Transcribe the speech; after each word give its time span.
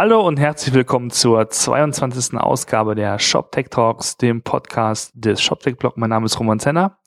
Hallo 0.00 0.24
und 0.24 0.38
herzlich 0.38 0.72
willkommen 0.74 1.10
zur 1.10 1.50
22. 1.50 2.38
Ausgabe 2.38 2.94
der 2.94 3.18
ShopTech 3.18 3.66
Talks, 3.68 4.16
dem 4.16 4.42
Podcast 4.42 5.10
des 5.12 5.42
ShopTech 5.42 5.76
Blog. 5.76 5.96
Mein 5.96 6.10
Name 6.10 6.26
ist 6.26 6.38
Roman 6.38 6.60
Zenner. 6.60 7.00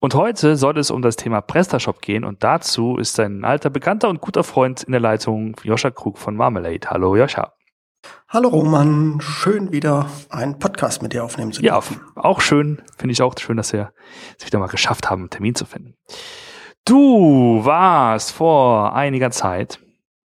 Und 0.00 0.14
heute 0.14 0.58
soll 0.58 0.76
es 0.76 0.90
um 0.90 1.00
das 1.00 1.16
Thema 1.16 1.40
PrestaShop 1.40 2.02
gehen 2.02 2.24
und 2.24 2.44
dazu 2.44 2.98
ist 2.98 3.18
ein 3.20 3.42
alter 3.42 3.70
Bekannter 3.70 4.10
und 4.10 4.20
guter 4.20 4.44
Freund 4.44 4.82
in 4.82 4.92
der 4.92 5.00
Leitung, 5.00 5.56
Joscha 5.62 5.90
Krug 5.90 6.18
von 6.18 6.36
Marmalade. 6.36 6.90
Hallo 6.90 7.16
Joscha. 7.16 7.54
Hallo 8.28 8.50
Roman, 8.50 9.22
schön 9.22 9.72
wieder 9.72 10.10
einen 10.28 10.58
Podcast 10.58 11.00
mit 11.00 11.14
dir 11.14 11.24
aufnehmen 11.24 11.52
zu 11.52 11.62
dürfen. 11.62 12.00
Ja, 12.16 12.22
auch 12.22 12.42
schön, 12.42 12.82
finde 12.98 13.12
ich 13.14 13.22
auch 13.22 13.34
schön, 13.38 13.56
dass 13.56 13.72
wir 13.72 13.94
es 14.38 14.44
wieder 14.44 14.58
mal 14.58 14.66
geschafft 14.66 15.08
haben, 15.08 15.22
einen 15.22 15.30
Termin 15.30 15.54
zu 15.54 15.64
finden. 15.64 15.94
Du 16.84 17.64
warst 17.64 18.32
vor 18.32 18.94
einiger 18.94 19.30
Zeit, 19.30 19.80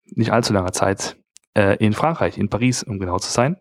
nicht 0.04 0.32
allzu 0.32 0.52
langer 0.52 0.72
Zeit, 0.72 1.17
äh, 1.58 1.76
in 1.84 1.92
Frankreich, 1.92 2.38
in 2.38 2.48
Paris, 2.48 2.84
um 2.84 2.98
genau 2.98 3.18
zu 3.18 3.30
sein. 3.30 3.56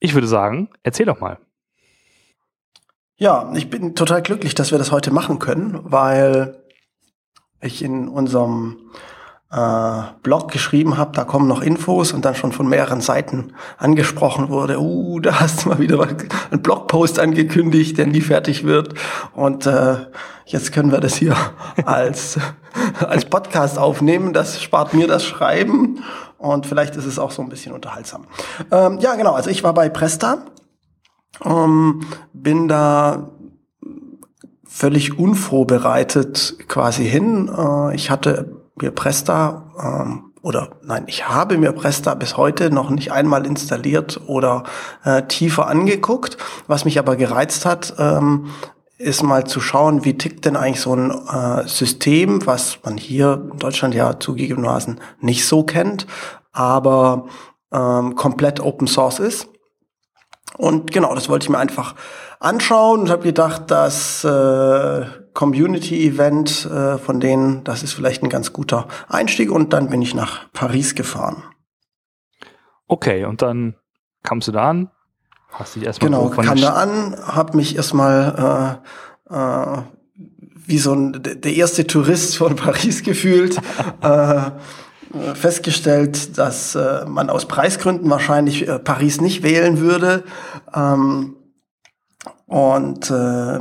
Ich 0.00 0.14
würde 0.14 0.26
sagen, 0.26 0.70
erzähl 0.82 1.06
doch 1.06 1.20
mal. 1.20 1.38
Ja, 3.16 3.52
ich 3.54 3.68
bin 3.68 3.94
total 3.94 4.22
glücklich, 4.22 4.54
dass 4.54 4.70
wir 4.70 4.78
das 4.78 4.90
heute 4.90 5.12
machen 5.12 5.38
können, 5.38 5.80
weil 5.84 6.64
ich 7.60 7.82
in 7.82 8.08
unserem 8.08 8.90
äh, 9.54 10.02
Blog 10.22 10.50
geschrieben 10.50 10.96
habe, 10.98 11.12
da 11.12 11.24
kommen 11.24 11.46
noch 11.46 11.62
Infos 11.62 12.12
und 12.12 12.24
dann 12.24 12.34
schon 12.34 12.52
von 12.52 12.66
mehreren 12.66 13.00
Seiten 13.00 13.52
angesprochen 13.78 14.48
wurde, 14.48 14.80
uh, 14.80 15.20
da 15.20 15.40
hast 15.40 15.64
du 15.64 15.68
mal 15.68 15.78
wieder 15.78 16.00
einen 16.02 16.62
Blogpost 16.62 17.20
angekündigt, 17.20 17.96
der 17.98 18.06
nie 18.06 18.20
fertig 18.20 18.64
wird 18.64 18.94
und 19.32 19.66
äh, 19.66 19.96
jetzt 20.46 20.72
können 20.72 20.90
wir 20.90 21.00
das 21.00 21.14
hier 21.14 21.36
als, 21.84 22.38
als 22.98 23.26
Podcast 23.26 23.78
aufnehmen, 23.78 24.32
das 24.32 24.60
spart 24.60 24.92
mir 24.92 25.06
das 25.06 25.24
Schreiben 25.24 26.02
und 26.38 26.66
vielleicht 26.66 26.96
ist 26.96 27.06
es 27.06 27.18
auch 27.18 27.30
so 27.30 27.40
ein 27.40 27.48
bisschen 27.48 27.72
unterhaltsam. 27.72 28.26
Ähm, 28.72 28.98
ja, 28.98 29.14
genau, 29.14 29.34
also 29.34 29.50
ich 29.50 29.62
war 29.62 29.72
bei 29.72 29.88
Presta, 29.88 30.38
ähm, 31.44 32.00
bin 32.32 32.66
da 32.66 33.30
völlig 34.66 35.16
unvorbereitet 35.16 36.56
quasi 36.66 37.08
hin. 37.08 37.48
Äh, 37.56 37.94
ich 37.94 38.10
hatte 38.10 38.63
mir 38.76 38.90
Presta 38.90 39.72
ähm, 39.82 40.32
oder 40.42 40.76
nein, 40.82 41.04
ich 41.06 41.26
habe 41.26 41.56
mir 41.56 41.72
Presta 41.72 42.14
bis 42.14 42.36
heute 42.36 42.70
noch 42.70 42.90
nicht 42.90 43.12
einmal 43.12 43.46
installiert 43.46 44.20
oder 44.26 44.64
äh, 45.04 45.22
tiefer 45.22 45.68
angeguckt. 45.68 46.36
Was 46.66 46.84
mich 46.84 46.98
aber 46.98 47.16
gereizt 47.16 47.64
hat, 47.64 47.94
ähm, 47.98 48.50
ist 48.98 49.22
mal 49.22 49.44
zu 49.44 49.60
schauen, 49.60 50.04
wie 50.04 50.18
tickt 50.18 50.44
denn 50.44 50.56
eigentlich 50.56 50.80
so 50.80 50.94
ein 50.94 51.10
äh, 51.10 51.66
System, 51.66 52.46
was 52.46 52.78
man 52.84 52.96
hier 52.96 53.48
in 53.52 53.58
Deutschland 53.58 53.94
ja 53.94 54.20
zugegebenermaßen 54.20 55.00
nicht 55.20 55.46
so 55.46 55.64
kennt, 55.64 56.06
aber 56.52 57.26
ähm, 57.72 58.14
komplett 58.14 58.60
Open 58.60 58.86
Source 58.86 59.18
ist. 59.18 59.48
Und 60.56 60.92
genau, 60.92 61.14
das 61.14 61.28
wollte 61.28 61.44
ich 61.44 61.50
mir 61.50 61.58
einfach 61.58 61.94
anschauen 62.38 63.00
und 63.00 63.10
habe 63.10 63.24
gedacht, 63.24 63.70
das 63.70 64.22
äh, 64.24 65.06
Community-Event 65.34 66.66
äh, 66.66 66.98
von 66.98 67.20
denen, 67.20 67.64
das 67.64 67.82
ist 67.82 67.92
vielleicht 67.92 68.22
ein 68.22 68.28
ganz 68.28 68.52
guter 68.52 68.88
Einstieg. 69.08 69.50
Und 69.50 69.72
dann 69.72 69.90
bin 69.90 70.00
ich 70.00 70.14
nach 70.14 70.50
Paris 70.52 70.94
gefahren. 70.94 71.42
Okay, 72.86 73.24
und 73.24 73.42
dann 73.42 73.74
kamst 74.22 74.48
du 74.48 74.52
da 74.52 74.70
an? 74.70 74.90
Hast 75.50 75.76
dich 75.76 75.84
erstmal 75.84 76.10
genau, 76.10 76.28
kam 76.30 76.60
da 76.60 76.74
an, 76.74 77.16
habe 77.26 77.56
mich 77.56 77.76
erstmal 77.76 78.80
äh, 79.30 79.34
äh, 79.34 79.82
wie 80.66 80.78
so 80.78 80.94
ein 80.94 81.22
der 81.22 81.54
erste 81.54 81.86
Tourist 81.86 82.36
von 82.36 82.56
Paris 82.56 83.02
gefühlt. 83.02 83.56
äh, 84.00 84.50
festgestellt, 85.34 86.38
dass 86.38 86.74
äh, 86.74 87.04
man 87.06 87.30
aus 87.30 87.46
Preisgründen 87.46 88.10
wahrscheinlich 88.10 88.66
äh, 88.66 88.80
Paris 88.80 89.20
nicht 89.20 89.44
wählen 89.44 89.78
würde. 89.78 90.24
Ähm, 90.74 91.36
und 92.46 93.10
äh, 93.10 93.60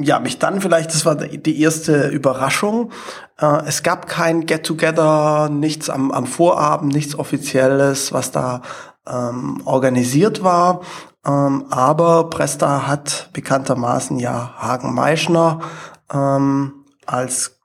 ja, 0.00 0.18
mich 0.18 0.38
dann 0.38 0.60
vielleicht, 0.60 0.92
das 0.94 1.04
war 1.04 1.14
die 1.16 1.60
erste 1.60 2.08
Überraschung. 2.08 2.90
Äh, 3.38 3.64
es 3.66 3.82
gab 3.82 4.06
kein 4.08 4.46
Get-Together, 4.46 5.48
nichts 5.48 5.90
am, 5.90 6.10
am 6.10 6.26
Vorabend, 6.26 6.92
nichts 6.92 7.18
Offizielles, 7.18 8.12
was 8.12 8.30
da 8.30 8.62
ähm, 9.06 9.62
organisiert 9.64 10.42
war. 10.42 10.80
Ähm, 11.24 11.66
aber 11.70 12.30
Presta 12.30 12.86
hat 12.86 13.30
bekanntermaßen 13.32 14.18
ja 14.18 14.54
Hagen 14.58 14.94
Meischner 14.94 15.60
ähm, 16.12 16.84
als 17.06 17.58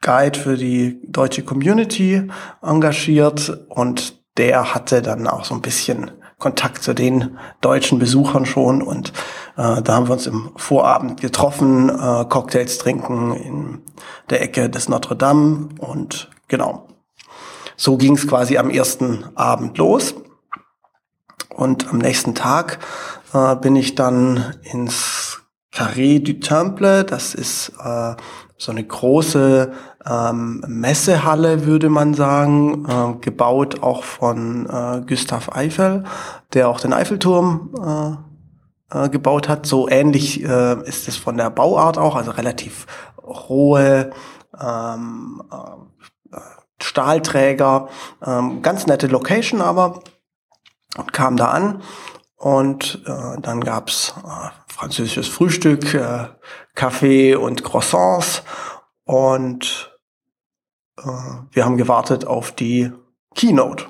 Guide 0.00 0.38
für 0.38 0.56
die 0.56 1.00
deutsche 1.06 1.42
Community 1.42 2.28
engagiert 2.62 3.64
und 3.68 4.20
der 4.36 4.74
hatte 4.74 5.02
dann 5.02 5.26
auch 5.26 5.44
so 5.44 5.54
ein 5.54 5.62
bisschen 5.62 6.10
Kontakt 6.38 6.82
zu 6.82 6.94
den 6.94 7.38
deutschen 7.60 7.98
Besuchern 7.98 8.44
schon 8.44 8.82
und 8.82 9.12
äh, 9.56 9.80
da 9.82 9.94
haben 9.94 10.08
wir 10.08 10.12
uns 10.12 10.26
im 10.26 10.50
Vorabend 10.56 11.20
getroffen, 11.20 11.88
äh, 11.88 12.24
Cocktails 12.28 12.78
trinken 12.78 13.32
in 13.34 13.82
der 14.28 14.42
Ecke 14.42 14.68
des 14.68 14.88
Notre 14.88 15.16
Dame 15.16 15.70
und 15.78 16.30
genau. 16.48 16.88
So 17.76 17.96
ging 17.96 18.16
es 18.16 18.26
quasi 18.26 18.58
am 18.58 18.70
ersten 18.70 19.24
Abend 19.34 19.76
los. 19.78 20.14
Und 21.54 21.88
am 21.88 21.98
nächsten 21.98 22.34
Tag 22.34 22.78
äh, 23.32 23.56
bin 23.56 23.76
ich 23.76 23.94
dann 23.94 24.54
ins 24.62 25.40
Carré 25.72 26.22
du 26.22 26.34
Temple, 26.34 27.04
das 27.04 27.34
ist 27.34 27.72
äh, 27.82 28.14
so 28.58 28.72
eine 28.72 28.84
große 28.84 29.72
ähm, 30.06 30.64
Messehalle, 30.66 31.66
würde 31.66 31.88
man 31.88 32.14
sagen, 32.14 32.86
äh, 32.88 33.18
gebaut 33.20 33.82
auch 33.82 34.02
von 34.04 34.66
äh, 34.66 35.02
Gustav 35.06 35.54
Eiffel, 35.54 36.04
der 36.54 36.68
auch 36.68 36.80
den 36.80 36.92
Eiffelturm 36.92 38.18
äh, 38.92 39.04
äh, 39.04 39.08
gebaut 39.08 39.48
hat. 39.48 39.66
So 39.66 39.88
ähnlich 39.88 40.42
äh, 40.42 40.82
ist 40.88 41.08
es 41.08 41.16
von 41.16 41.36
der 41.36 41.50
Bauart 41.50 41.98
auch, 41.98 42.16
also 42.16 42.30
relativ 42.30 42.86
rohe 43.22 44.10
ähm, 44.60 45.42
äh, 45.52 46.38
Stahlträger, 46.80 47.88
ähm, 48.24 48.62
ganz 48.62 48.86
nette 48.86 49.06
Location 49.06 49.60
aber 49.60 50.00
und 50.96 51.12
kam 51.12 51.36
da 51.36 51.48
an 51.48 51.82
und 52.36 53.02
äh, 53.06 53.40
dann 53.40 53.60
gab's 53.60 54.14
äh, 54.24 54.50
französisches 54.72 55.28
Frühstück, 55.28 55.94
äh, 55.94 56.26
Kaffee 56.76 57.34
und 57.34 57.64
Croissants 57.64 58.44
und 59.04 59.98
äh, 60.98 61.02
wir 61.50 61.64
haben 61.64 61.76
gewartet 61.76 62.24
auf 62.24 62.52
die 62.52 62.92
Keynote. 63.34 63.86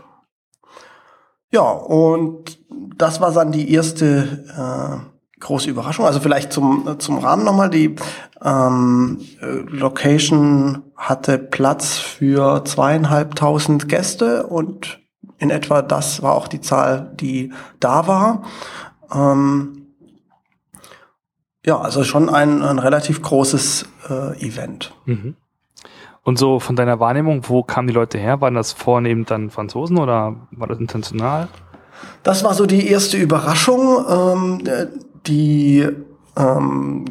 Ja, 1.50 1.70
und 1.70 2.58
das 2.96 3.20
war 3.20 3.32
dann 3.32 3.52
die 3.52 3.72
erste 3.72 4.44
äh, 4.56 5.40
große 5.40 5.70
Überraschung. 5.70 6.06
Also 6.06 6.20
vielleicht 6.20 6.52
zum, 6.52 6.98
zum 6.98 7.18
Rahmen 7.18 7.44
nochmal. 7.44 7.70
Die 7.70 7.96
ähm, 8.42 9.20
Location 9.40 10.82
hatte 10.96 11.38
Platz 11.38 11.96
für 11.96 12.64
zweieinhalbtausend 12.64 13.88
Gäste 13.88 14.46
und 14.46 15.00
in 15.38 15.50
etwa 15.50 15.82
das 15.82 16.22
war 16.22 16.34
auch 16.34 16.48
die 16.48 16.60
Zahl, 16.60 17.12
die 17.14 17.52
da 17.78 18.06
war. 18.06 18.42
Ähm, 19.14 19.85
ja, 21.66 21.80
also 21.80 22.04
schon 22.04 22.30
ein, 22.30 22.62
ein 22.62 22.78
relativ 22.78 23.20
großes 23.20 23.86
äh, 24.08 24.46
Event. 24.46 24.94
Mhm. 25.04 25.34
Und 26.22 26.38
so 26.38 26.60
von 26.60 26.76
deiner 26.76 27.00
Wahrnehmung, 27.00 27.42
wo 27.48 27.62
kamen 27.62 27.88
die 27.88 27.94
Leute 27.94 28.18
her? 28.18 28.40
Waren 28.40 28.54
das 28.54 28.72
vornehmend 28.72 29.30
dann 29.30 29.50
Franzosen 29.50 29.98
oder 29.98 30.36
war 30.52 30.68
das 30.68 30.78
intentional? 30.78 31.48
Das 32.22 32.44
war 32.44 32.54
so 32.54 32.66
die 32.66 32.88
erste 32.88 33.16
Überraschung. 33.16 34.04
Ähm, 34.08 34.62
die 35.26 35.88
ähm, 36.36 37.04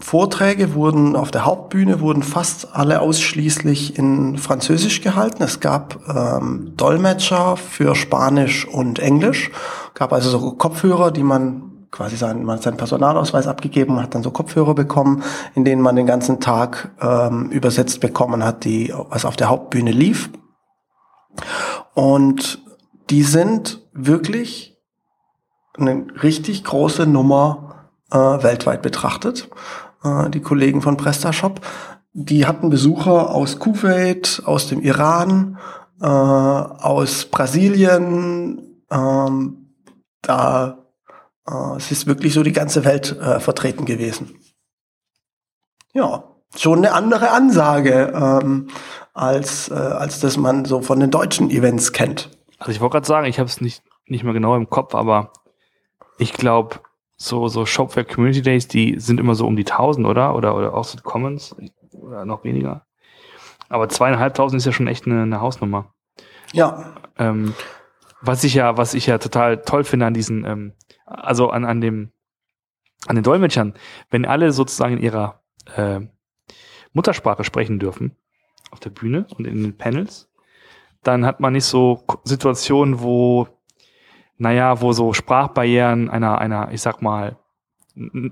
Vorträge 0.00 0.74
wurden 0.74 1.16
auf 1.16 1.32
der 1.32 1.44
Hauptbühne 1.44 2.00
wurden 2.00 2.22
fast 2.22 2.76
alle 2.76 3.00
ausschließlich 3.00 3.98
in 3.98 4.38
Französisch 4.38 5.00
gehalten. 5.00 5.42
Es 5.42 5.58
gab 5.58 5.98
ähm, 6.08 6.72
Dolmetscher 6.76 7.56
für 7.56 7.96
Spanisch 7.96 8.68
und 8.68 9.00
Englisch. 9.00 9.50
Gab 9.94 10.12
also 10.12 10.30
so 10.30 10.52
Kopfhörer, 10.52 11.10
die 11.10 11.24
man 11.24 11.75
quasi 11.96 12.16
sein, 12.16 12.44
man 12.44 12.60
seinen 12.60 12.76
Personalausweis 12.76 13.46
abgegeben, 13.46 14.02
hat 14.02 14.14
dann 14.14 14.22
so 14.22 14.30
Kopfhörer 14.30 14.74
bekommen, 14.74 15.22
in 15.54 15.64
denen 15.64 15.80
man 15.80 15.96
den 15.96 16.06
ganzen 16.06 16.40
Tag 16.40 16.90
ähm, 17.00 17.50
übersetzt 17.50 18.00
bekommen 18.00 18.44
hat, 18.44 18.64
die, 18.64 18.92
was 19.08 19.24
auf 19.24 19.36
der 19.36 19.48
Hauptbühne 19.48 19.92
lief. 19.92 20.30
Und 21.94 22.62
die 23.08 23.22
sind 23.22 23.80
wirklich 23.94 24.76
eine 25.78 26.06
richtig 26.22 26.64
große 26.64 27.06
Nummer 27.06 27.88
äh, 28.10 28.18
weltweit 28.18 28.82
betrachtet, 28.82 29.48
äh, 30.04 30.28
die 30.28 30.40
Kollegen 30.40 30.82
von 30.82 30.98
PrestaShop. 30.98 31.60
Die 32.12 32.46
hatten 32.46 32.68
Besucher 32.68 33.34
aus 33.34 33.58
Kuwait, 33.58 34.42
aus 34.44 34.68
dem 34.68 34.82
Iran, 34.82 35.58
äh, 36.00 36.06
aus 36.06 37.24
Brasilien, 37.26 38.82
ähm, 38.90 39.72
da 40.20 40.85
es 41.76 41.90
ist 41.92 42.06
wirklich 42.06 42.34
so 42.34 42.42
die 42.42 42.52
ganze 42.52 42.84
Welt 42.84 43.18
äh, 43.20 43.40
vertreten 43.40 43.84
gewesen. 43.84 44.38
Ja, 45.92 46.24
schon 46.56 46.78
eine 46.78 46.92
andere 46.92 47.30
Ansage. 47.30 48.12
Ähm, 48.14 48.68
als, 49.16 49.70
äh, 49.70 49.74
als 49.74 50.20
das 50.20 50.36
man 50.36 50.66
so 50.66 50.82
von 50.82 51.00
den 51.00 51.10
deutschen 51.10 51.50
Events 51.50 51.92
kennt. 51.92 52.30
Also 52.58 52.70
ich 52.70 52.80
wollte 52.80 52.92
gerade 52.92 53.06
sagen, 53.06 53.26
ich 53.26 53.38
habe 53.38 53.48
es 53.48 53.62
nicht, 53.62 53.82
nicht 54.06 54.24
mehr 54.24 54.34
genau 54.34 54.54
im 54.56 54.68
Kopf, 54.68 54.94
aber 54.94 55.32
ich 56.18 56.34
glaube, 56.34 56.80
so, 57.16 57.48
so 57.48 57.64
Shopware 57.64 58.04
Community 58.04 58.42
Days, 58.42 58.68
die 58.68 59.00
sind 59.00 59.18
immer 59.18 59.34
so 59.34 59.46
um 59.46 59.56
die 59.56 59.64
1000, 59.64 60.06
oder? 60.06 60.34
Oder, 60.34 60.54
oder 60.54 60.74
auch 60.74 60.84
so 60.84 60.98
Commons 61.02 61.56
oder 61.92 62.26
noch 62.26 62.44
weniger. 62.44 62.84
Aber 63.70 63.88
zweieinhalbtausend 63.88 64.58
ist 64.58 64.66
ja 64.66 64.72
schon 64.72 64.86
echt 64.86 65.06
eine, 65.06 65.22
eine 65.22 65.40
Hausnummer. 65.40 65.94
Ja. 66.52 66.92
Ähm, 67.18 67.54
was 68.26 68.44
ich 68.44 68.54
ja, 68.54 68.76
was 68.76 68.94
ich 68.94 69.06
ja 69.06 69.18
total 69.18 69.62
toll 69.62 69.84
finde 69.84 70.06
an 70.06 70.14
diesen, 70.14 70.44
ähm, 70.44 70.72
also 71.04 71.50
an, 71.50 71.64
an 71.64 71.80
dem, 71.80 72.12
an 73.06 73.16
den 73.16 73.24
Dolmetschern, 73.24 73.74
wenn 74.10 74.24
alle 74.24 74.52
sozusagen 74.52 74.96
in 74.96 75.02
ihrer 75.02 75.42
äh, 75.76 76.00
Muttersprache 76.92 77.44
sprechen 77.44 77.78
dürfen 77.78 78.16
auf 78.70 78.80
der 78.80 78.90
Bühne 78.90 79.26
und 79.36 79.46
in 79.46 79.62
den 79.62 79.76
Panels, 79.76 80.28
dann 81.02 81.24
hat 81.24 81.40
man 81.40 81.52
nicht 81.52 81.64
so 81.64 82.04
Situationen, 82.24 83.00
wo, 83.00 83.48
naja, 84.38 84.80
wo 84.80 84.92
so 84.92 85.12
Sprachbarrieren 85.12 86.10
einer, 86.10 86.38
einer, 86.38 86.72
ich 86.72 86.82
sag 86.82 87.02
mal, 87.02 87.38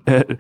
äh, 0.06 0.37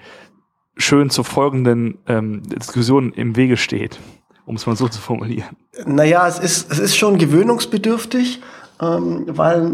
schön 0.76 1.10
zu 1.10 1.22
folgenden 1.22 1.98
ähm, 2.06 2.42
Diskussionen 2.42 3.12
im 3.12 3.36
Wege 3.36 3.56
steht, 3.56 4.00
um 4.46 4.56
es 4.56 4.66
mal 4.66 4.76
so 4.76 4.88
zu 4.88 5.00
formulieren. 5.00 5.56
Naja, 5.86 6.26
es 6.26 6.38
ist, 6.38 6.72
es 6.72 6.78
ist 6.78 6.96
schon 6.96 7.18
gewöhnungsbedürftig, 7.18 8.42
ähm, 8.80 9.24
weil 9.28 9.70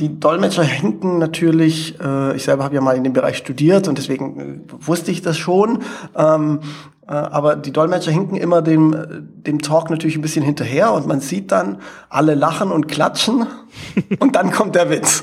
die 0.00 0.18
Dolmetscher 0.18 0.62
hinken 0.62 1.18
natürlich, 1.18 2.00
äh, 2.00 2.34
ich 2.36 2.44
selber 2.44 2.64
habe 2.64 2.74
ja 2.74 2.80
mal 2.80 2.96
in 2.96 3.04
dem 3.04 3.12
Bereich 3.12 3.36
studiert 3.36 3.88
und 3.88 3.98
deswegen 3.98 4.40
äh, 4.40 4.86
wusste 4.86 5.10
ich 5.10 5.20
das 5.22 5.36
schon, 5.36 5.80
ähm, 6.16 6.60
äh, 7.06 7.12
aber 7.12 7.56
die 7.56 7.72
Dolmetscher 7.72 8.10
hinken 8.10 8.36
immer 8.36 8.62
dem, 8.62 8.96
dem 9.46 9.60
Talk 9.60 9.90
natürlich 9.90 10.16
ein 10.16 10.22
bisschen 10.22 10.44
hinterher 10.44 10.92
und 10.92 11.06
man 11.06 11.20
sieht 11.20 11.52
dann, 11.52 11.80
alle 12.08 12.34
lachen 12.34 12.70
und 12.70 12.88
klatschen 12.88 13.46
und 14.18 14.34
dann 14.34 14.50
kommt 14.50 14.74
der 14.74 14.90
Witz. 14.90 15.22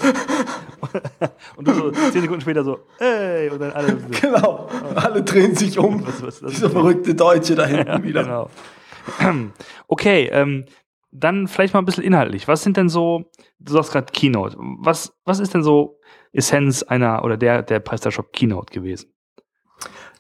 und 1.56 1.68
du 1.68 1.74
so 1.74 1.92
zehn 1.92 2.22
Sekunden 2.22 2.42
später 2.42 2.64
so, 2.64 2.80
ey, 3.00 3.50
und 3.50 3.60
dann 3.60 3.72
alle. 3.72 3.98
Genau, 4.22 4.68
alle 4.96 5.24
drehen 5.24 5.56
sich 5.56 5.80
um. 5.80 6.06
Was, 6.06 6.22
was, 6.22 6.44
was 6.44 6.52
Dieser 6.54 6.70
verrückte 6.70 7.16
Deutsche 7.16 7.56
da 7.56 7.66
hinten 7.66 7.88
ja, 7.88 8.04
wieder. 8.04 8.24
Genau. 8.24 8.50
Okay, 9.88 10.30
ähm, 10.32 10.66
dann 11.20 11.48
vielleicht 11.48 11.74
mal 11.74 11.80
ein 11.80 11.86
bisschen 11.86 12.04
inhaltlich. 12.04 12.48
Was 12.48 12.64
sind 12.64 12.78
denn 12.78 12.90
so, 12.90 13.32
du 13.60 13.74
sagst 13.74 13.92
gerade 13.92 14.12
Keynote, 14.12 14.58
was, 14.80 15.14
was 15.24 15.40
ist 15.40 15.54
denn 15.54 15.64
so 15.64 16.00
Essenz 16.34 16.84
einer 16.84 17.24
oder 17.24 17.38
der, 17.38 17.62
der 17.64 17.80
PrestaShop 17.80 18.34
Keynote 18.34 18.74
gewesen? 18.74 19.12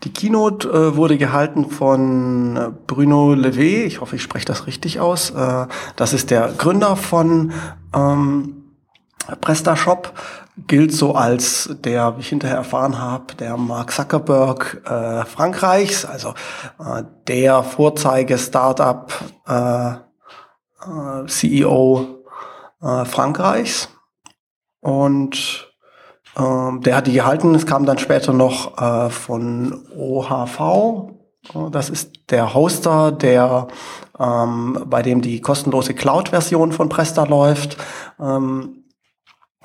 Die 0.03 0.12
Keynote 0.12 0.69
äh, 0.69 0.95
wurde 0.95 1.18
gehalten 1.18 1.69
von 1.69 2.57
äh, 2.57 2.71
Bruno 2.86 3.33
Levé, 3.33 3.86
ich 3.86 4.01
hoffe, 4.01 4.18
ich 4.18 4.21
spreche 4.21 4.45
das 4.45 4.68
richtig 4.68 5.00
aus. 5.00 5.31
Äh, 5.31 5.68
das 5.95 6.13
ist 6.13 6.31
der 6.31 6.53
Gründer 6.57 6.95
von 6.95 7.53
ähm, 7.94 8.63
PrestaShop, 9.42 10.13
gilt 10.68 10.94
so 10.94 11.15
als 11.15 11.75
der, 11.83 12.18
wie 12.18 12.21
ich 12.21 12.30
hinterher 12.30 12.57
erfahren 12.57 13.00
habe, 13.00 13.36
der 13.36 13.57
Mark 13.57 13.92
Zuckerberg 13.92 14.81
äh, 14.86 15.25
Frankreichs, 15.25 16.06
also 16.06 16.33
äh, 16.80 17.03
der 17.27 17.63
Vorzeige-Startup 17.63 19.12
äh, 20.87 21.21
äh, 21.23 21.27
CEO 21.27 22.23
äh, 22.81 23.05
Frankreichs. 23.05 23.89
Und 24.81 25.71
ähm, 26.37 26.81
der 26.81 26.97
hat 26.97 27.07
die 27.07 27.13
gehalten. 27.13 27.55
Es 27.55 27.65
kam 27.65 27.85
dann 27.85 27.97
später 27.97 28.33
noch 28.33 28.77
äh, 28.77 29.09
von 29.09 29.87
OHV. 29.95 31.11
Das 31.71 31.89
ist 31.89 32.31
der 32.31 32.53
Hoster, 32.53 33.11
der 33.11 33.67
ähm, 34.19 34.83
bei 34.87 35.01
dem 35.01 35.21
die 35.21 35.41
kostenlose 35.41 35.93
Cloud-Version 35.93 36.71
von 36.71 36.89
Presta 36.89 37.23
läuft, 37.23 37.77
ähm, 38.19 38.83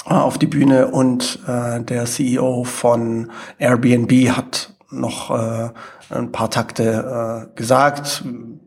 auf 0.04 0.38
die 0.38 0.46
Bühne 0.46 0.88
und 0.88 1.38
äh, 1.46 1.82
der 1.82 2.04
CEO 2.06 2.64
von 2.64 3.30
Airbnb 3.58 4.30
hat 4.30 4.74
noch 4.90 5.30
äh, 5.30 5.70
ein 6.10 6.32
paar 6.32 6.50
Takte 6.50 7.48
äh, 7.52 7.56
gesagt, 7.56 8.24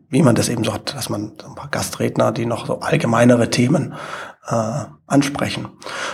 wie 0.08 0.22
man 0.22 0.34
das 0.34 0.48
eben 0.48 0.64
so 0.64 0.72
hat, 0.72 0.94
dass 0.94 1.08
man 1.08 1.32
so 1.40 1.48
ein 1.48 1.54
paar 1.54 1.68
Gastredner, 1.68 2.32
die 2.32 2.46
noch 2.46 2.66
so 2.66 2.80
allgemeinere 2.80 3.50
Themen 3.50 3.94
äh, 4.46 4.84
ansprechen. 5.06 5.68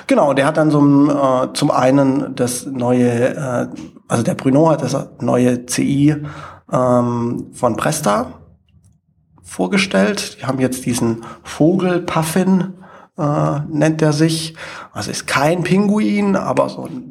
Genau, 0.06 0.32
der 0.32 0.46
hat 0.46 0.56
dann 0.56 0.70
so 0.70 0.80
äh, 0.80 1.52
zum 1.52 1.70
einen 1.70 2.34
das 2.34 2.66
neue, 2.66 3.34
äh, 3.34 3.66
also 4.08 4.22
der 4.22 4.34
Bruno 4.34 4.70
hat 4.70 4.82
das 4.82 4.96
neue 5.20 5.66
CI 5.66 6.16
ähm, 6.72 7.50
von 7.52 7.76
Presta 7.76 8.32
vorgestellt. 9.42 10.38
Die 10.40 10.46
haben 10.46 10.60
jetzt 10.60 10.86
diesen 10.86 11.24
Vogelpuffin, 11.42 12.74
äh, 13.18 13.60
nennt 13.68 14.00
er 14.00 14.12
sich. 14.12 14.54
Also 14.92 15.10
ist 15.10 15.26
kein 15.26 15.62
Pinguin, 15.62 16.36
aber 16.36 16.68
so 16.68 16.84
ein 16.84 17.09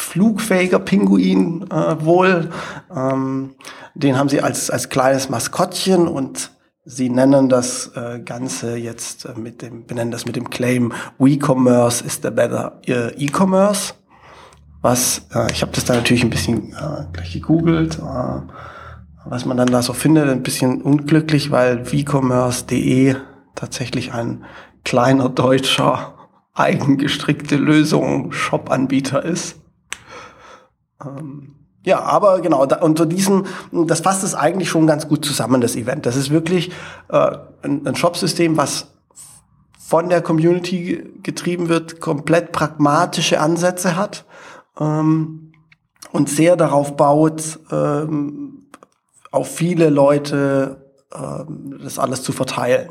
flugfähiger 0.00 0.78
Pinguin 0.78 1.66
äh, 1.70 2.04
wohl. 2.04 2.50
Ähm, 2.94 3.54
den 3.94 4.18
haben 4.18 4.28
sie 4.28 4.40
als, 4.40 4.70
als 4.70 4.88
kleines 4.88 5.28
Maskottchen 5.28 6.08
und 6.08 6.50
sie 6.84 7.10
nennen 7.10 7.48
das 7.48 7.92
äh, 7.94 8.20
Ganze 8.20 8.76
jetzt 8.76 9.26
äh, 9.26 9.38
mit 9.38 9.62
dem, 9.62 9.86
benennen 9.86 10.10
das 10.10 10.26
mit 10.26 10.36
dem 10.36 10.50
Claim 10.50 10.92
WeCommerce 11.18 12.04
is 12.04 12.20
the 12.22 12.30
better 12.30 12.80
äh, 12.86 13.12
E-Commerce. 13.14 13.94
Was, 14.82 15.26
äh, 15.34 15.52
ich 15.52 15.62
habe 15.62 15.72
das 15.72 15.84
da 15.84 15.94
natürlich 15.94 16.24
ein 16.24 16.30
bisschen 16.30 16.72
äh, 16.72 17.04
gleich 17.12 17.34
gegoogelt, 17.34 17.98
äh, 17.98 18.40
was 19.26 19.44
man 19.44 19.58
dann 19.58 19.68
da 19.68 19.82
so 19.82 19.92
findet, 19.92 20.28
ein 20.28 20.42
bisschen 20.42 20.80
unglücklich, 20.80 21.50
weil 21.50 21.92
WeCommerce.de 21.92 23.16
tatsächlich 23.54 24.14
ein 24.14 24.44
kleiner 24.84 25.28
deutscher 25.28 26.14
eigengestrickte 26.54 27.56
Lösung 27.56 28.32
Shop-Anbieter 28.32 29.24
ist. 29.24 29.56
Ähm, 31.04 31.54
ja, 31.84 32.00
aber 32.00 32.40
genau, 32.40 32.66
da, 32.66 32.76
unter 32.80 33.06
diesem, 33.06 33.46
das 33.72 34.00
fasst 34.00 34.22
es 34.22 34.34
eigentlich 34.34 34.68
schon 34.68 34.86
ganz 34.86 35.08
gut 35.08 35.24
zusammen, 35.24 35.60
das 35.60 35.76
Event. 35.76 36.04
Das 36.04 36.16
ist 36.16 36.30
wirklich 36.30 36.70
äh, 37.08 37.38
ein, 37.62 37.86
ein 37.86 37.96
Shopsystem, 37.96 38.56
was 38.56 38.88
von 39.78 40.08
der 40.08 40.20
Community 40.20 41.02
getrieben 41.22 41.68
wird, 41.68 42.00
komplett 42.00 42.52
pragmatische 42.52 43.40
Ansätze 43.40 43.96
hat 43.96 44.24
ähm, 44.78 45.52
und 46.12 46.28
sehr 46.28 46.56
darauf 46.56 46.96
baut, 46.96 47.58
ähm, 47.72 48.66
auf 49.32 49.48
viele 49.48 49.90
Leute 49.90 50.92
ähm, 51.12 51.78
das 51.82 51.98
alles 51.98 52.22
zu 52.22 52.32
verteilen. 52.32 52.90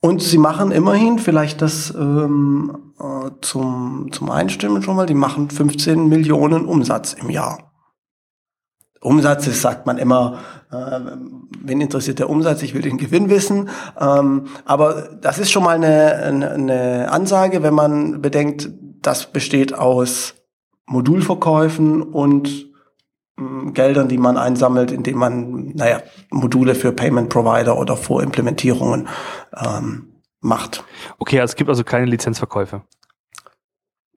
Und 0.00 0.20
sie 0.20 0.38
machen 0.38 0.72
immerhin, 0.72 1.18
vielleicht 1.18 1.62
das 1.62 1.94
ähm, 1.94 2.92
äh, 2.98 3.04
zum, 3.40 4.08
zum 4.12 4.30
Einstimmen 4.30 4.82
schon 4.82 4.96
mal, 4.96 5.06
die 5.06 5.14
machen 5.14 5.50
15 5.50 6.08
Millionen 6.08 6.66
Umsatz 6.66 7.12
im 7.14 7.30
Jahr. 7.30 7.72
Umsatz 9.00 9.46
ist, 9.48 9.62
sagt 9.62 9.86
man 9.86 9.98
immer, 9.98 10.38
äh, 10.70 11.00
wen 11.60 11.80
interessiert 11.80 12.20
der 12.20 12.30
Umsatz, 12.30 12.62
ich 12.62 12.72
will 12.72 12.82
den 12.82 12.98
Gewinn 12.98 13.28
wissen. 13.30 13.68
Ähm, 14.00 14.46
aber 14.64 15.08
das 15.20 15.38
ist 15.38 15.50
schon 15.50 15.64
mal 15.64 15.74
eine, 15.74 16.14
eine, 16.14 16.50
eine 16.52 17.12
Ansage, 17.12 17.62
wenn 17.62 17.74
man 17.74 18.22
bedenkt, 18.22 18.70
das 19.00 19.32
besteht 19.32 19.74
aus 19.74 20.34
Modulverkäufen 20.86 22.02
und 22.02 22.66
ähm, 23.38 23.72
Geldern, 23.74 24.08
die 24.08 24.18
man 24.18 24.36
einsammelt, 24.36 24.92
indem 24.92 25.18
man, 25.18 25.72
naja, 25.74 26.00
Module 26.30 26.76
für 26.76 26.92
Payment 26.92 27.28
Provider 27.28 27.78
oder 27.78 27.96
Vorimplementierungen 27.96 29.08
ähm, 29.56 30.12
macht. 30.40 30.84
Okay, 31.18 31.40
also 31.40 31.52
es 31.52 31.56
gibt 31.56 31.70
also 31.70 31.82
keine 31.82 32.06
Lizenzverkäufe. 32.06 32.82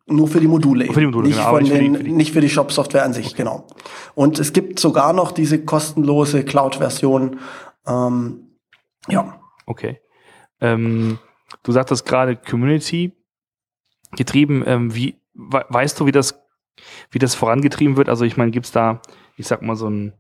Nur 0.08 0.28
für 0.28 0.40
die 0.40 0.48
Module. 0.48 0.86
Für 0.92 1.00
die 1.00 1.06
Module 1.08 1.28
nicht, 1.28 1.38
genau, 1.38 1.58
nicht, 1.58 1.72
den, 1.72 1.78
für 1.78 1.84
die, 1.84 1.98
für 1.98 2.04
die 2.04 2.12
nicht 2.12 2.34
für 2.34 2.42
die 2.42 2.50
Shop-Software 2.50 3.04
an 3.04 3.14
sich, 3.14 3.28
okay. 3.28 3.38
genau. 3.38 3.68
Und 4.14 4.40
es 4.40 4.54
gibt 4.54 4.80
sogar 4.80 5.14
noch 5.14 5.32
diese 5.32 5.64
kostenlose 5.66 6.44
Cloud-Version. 6.44 7.40
Ähm, 7.88 8.58
ja. 9.08 9.40
Okay. 9.66 10.00
Ähm, 10.62 11.18
du 11.64 11.72
sagtest 11.72 12.06
gerade 12.06 12.36
Community 12.36 13.14
getrieben. 14.16 14.64
Ähm, 14.66 14.94
wie 14.94 15.16
weißt 15.34 16.00
du, 16.00 16.06
wie 16.06 16.12
das 16.12 16.46
wie 17.12 17.20
das 17.20 17.36
vorangetrieben 17.36 17.98
wird. 17.98 18.10
Also 18.10 18.26
ich 18.26 18.38
meine, 18.38 18.52
gibt 18.52 18.66
es 18.66 18.72
da, 18.72 19.02
ich 19.38 19.48
sag 19.48 19.62
mal, 19.62 19.76
so 19.76 19.90
ein, 19.90 20.14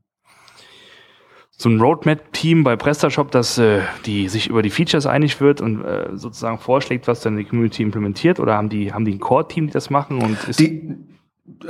so 1.57 1.69
ein 1.69 1.79
Roadmap-Team 1.79 2.63
bei 2.63 2.75
PrestaShop, 2.75 3.31
das 3.31 3.57
äh, 3.57 3.81
die 4.05 4.27
sich 4.27 4.49
über 4.49 4.61
die 4.61 4.69
Features 4.69 5.05
einig 5.05 5.39
wird 5.39 5.61
und 5.61 5.83
äh, 5.83 6.09
sozusagen 6.15 6.59
vorschlägt, 6.59 7.07
was 7.07 7.21
dann 7.21 7.37
die 7.37 7.45
Community 7.45 7.81
implementiert? 7.81 8.39
Oder 8.39 8.55
haben 8.55 8.69
die, 8.69 8.91
haben 8.93 9.05
die 9.05 9.13
ein 9.13 9.19
Core-Team, 9.19 9.67
die 9.67 9.73
das 9.73 9.89
machen? 9.89 10.21
Und 10.21 10.43
ist 10.49 10.59
die, 10.59 10.97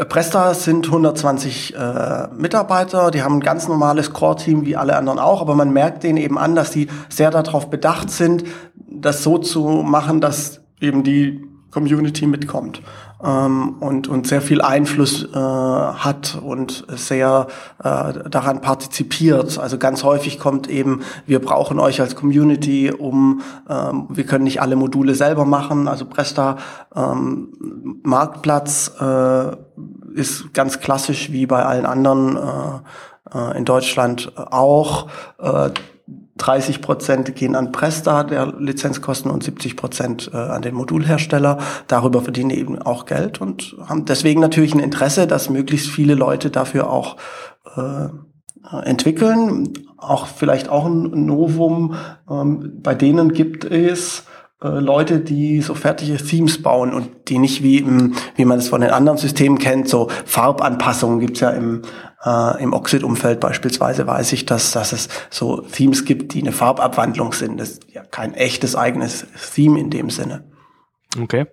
Presta 0.09 0.53
sind 0.53 0.87
120 0.87 1.75
äh, 1.75 2.27
Mitarbeiter, 2.37 3.11
die 3.11 3.21
haben 3.21 3.35
ein 3.35 3.41
ganz 3.41 3.67
normales 3.67 4.13
Core-Team 4.13 4.65
wie 4.65 4.75
alle 4.75 4.95
anderen 4.95 5.19
auch, 5.19 5.41
aber 5.41 5.53
man 5.53 5.71
merkt 5.71 6.03
denen 6.03 6.17
eben 6.17 6.37
an, 6.37 6.55
dass 6.55 6.71
die 6.71 6.87
sehr 7.09 7.29
darauf 7.29 7.69
bedacht 7.69 8.09
sind, 8.09 8.45
das 8.75 9.21
so 9.21 9.37
zu 9.37 9.83
machen, 9.85 10.21
dass 10.21 10.61
eben 10.79 11.03
die 11.03 11.43
Community 11.75 12.25
mitkommt 12.25 12.81
ähm, 13.21 13.75
und, 13.81 14.07
und 14.07 14.27
sehr 14.27 14.41
viel 14.41 14.61
Einfluss 14.61 15.25
äh, 15.25 15.35
hat 15.35 16.39
und 16.41 16.85
sehr 16.87 17.47
äh, 17.83 18.29
daran 18.29 18.61
partizipiert. 18.61 19.59
Also 19.59 19.77
ganz 19.77 20.05
häufig 20.05 20.39
kommt 20.39 20.69
eben, 20.69 21.01
wir 21.25 21.39
brauchen 21.39 21.77
euch 21.79 21.99
als 21.99 22.15
Community, 22.15 22.93
um, 22.93 23.41
ähm, 23.69 24.07
wir 24.09 24.25
können 24.25 24.45
nicht 24.45 24.61
alle 24.61 24.77
Module 24.77 25.15
selber 25.15 25.43
machen. 25.43 25.89
Also 25.89 26.05
Presta 26.05 26.55
ähm, 26.95 27.49
Marktplatz 28.03 28.93
äh, 29.01 29.51
ist 30.13 30.53
ganz 30.53 30.79
klassisch 30.79 31.29
wie 31.33 31.45
bei 31.45 31.65
allen 31.65 31.85
anderen 31.85 32.37
äh, 32.37 33.37
äh, 33.37 33.57
in 33.57 33.65
Deutschland 33.65 34.31
auch. 34.37 35.07
Äh, 36.07 36.11
30 36.37 36.81
Prozent 36.81 37.35
gehen 37.35 37.55
an 37.55 37.71
Presta, 37.71 38.23
der 38.23 38.53
Lizenzkosten, 38.59 39.31
und 39.31 39.43
70 39.43 39.75
Prozent 39.77 40.31
äh, 40.33 40.37
an 40.37 40.61
den 40.61 40.75
Modulhersteller. 40.75 41.59
Darüber 41.87 42.21
verdienen 42.21 42.49
die 42.49 42.59
eben 42.59 42.81
auch 42.81 43.05
Geld 43.05 43.41
und 43.41 43.75
haben 43.85 44.05
deswegen 44.05 44.41
natürlich 44.41 44.73
ein 44.73 44.79
Interesse, 44.79 45.27
dass 45.27 45.49
möglichst 45.49 45.87
viele 45.87 46.15
Leute 46.15 46.49
dafür 46.49 46.89
auch 46.89 47.17
äh, 47.75 48.09
entwickeln. 48.83 49.73
Auch 49.97 50.27
vielleicht 50.27 50.69
auch 50.69 50.85
ein 50.85 51.25
Novum. 51.25 51.95
Ähm, 52.29 52.79
bei 52.81 52.95
denen 52.95 53.33
gibt 53.33 53.63
es 53.65 54.23
Leute, 54.61 55.19
die 55.19 55.61
so 55.61 55.75
fertige 55.75 56.17
Themes 56.17 56.61
bauen 56.61 56.93
und 56.93 57.29
die 57.29 57.39
nicht 57.39 57.61
wie, 57.61 57.79
im, 57.79 58.15
wie 58.35 58.45
man 58.45 58.59
es 58.59 58.69
von 58.69 58.81
den 58.81 58.89
anderen 58.89 59.17
Systemen 59.17 59.59
kennt, 59.59 59.89
so 59.89 60.07
Farbanpassungen 60.25 61.19
gibt's 61.19 61.41
ja 61.41 61.49
im 61.49 61.81
äh, 62.25 62.63
Im 62.63 62.73
Oxid-Umfeld 62.73 63.39
beispielsweise 63.39 64.07
weiß 64.07 64.33
ich, 64.33 64.45
dass, 64.45 64.71
dass 64.71 64.93
es 64.93 65.09
so 65.29 65.61
Themes 65.61 66.05
gibt, 66.05 66.33
die 66.33 66.41
eine 66.41 66.51
Farbabwandlung 66.51 67.33
sind. 67.33 67.59
Das 67.59 67.69
ist 67.71 67.93
ja 67.93 68.03
kein 68.03 68.33
echtes 68.33 68.75
eigenes 68.75 69.27
Theme 69.53 69.79
in 69.79 69.89
dem 69.91 70.09
Sinne. 70.09 70.51
Okay. 71.19 71.45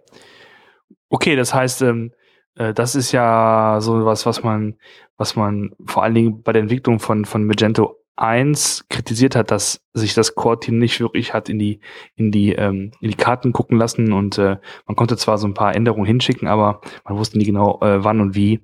Okay, 1.10 1.36
das 1.36 1.52
heißt, 1.52 1.82
ähm, 1.82 2.12
äh, 2.54 2.72
das 2.72 2.94
ist 2.94 3.12
ja 3.12 3.78
so 3.80 4.06
was, 4.06 4.24
was 4.24 4.42
man, 4.42 4.78
was 5.18 5.36
man 5.36 5.72
vor 5.84 6.02
allen 6.02 6.14
Dingen 6.14 6.42
bei 6.42 6.52
der 6.52 6.62
Entwicklung 6.62 7.00
von, 7.00 7.26
von 7.26 7.44
Magento 7.44 8.01
1 8.16 8.86
kritisiert 8.88 9.36
hat, 9.36 9.50
dass 9.50 9.82
sich 9.94 10.14
das 10.14 10.34
Core-Team 10.34 10.78
nicht 10.78 11.00
wirklich 11.00 11.32
hat 11.34 11.48
in 11.48 11.58
die, 11.58 11.80
in 12.14 12.30
die, 12.30 12.52
ähm, 12.52 12.92
in 13.00 13.10
die 13.10 13.16
Karten 13.16 13.52
gucken 13.52 13.78
lassen 13.78 14.12
und 14.12 14.38
äh, 14.38 14.58
man 14.86 14.96
konnte 14.96 15.16
zwar 15.16 15.38
so 15.38 15.46
ein 15.46 15.54
paar 15.54 15.74
Änderungen 15.74 16.06
hinschicken, 16.06 16.48
aber 16.48 16.80
man 17.04 17.16
wusste 17.16 17.38
nie 17.38 17.44
genau, 17.44 17.80
äh, 17.80 18.04
wann 18.04 18.20
und 18.20 18.34
wie 18.34 18.60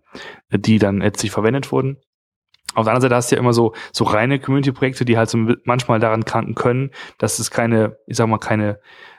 äh, 0.50 0.59
die 0.59 0.78
dann 0.78 0.99
letztlich 0.99 1.31
verwendet 1.31 1.73
wurden. 1.73 1.99
Auf 2.75 2.85
der 2.85 2.93
anderen 2.93 3.02
Seite 3.02 3.14
hast 3.17 3.33
du 3.33 3.37
ja 3.37 3.40
immer 3.40 3.55
so, 3.55 3.75
so 3.93 4.05
reine 4.05 4.38
Community-Projekte, 4.38 5.05
die 5.05 5.17
halt 5.17 5.31
so 5.31 5.38
manchmal 5.64 6.00
daran 6.00 6.25
kranken 6.25 6.55
können, 6.55 6.90
dass 7.17 7.38
es 7.38 7.50
keine, 7.50 7.97
ich 8.07 8.17
sag 8.17 8.28
mal, 8.28 8.38
keine 8.38 8.78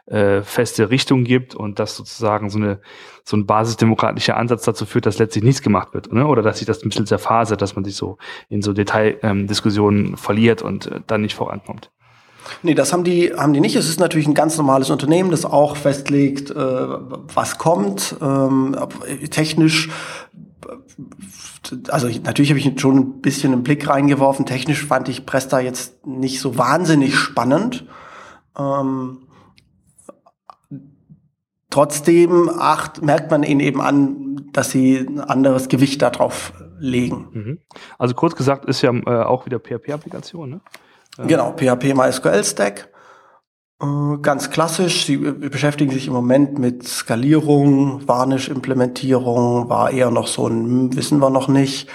äh, 0.10 0.42
feste 0.42 0.90
Richtung 0.90 1.24
gibt 1.24 1.56
und 1.56 1.80
dass 1.80 1.96
sozusagen 1.96 2.50
so 2.50 2.58
eine 2.58 2.80
so 3.24 3.38
ein 3.38 3.46
basisdemokratischer 3.46 4.36
Ansatz 4.38 4.64
dazu 4.64 4.86
führt, 4.86 5.06
dass 5.06 5.20
letztlich 5.20 5.44
nichts 5.44 5.62
gemacht 5.62 5.94
wird, 5.94 6.12
ne? 6.12 6.26
oder 6.26 6.42
dass 6.42 6.58
sich 6.58 6.66
das 6.66 6.84
ein 6.84 6.90
bisschen 6.90 7.06
zerfasert, 7.06 7.62
dass 7.62 7.76
man 7.76 7.86
sich 7.86 7.96
so 7.96 8.18
in 8.50 8.64
so 8.64 8.74
Detaildiskussionen 8.74 10.08
ähm, 10.08 10.18
verliert 10.18 10.64
und 10.64 10.88
äh, 10.88 11.02
dann 11.06 11.22
nicht 11.22 11.36
vorankommt. 11.36 11.92
Nee, 12.64 12.74
das 12.74 12.92
haben 12.92 13.04
die, 13.04 13.32
haben 13.36 13.54
die 13.54 13.60
nicht. 13.60 13.76
Es 13.76 13.88
ist 13.88 14.00
natürlich 14.00 14.28
ein 14.28 14.34
ganz 14.34 14.58
normales 14.58 14.90
Unternehmen, 14.90 15.30
das 15.30 15.46
auch 15.46 15.76
festlegt, 15.76 16.50
äh, 16.50 16.56
was 16.56 17.60
kommt. 17.60 18.16
Ähm, 18.22 18.76
technisch 19.30 19.90
also 21.90 22.08
ich, 22.08 22.24
natürlich 22.24 22.52
habe 22.52 22.60
ich 22.60 22.80
schon 22.80 22.98
ein 22.98 23.22
bisschen 23.22 23.54
einen 23.54 23.64
Blick 23.64 23.88
reingeworfen. 23.88 24.46
Technisch 24.46 24.86
fand 24.86 25.10
ich 25.10 25.26
Presta 25.26 25.60
jetzt 25.60 26.06
nicht 26.08 26.40
so 26.40 26.58
wahnsinnig 26.58 27.16
spannend. 27.16 27.86
Ähm, 28.58 29.20
trotzdem 31.80 32.50
acht, 32.50 33.02
merkt 33.02 33.32
man 33.32 33.42
ihnen 33.44 33.62
eben 33.62 33.80
an, 33.80 34.50
dass 34.52 34.70
sie 34.70 34.98
ein 34.98 35.22
anderes 35.22 35.70
Gewicht 35.70 36.02
darauf 36.02 36.52
legen. 36.78 37.28
Mhm. 37.32 37.60
Also 37.98 38.16
kurz 38.16 38.36
gesagt 38.36 38.66
ist 38.66 38.82
ja 38.82 38.92
äh, 38.94 39.24
auch 39.24 39.46
wieder 39.46 39.60
PHP-Applikation, 39.60 40.50
ne? 40.50 40.62
Genau, 41.26 41.54
PHP 41.54 41.94
MySQL 41.94 42.44
Stack. 42.44 42.90
Äh, 43.82 44.18
ganz 44.22 44.50
klassisch, 44.50 45.06
sie 45.06 45.16
beschäftigen 45.16 45.92
sich 45.92 46.08
im 46.08 46.14
Moment 46.14 46.60
mit 46.60 46.86
Skalierung, 46.86 48.06
Varnish-Implementierung, 48.06 49.70
war 49.70 49.92
eher 49.92 50.12
noch 50.12 50.28
so 50.28 50.48
ein, 50.48 50.66
hm, 50.66 50.96
wissen 50.98 51.20
wir 51.20 51.30
noch 51.30 51.48
nicht. 51.48 51.88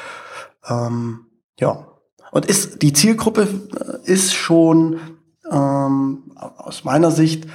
Ähm, 0.66 1.26
ja. 1.60 1.88
Und 2.32 2.46
ist, 2.46 2.80
die 2.80 2.94
Zielgruppe 2.94 3.48
äh, 4.06 4.10
ist 4.10 4.32
schon 4.32 4.98
ähm, 5.50 6.32
aus 6.36 6.84
meiner 6.84 7.10
Sicht 7.10 7.46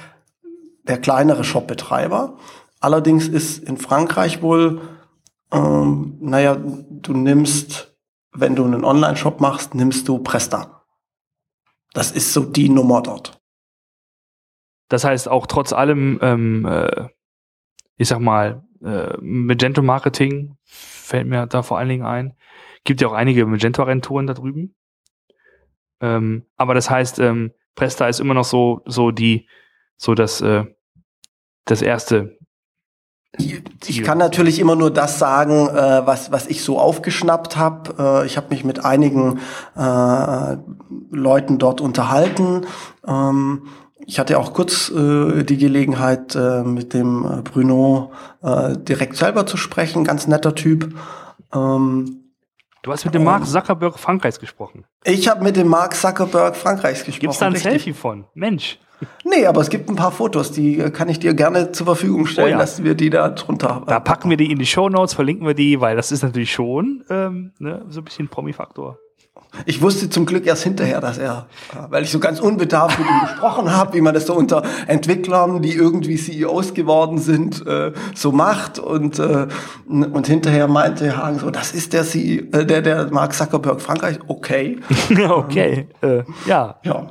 der 0.90 1.00
kleinere 1.00 1.44
Shopbetreiber. 1.44 2.36
Allerdings 2.80 3.28
ist 3.28 3.62
in 3.62 3.76
Frankreich 3.76 4.42
wohl, 4.42 4.80
ähm, 5.52 6.18
naja, 6.20 6.56
du 6.56 7.14
nimmst, 7.14 7.96
wenn 8.32 8.56
du 8.56 8.64
einen 8.64 8.84
Online-Shop 8.84 9.40
machst, 9.40 9.74
nimmst 9.74 10.08
du 10.08 10.18
Presta. 10.18 10.84
Das 11.92 12.10
ist 12.10 12.32
so 12.32 12.44
die 12.44 12.68
Nummer 12.68 13.02
dort. 13.02 13.40
Das 14.88 15.04
heißt, 15.04 15.28
auch 15.28 15.46
trotz 15.46 15.72
allem, 15.72 16.18
ähm, 16.22 16.66
äh, 16.66 17.08
ich 17.96 18.08
sag 18.08 18.18
mal, 18.18 18.64
äh, 18.82 19.16
Magento 19.20 19.82
Marketing 19.82 20.56
fällt 20.64 21.28
mir 21.28 21.46
da 21.46 21.62
vor 21.62 21.78
allen 21.78 21.88
Dingen 21.88 22.04
ein. 22.04 22.34
Gibt 22.82 23.00
ja 23.00 23.06
auch 23.06 23.12
einige 23.12 23.46
Magento-Agenturen 23.46 24.26
da 24.26 24.34
drüben. 24.34 24.74
Ähm, 26.00 26.46
aber 26.56 26.74
das 26.74 26.90
heißt, 26.90 27.20
ähm, 27.20 27.52
Presta 27.76 28.08
ist 28.08 28.18
immer 28.18 28.34
noch 28.34 28.44
so, 28.44 28.82
so 28.86 29.12
die, 29.12 29.48
so 29.96 30.14
das, 30.14 30.40
äh, 30.40 30.64
das 31.64 31.82
erste. 31.82 32.36
Ich 33.86 34.02
kann 34.02 34.18
natürlich 34.18 34.58
immer 34.58 34.74
nur 34.74 34.90
das 34.90 35.18
sagen, 35.18 35.68
äh, 35.68 36.06
was, 36.06 36.32
was 36.32 36.48
ich 36.48 36.64
so 36.64 36.78
aufgeschnappt 36.78 37.56
habe. 37.56 38.22
Äh, 38.22 38.26
ich 38.26 38.36
habe 38.36 38.48
mich 38.50 38.64
mit 38.64 38.84
einigen 38.84 39.38
äh, 39.76 40.56
Leuten 41.10 41.58
dort 41.58 41.80
unterhalten. 41.80 42.66
Ähm, 43.06 43.68
ich 44.06 44.18
hatte 44.18 44.38
auch 44.38 44.52
kurz 44.52 44.90
äh, 44.90 45.44
die 45.44 45.58
Gelegenheit, 45.58 46.34
äh, 46.34 46.62
mit 46.64 46.92
dem 46.94 47.24
äh, 47.24 47.42
Bruno 47.42 48.12
direkt 48.42 49.16
selber 49.16 49.44
zu 49.44 49.58
sprechen. 49.58 50.02
Ganz 50.02 50.26
netter 50.26 50.54
Typ. 50.54 50.94
Ähm, 51.52 52.19
du 52.82 52.92
hast 52.92 53.04
mit 53.04 53.14
dem 53.14 53.24
Mark 53.24 53.46
Zuckerberg 53.46 53.98
Frankreichs 53.98 54.38
gesprochen. 54.38 54.84
Ich 55.04 55.28
habe 55.28 55.42
mit 55.44 55.56
dem 55.56 55.68
Mark 55.68 55.94
Zuckerberg 55.94 56.56
Frankreichs 56.56 57.04
gesprochen. 57.04 57.20
Gibt's 57.20 57.38
da 57.38 57.46
ein 57.46 57.52
richtig. 57.52 57.70
Selfie 57.70 57.92
von? 57.92 58.24
Mensch. 58.34 58.78
Nee, 59.24 59.46
aber 59.46 59.60
es 59.60 59.70
gibt 59.70 59.88
ein 59.88 59.96
paar 59.96 60.12
Fotos, 60.12 60.52
die 60.52 60.78
äh, 60.78 60.90
kann 60.90 61.08
ich 61.08 61.18
dir 61.18 61.34
gerne 61.34 61.72
zur 61.72 61.86
Verfügung 61.86 62.26
stellen, 62.26 62.48
oh 62.48 62.50
ja. 62.52 62.58
dass 62.58 62.84
wir 62.84 62.94
die 62.94 63.10
da 63.10 63.30
drunter. 63.30 63.82
Da 63.86 64.00
packen 64.00 64.28
wir 64.28 64.36
die 64.36 64.50
in 64.50 64.58
die 64.58 64.66
Show 64.66 64.88
Notes, 64.88 65.14
verlinken 65.14 65.46
wir 65.46 65.54
die, 65.54 65.80
weil 65.80 65.96
das 65.96 66.12
ist 66.12 66.22
natürlich 66.22 66.52
schon 66.52 67.04
ähm, 67.08 67.52
ne, 67.58 67.84
so 67.88 68.00
ein 68.00 68.04
bisschen 68.04 68.28
Promi-Faktor. 68.28 68.98
Ich 69.66 69.82
wusste 69.82 70.08
zum 70.08 70.26
Glück 70.26 70.46
erst 70.46 70.62
hinterher, 70.62 71.00
dass 71.00 71.18
er, 71.18 71.46
weil 71.88 72.04
ich 72.04 72.10
so 72.10 72.20
ganz 72.20 72.40
unbedarft 72.40 72.98
mit 72.98 73.08
ihm 73.08 73.20
gesprochen 73.20 73.70
habe, 73.74 73.94
wie 73.94 74.00
man 74.00 74.14
das 74.14 74.26
so 74.26 74.34
unter 74.34 74.62
Entwicklern, 74.86 75.60
die 75.60 75.74
irgendwie 75.74 76.16
CEOs 76.16 76.74
geworden 76.74 77.18
sind, 77.18 77.66
äh, 77.66 77.92
so 78.14 78.32
macht. 78.32 78.78
Und, 78.78 79.18
äh, 79.18 79.48
und 79.88 80.26
hinterher 80.26 80.68
meinte 80.68 81.16
Hagen 81.16 81.38
so, 81.40 81.50
das 81.50 81.72
ist 81.72 81.92
der, 81.92 82.04
CEO, 82.04 82.44
äh, 82.52 82.64
der, 82.64 82.82
der 82.82 83.10
Mark 83.10 83.34
Zuckerberg 83.34 83.80
Frankreich. 83.80 84.18
Okay. 84.26 84.78
okay. 85.28 85.88
Ähm, 86.02 86.24
ja. 86.46 86.76
Ja. 86.84 87.08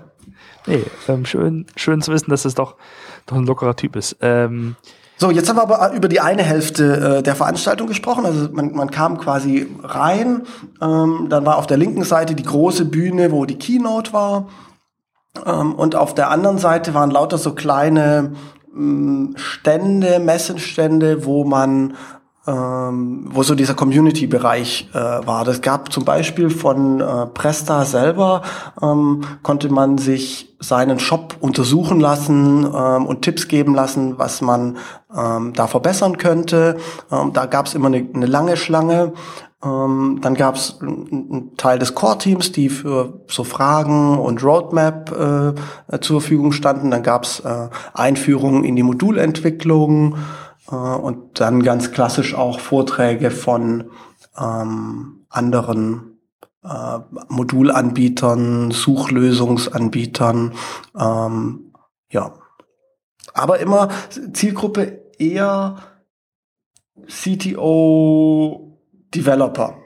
Nee, 0.66 0.84
ähm, 1.08 1.26
schön, 1.26 1.66
schön 1.76 2.02
zu 2.02 2.12
wissen, 2.12 2.30
dass 2.30 2.46
es 2.46 2.56
doch, 2.56 2.76
doch 3.26 3.36
ein 3.36 3.46
lockerer 3.46 3.76
Typ 3.76 3.96
ist. 3.96 4.18
Ähm, 4.22 4.76
so, 5.20 5.32
jetzt 5.32 5.50
haben 5.50 5.58
wir 5.58 5.64
aber 5.64 5.92
über 5.94 6.08
die 6.08 6.22
eine 6.22 6.44
Hälfte 6.44 7.18
äh, 7.18 7.24
der 7.24 7.36
Veranstaltung 7.36 7.88
gesprochen. 7.88 8.26
Also 8.26 8.48
man, 8.54 8.72
man 8.72 8.90
kam 8.90 9.18
quasi 9.18 9.70
rein, 9.84 10.44
ähm, 10.82 11.28
dann 11.30 11.46
war 11.46 11.58
auf 11.58 11.68
der 11.68 11.76
linken 11.76 12.06
Seite 12.06 12.36
die 12.36 12.44
große 12.44 12.86
Bühne, 12.86 13.34
wo 13.34 13.44
die 13.44 13.58
Keynote 13.58 14.14
war. 14.14 14.48
Ähm, 15.46 15.76
und 15.76 15.96
auf 15.96 16.16
der 16.16 16.32
anderen 16.32 16.58
Seite 16.58 16.94
waren 16.94 17.12
lauter 17.12 17.38
so 17.38 17.54
kleine 17.54 18.32
ähm, 18.74 19.34
Stände, 19.36 20.20
Messenstände, 20.20 21.26
wo 21.26 21.44
man 21.44 21.96
ähm, 22.50 23.26
wo 23.32 23.44
so 23.44 23.54
dieser 23.54 23.76
Community-Bereich 23.76 24.90
äh, 24.94 24.98
war. 24.98 25.46
Das 25.46 25.62
gab 25.62 25.94
zum 25.94 26.04
Beispiel 26.04 26.50
von 26.50 27.00
äh, 27.00 27.28
Presta 27.28 27.86
selber, 27.86 28.42
ähm, 28.82 29.22
konnte 29.44 29.70
man 29.70 30.00
sich 30.00 30.56
seinen 30.60 31.00
Shop 31.00 31.36
untersuchen 31.40 32.00
lassen 32.00 32.66
ähm, 32.66 33.06
und 33.06 33.22
Tipps 33.22 33.48
geben 33.48 33.76
lassen, 33.76 34.18
was 34.18 34.42
man 34.42 34.78
ähm, 35.16 35.54
da 35.54 35.68
verbessern 35.68 36.18
könnte. 36.18 36.78
Ähm, 37.12 37.34
da 37.34 37.46
gab 37.46 37.68
es 37.68 37.76
immer 37.76 37.88
eine, 37.88 38.08
eine, 38.14 38.26
lange 38.26 38.58
Schlange. 38.58 39.14
Ähm, 39.64 40.20
dann 40.22 40.34
gab 40.34 40.56
es 40.56 40.80
einen 40.82 41.56
Teil 41.56 41.78
des 41.78 41.94
Core-Teams, 41.94 42.52
die 42.52 42.70
für 42.70 43.22
so 43.28 43.44
Fragen 43.44 44.18
und 44.18 44.44
Roadmap 44.44 45.12
äh, 45.12 46.00
zur 46.00 46.22
Verfügung 46.22 46.52
standen. 46.52 46.90
Dann 46.90 47.04
gab 47.04 47.26
es 47.26 47.42
äh, 47.42 47.70
Einführungen 47.94 48.64
in 48.64 48.76
die 48.76 48.84
Modulentwicklung. 48.84 50.16
Äh, 50.70 50.76
und 50.76 51.40
dann 51.40 51.64
ganz 51.64 51.92
klassisch 51.92 52.36
auch 52.36 52.60
Vorträge 52.60 53.32
von 53.32 53.92
ähm, 54.38 55.26
anderen 55.30 56.20
äh, 56.64 57.00
Modulanbietern, 57.28 58.72
Suchlösungsanbietern. 58.72 60.54
Ähm, 60.98 61.74
ja. 62.12 62.34
Aber 63.34 63.60
immer 63.60 63.90
Zielgruppe 64.34 65.02
eher 65.18 65.78
CTO 67.08 68.78
Developer, 69.14 69.78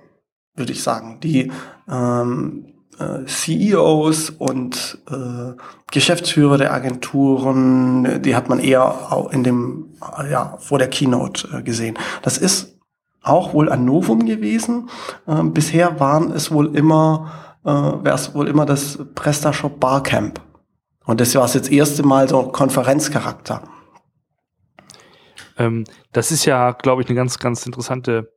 würde 0.55 0.71
ich 0.71 0.81
sagen, 0.83 1.19
die 1.21 1.51
ähm, 1.89 2.73
äh, 2.99 3.25
CEOs 3.25 4.29
und 4.31 4.99
äh, 5.09 5.53
Geschäftsführer 5.91 6.57
der 6.57 6.73
Agenturen, 6.73 8.21
die 8.21 8.35
hat 8.35 8.49
man 8.49 8.59
eher 8.59 9.11
auch 9.11 9.31
in 9.31 9.43
dem, 9.43 9.92
ja, 10.29 10.57
vor 10.57 10.79
der 10.79 10.89
Keynote 10.89 11.47
äh, 11.57 11.63
gesehen. 11.63 11.97
Das 12.21 12.37
ist 12.37 12.79
auch 13.21 13.53
wohl 13.53 13.69
ein 13.69 13.85
Novum 13.85 14.25
gewesen. 14.25 14.89
Äh, 15.27 15.43
bisher 15.43 15.99
waren 15.99 16.31
es 16.31 16.51
wohl 16.51 16.75
immer, 16.75 17.59
äh, 17.63 17.69
wäre 17.69 18.15
es 18.15 18.33
wohl 18.35 18.47
immer 18.47 18.65
das 18.65 18.99
PrestaShop 19.15 19.79
Barcamp. 19.79 20.41
Und 21.05 21.19
das 21.19 21.33
war 21.35 21.45
es 21.45 21.53
jetzt 21.53 21.71
erste 21.71 22.03
Mal 22.03 22.29
so 22.29 22.43
Konferenzcharakter. 22.43 23.67
Ähm, 25.57 25.85
das 26.11 26.31
ist 26.31 26.45
ja, 26.45 26.71
glaube 26.71 27.01
ich, 27.01 27.07
eine 27.07 27.15
ganz, 27.15 27.39
ganz 27.39 27.65
interessante 27.65 28.33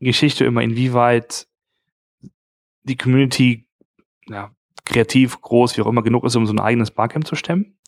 Geschichte 0.00 0.44
immer, 0.44 0.62
inwieweit 0.62 1.46
die 2.82 2.96
Community 2.96 3.66
ja, 4.26 4.50
kreativ, 4.84 5.40
groß, 5.40 5.76
wie 5.76 5.82
auch 5.82 5.86
immer 5.86 6.02
genug 6.02 6.24
ist, 6.24 6.36
um 6.36 6.46
so 6.46 6.52
ein 6.52 6.60
eigenes 6.60 6.90
Barcamp 6.90 7.26
zu 7.26 7.36
stemmen. 7.36 7.78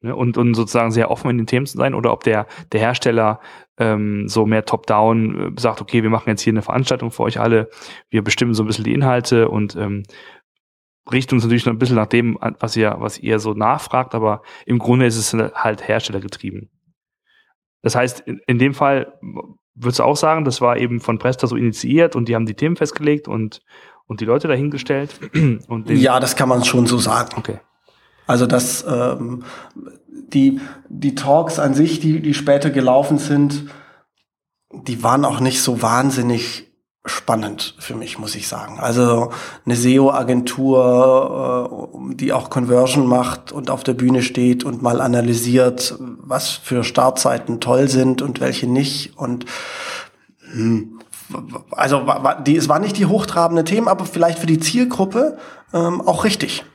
Ne, 0.00 0.14
und, 0.14 0.38
und 0.38 0.54
sozusagen 0.54 0.92
sehr 0.92 1.10
offen 1.10 1.28
in 1.28 1.38
den 1.38 1.46
Themen 1.48 1.66
zu 1.66 1.76
sein 1.76 1.92
oder 1.92 2.12
ob 2.12 2.22
der, 2.22 2.46
der 2.70 2.78
Hersteller 2.78 3.40
ähm, 3.78 4.28
so 4.28 4.46
mehr 4.46 4.64
top-down 4.64 5.56
äh, 5.56 5.60
sagt, 5.60 5.80
okay, 5.80 6.04
wir 6.04 6.10
machen 6.10 6.28
jetzt 6.28 6.42
hier 6.42 6.52
eine 6.52 6.62
Veranstaltung 6.62 7.10
für 7.10 7.24
euch 7.24 7.40
alle, 7.40 7.68
wir 8.08 8.22
bestimmen 8.22 8.54
so 8.54 8.62
ein 8.62 8.68
bisschen 8.68 8.84
die 8.84 8.94
Inhalte 8.94 9.48
und 9.48 9.74
ähm, 9.74 10.04
richten 11.10 11.34
uns 11.34 11.42
natürlich 11.42 11.66
noch 11.66 11.72
ein 11.72 11.80
bisschen 11.80 11.96
nach 11.96 12.06
dem, 12.06 12.38
was 12.60 12.76
ihr, 12.76 12.94
was 13.00 13.18
ihr 13.18 13.40
so 13.40 13.54
nachfragt, 13.54 14.14
aber 14.14 14.42
im 14.66 14.78
Grunde 14.78 15.06
ist 15.06 15.16
es 15.16 15.32
halt 15.32 15.88
herstellergetrieben. 15.88 16.70
Das 17.82 17.96
heißt, 17.96 18.20
in, 18.20 18.40
in 18.46 18.60
dem 18.60 18.74
Fall 18.74 19.18
würdest 19.74 19.98
du 19.98 20.04
auch 20.04 20.16
sagen, 20.16 20.44
das 20.44 20.60
war 20.60 20.76
eben 20.76 21.00
von 21.00 21.18
Presta 21.18 21.48
so 21.48 21.56
initiiert 21.56 22.14
und 22.14 22.28
die 22.28 22.36
haben 22.36 22.46
die 22.46 22.54
Themen 22.54 22.76
festgelegt 22.76 23.26
und, 23.26 23.62
und 24.06 24.20
die 24.20 24.26
Leute 24.26 24.46
dahingestellt? 24.46 25.18
Und 25.66 25.90
ja, 25.90 26.20
das 26.20 26.36
kann 26.36 26.48
man 26.48 26.64
schon 26.64 26.86
so 26.86 26.98
sagen. 26.98 27.30
Okay. 27.36 27.58
Also 28.28 28.46
dass 28.46 28.84
ähm, 28.88 29.42
die, 30.32 30.60
die 30.88 31.16
Talks 31.16 31.58
an 31.58 31.74
sich, 31.74 31.98
die, 31.98 32.20
die 32.20 32.34
später 32.34 32.70
gelaufen 32.70 33.18
sind, 33.18 33.64
die 34.70 35.02
waren 35.02 35.24
auch 35.24 35.40
nicht 35.40 35.60
so 35.62 35.82
wahnsinnig 35.82 36.66
spannend 37.06 37.74
für 37.78 37.94
mich, 37.94 38.18
muss 38.18 38.34
ich 38.34 38.48
sagen. 38.48 38.80
Also 38.80 39.30
eine 39.64 39.76
SEO-Agentur, 39.76 41.88
äh, 42.10 42.14
die 42.14 42.34
auch 42.34 42.50
Conversion 42.50 43.06
macht 43.06 43.50
und 43.50 43.70
auf 43.70 43.82
der 43.82 43.94
Bühne 43.94 44.20
steht 44.22 44.62
und 44.62 44.82
mal 44.82 45.00
analysiert, 45.00 45.94
was 45.98 46.50
für 46.50 46.84
Startseiten 46.84 47.60
toll 47.60 47.88
sind 47.88 48.20
und 48.20 48.40
welche 48.40 48.66
nicht. 48.66 49.16
Und 49.16 49.46
hm, 50.52 51.00
also 51.70 52.06
die, 52.46 52.56
es 52.56 52.68
war 52.68 52.78
nicht 52.78 52.98
die 52.98 53.06
hochtrabende 53.06 53.64
Themen, 53.64 53.88
aber 53.88 54.04
vielleicht 54.04 54.38
für 54.38 54.46
die 54.46 54.60
Zielgruppe 54.60 55.38
ähm, 55.72 56.02
auch 56.02 56.24
richtig. 56.24 56.66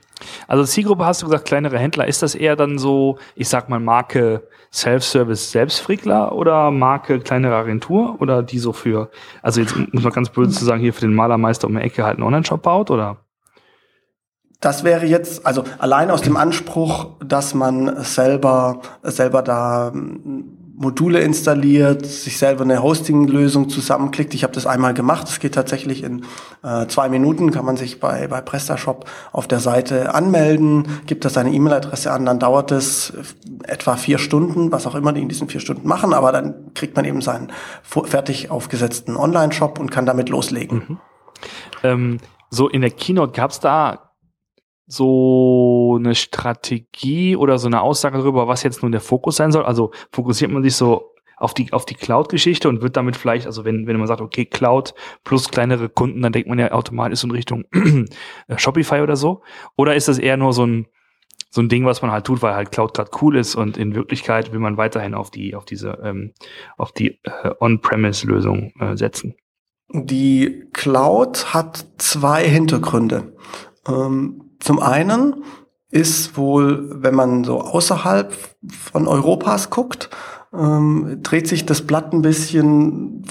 Also 0.47 0.63
Zielgruppe 0.63 1.05
hast 1.05 1.21
du 1.21 1.27
gesagt, 1.27 1.45
kleinere 1.45 1.77
Händler. 1.77 2.07
Ist 2.07 2.21
das 2.21 2.35
eher 2.35 2.55
dann 2.55 2.77
so, 2.77 3.17
ich 3.35 3.49
sag 3.49 3.69
mal, 3.69 3.79
Marke 3.79 4.47
Self-Service 4.71 5.51
Selbstfrickler 5.51 6.33
oder 6.33 6.71
Marke 6.71 7.19
kleinere 7.19 7.55
Agentur 7.55 8.17
oder 8.19 8.41
die 8.41 8.59
so 8.59 8.73
für, 8.73 9.09
also 9.41 9.61
jetzt 9.61 9.75
muss 9.93 10.03
man 10.03 10.11
ganz 10.11 10.29
böse 10.29 10.51
zu 10.51 10.65
sagen, 10.65 10.81
hier 10.81 10.93
für 10.93 11.01
den 11.01 11.13
Malermeister 11.13 11.67
um 11.67 11.75
die 11.75 11.81
Ecke 11.81 12.03
halt 12.03 12.17
einen 12.17 12.25
Online-Shop 12.25 12.61
baut 12.61 12.89
oder? 12.89 13.17
Das 14.59 14.83
wäre 14.85 15.05
jetzt, 15.05 15.45
also 15.45 15.65
allein 15.77 16.09
aus 16.09 16.21
dem 16.21 16.37
Anspruch, 16.37 17.17
dass 17.23 17.53
man 17.53 18.01
selber, 18.03 18.79
selber 19.03 19.41
da 19.41 19.91
Module 20.75 21.19
installiert, 21.19 22.05
sich 22.05 22.39
selber 22.39 22.63
eine 22.63 22.81
Hosting-Lösung 22.81 23.69
zusammenklickt. 23.69 24.33
Ich 24.33 24.43
habe 24.43 24.53
das 24.53 24.65
einmal 24.65 24.95
gemacht. 24.95 25.27
Es 25.27 25.39
geht 25.39 25.53
tatsächlich 25.53 26.03
in 26.03 26.25
äh, 26.63 26.87
zwei 26.87 27.09
Minuten, 27.09 27.51
kann 27.51 27.63
man 27.63 27.77
sich 27.77 27.99
bei, 27.99 28.27
bei 28.27 28.41
PrestaShop 28.41 29.05
auf 29.31 29.47
der 29.47 29.59
Seite 29.59 30.15
anmelden, 30.15 30.87
gibt 31.05 31.25
das 31.25 31.33
seine 31.33 31.51
E-Mail-Adresse 31.51 32.11
an, 32.11 32.25
dann 32.25 32.39
dauert 32.39 32.71
es 32.71 33.13
etwa 33.65 33.95
vier 33.95 34.17
Stunden, 34.17 34.71
was 34.71 34.87
auch 34.87 34.95
immer 34.95 35.13
die 35.13 35.21
in 35.21 35.29
diesen 35.29 35.47
vier 35.47 35.61
Stunden 35.61 35.87
machen, 35.87 36.13
aber 36.13 36.31
dann 36.31 36.73
kriegt 36.73 36.95
man 36.95 37.05
eben 37.05 37.21
seinen 37.21 37.51
fertig 37.83 38.49
aufgesetzten 38.49 39.15
Online-Shop 39.15 39.79
und 39.79 39.91
kann 39.91 40.07
damit 40.07 40.29
loslegen. 40.29 40.83
Mhm. 40.87 40.97
Ähm, 41.83 42.17
so 42.49 42.67
in 42.67 42.81
der 42.81 42.91
Keynote 42.91 43.33
gab 43.33 43.51
es 43.51 43.59
da 43.59 44.12
so 44.85 45.95
eine 45.99 46.15
Strategie 46.15 47.35
oder 47.35 47.57
so 47.57 47.67
eine 47.67 47.81
Aussage 47.81 48.17
darüber, 48.17 48.47
was 48.47 48.63
jetzt 48.63 48.83
nun 48.83 48.91
der 48.91 49.01
Fokus 49.01 49.37
sein 49.37 49.51
soll? 49.51 49.63
Also 49.63 49.91
fokussiert 50.11 50.51
man 50.51 50.63
sich 50.63 50.75
so 50.75 51.13
auf 51.37 51.53
die, 51.53 51.73
auf 51.73 51.85
die 51.85 51.95
Cloud-Geschichte 51.95 52.69
und 52.69 52.81
wird 52.81 52.95
damit 52.95 53.17
vielleicht, 53.17 53.45
also 53.45 53.65
wenn, 53.65 53.87
wenn 53.87 53.97
man 53.97 54.07
sagt, 54.07 54.21
okay, 54.21 54.45
Cloud 54.45 54.93
plus 55.23 55.49
kleinere 55.49 55.89
Kunden, 55.89 56.21
dann 56.21 56.31
denkt 56.31 56.47
man 56.47 56.59
ja 56.59 56.71
automatisch 56.71 57.23
in 57.23 57.31
Richtung 57.31 57.65
Shopify 58.55 59.01
oder 59.01 59.15
so. 59.15 59.41
Oder 59.75 59.95
ist 59.95 60.07
das 60.07 60.19
eher 60.19 60.37
nur 60.37 60.53
so 60.53 60.65
ein, 60.65 60.87
so 61.49 61.61
ein 61.61 61.69
Ding, 61.69 61.85
was 61.85 62.01
man 62.01 62.11
halt 62.11 62.25
tut, 62.25 62.41
weil 62.41 62.55
halt 62.55 62.71
Cloud 62.71 62.93
gerade 62.93 63.11
cool 63.21 63.37
ist 63.37 63.55
und 63.55 63.77
in 63.77 63.93
Wirklichkeit 63.93 64.53
will 64.53 64.59
man 64.59 64.77
weiterhin 64.77 65.13
auf 65.13 65.31
die, 65.31 65.55
auf 65.55 65.65
diese, 65.65 65.99
ähm, 66.03 66.33
auf 66.77 66.91
die 66.91 67.19
äh, 67.23 67.51
On-Premise-Lösung 67.59 68.71
äh, 68.79 68.95
setzen? 68.95 69.35
Die 69.89 70.63
Cloud 70.73 71.53
hat 71.53 71.85
zwei 71.97 72.47
Hintergründe. 72.47 73.35
Ähm, 73.87 74.42
zum 74.63 74.79
einen 74.79 75.43
ist 75.91 76.37
wohl, 76.37 76.89
wenn 77.03 77.13
man 77.13 77.43
so 77.43 77.59
außerhalb 77.59 78.33
von 78.91 79.07
Europas 79.07 79.69
guckt, 79.69 80.09
ähm, 80.53 81.19
dreht 81.21 81.49
sich 81.49 81.65
das 81.65 81.81
Blatt 81.81 82.13
ein 82.13 82.21
bisschen, 82.21 83.25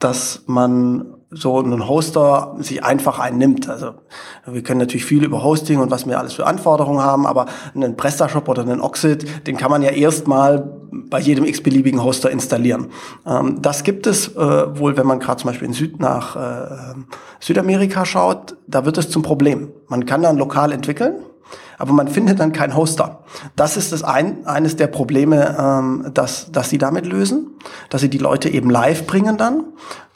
dass 0.00 0.42
man 0.46 1.14
so 1.30 1.60
einen 1.60 1.88
Hoster 1.88 2.56
sich 2.58 2.84
einfach 2.84 3.20
einnimmt. 3.20 3.68
Also 3.68 3.94
wir 4.44 4.62
können 4.64 4.80
natürlich 4.80 5.04
viel 5.04 5.24
über 5.24 5.44
Hosting 5.44 5.78
und 5.78 5.92
was 5.92 6.06
wir 6.06 6.18
alles 6.18 6.32
für 6.32 6.46
Anforderungen 6.46 7.00
haben, 7.00 7.24
aber 7.24 7.46
einen 7.74 7.96
PrestaShop 7.96 8.48
oder 8.48 8.62
einen 8.62 8.80
Oxid, 8.80 9.46
den 9.46 9.56
kann 9.56 9.70
man 9.70 9.82
ja 9.82 9.90
erstmal 9.90 10.81
bei 10.92 11.18
jedem 11.18 11.44
x-beliebigen 11.44 12.02
Hoster 12.02 12.30
installieren. 12.30 12.88
Ähm, 13.26 13.60
das 13.60 13.82
gibt 13.82 14.06
es 14.06 14.28
äh, 14.36 14.78
wohl, 14.78 14.96
wenn 14.96 15.06
man 15.06 15.18
gerade 15.18 15.40
zum 15.40 15.48
Beispiel 15.48 15.68
in 15.68 15.74
Süd 15.74 16.00
nach 16.00 16.36
äh, 16.36 16.94
Südamerika 17.40 18.04
schaut, 18.04 18.56
da 18.66 18.84
wird 18.84 18.98
es 18.98 19.10
zum 19.10 19.22
Problem. 19.22 19.70
Man 19.88 20.06
kann 20.06 20.22
dann 20.22 20.36
lokal 20.36 20.72
entwickeln, 20.72 21.14
aber 21.78 21.92
man 21.92 22.08
findet 22.08 22.38
dann 22.38 22.52
keinen 22.52 22.76
Hoster. 22.76 23.24
Das 23.56 23.76
ist 23.76 23.92
das 23.92 24.04
ein, 24.04 24.46
eines 24.46 24.76
der 24.76 24.86
Probleme, 24.86 25.56
ähm, 25.58 26.10
dass, 26.14 26.52
dass 26.52 26.70
sie 26.70 26.78
damit 26.78 27.06
lösen, 27.06 27.48
dass 27.88 28.02
sie 28.02 28.10
die 28.10 28.18
Leute 28.18 28.48
eben 28.48 28.70
live 28.70 29.06
bringen 29.06 29.36
dann. 29.38 29.64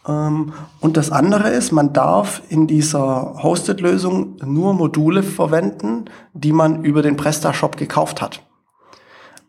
Ähm, 0.07 0.53
und 0.81 0.97
das 0.97 1.11
andere 1.11 1.49
ist, 1.49 1.73
man 1.73 1.93
darf 1.93 2.43
in 2.49 2.67
dieser 2.67 3.43
Hosted-Lösung 3.43 4.37
nur 4.45 4.75
Module 4.75 5.23
verwenden, 5.23 6.05
die 6.35 6.53
man 6.53 6.85
über 6.85 7.03
den 7.03 7.17
PrestaShop 7.17 7.77
gekauft 7.77 8.21
hat. 8.23 8.43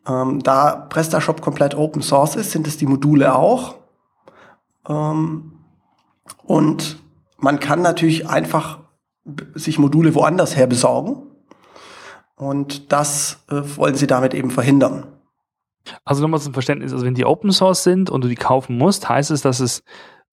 Ähm, 0.08 0.42
da 0.42 0.76
PrestaShop 0.76 1.42
komplett 1.42 1.76
Open 1.76 2.02
Source 2.02 2.36
ist, 2.36 2.52
sind 2.52 2.68
es 2.68 2.78
die 2.78 2.86
Module 2.86 3.36
auch. 3.36 3.76
Ähm, 4.88 5.54
und 6.44 7.00
man 7.38 7.60
kann 7.60 7.82
natürlich 7.82 8.28
einfach 8.28 8.80
sich 9.54 9.80
Module 9.80 10.16
woanders 10.16 10.56
her 10.56 10.68
besorgen. 10.68 11.24
Und 12.36 12.92
das 12.92 13.44
äh, 13.50 13.62
wollen 13.76 13.96
sie 13.96 14.08
damit 14.08 14.34
eben 14.34 14.52
verhindern. 14.52 15.08
Also 16.06 16.22
nochmal 16.22 16.40
zum 16.40 16.54
Verständnis, 16.54 16.94
also 16.94 17.06
wenn 17.06 17.16
die 17.16 17.26
Open 17.26 17.52
Source 17.52 17.84
sind 17.84 18.10
und 18.10 18.24
du 18.24 18.28
die 18.28 18.36
kaufen 18.36 18.78
musst, 18.78 19.10
heißt 19.10 19.32
es, 19.32 19.42
dass 19.42 19.60
es 19.60 19.84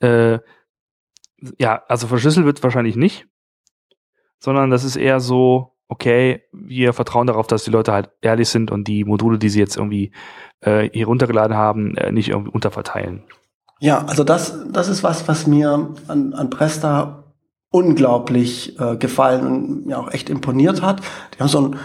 äh, 0.01 0.39
ja, 1.59 1.83
also 1.89 2.07
verschlüsselt 2.07 2.47
wird 2.47 2.63
wahrscheinlich 2.63 2.97
nicht, 2.97 3.27
sondern 4.39 4.71
das 4.71 4.85
ist 4.85 4.97
eher 4.97 5.21
so, 5.21 5.74
okay, 5.95 6.43
wir 6.53 6.93
vertrauen 6.93 7.29
darauf, 7.29 7.47
dass 7.47 7.63
die 7.63 7.71
Leute 7.71 7.93
halt 7.93 8.11
ehrlich 8.21 8.49
sind 8.49 8.73
und 8.73 8.89
die 8.89 9.05
Module, 9.05 9.39
die 9.39 9.49
sie 9.49 9.61
jetzt 9.61 9.77
irgendwie 9.77 10.11
äh, 10.61 10.91
hier 10.93 11.07
runtergeladen 11.07 11.57
haben, 11.57 11.97
äh, 11.97 12.11
nicht 12.11 12.31
irgendwie 12.31 12.51
unterverteilen. 12.51 13.23
Ja, 13.79 14.05
also 14.07 14.25
das, 14.25 14.59
das 14.71 14.89
ist 14.89 15.05
was, 15.05 15.29
was 15.29 15.47
mir 15.47 15.89
an, 16.09 16.35
an 16.35 16.51
Presta 16.51 17.25
unglaublich 17.71 18.79
äh, 18.81 18.97
gefallen 18.97 19.47
und 19.47 19.87
mir 19.87 20.01
auch 20.01 20.11
echt 20.11 20.31
imponiert 20.31 20.83
hat. 20.83 21.01
Die 21.35 21.39
haben 21.39 21.49
so 21.49 21.59
einen 21.59 21.77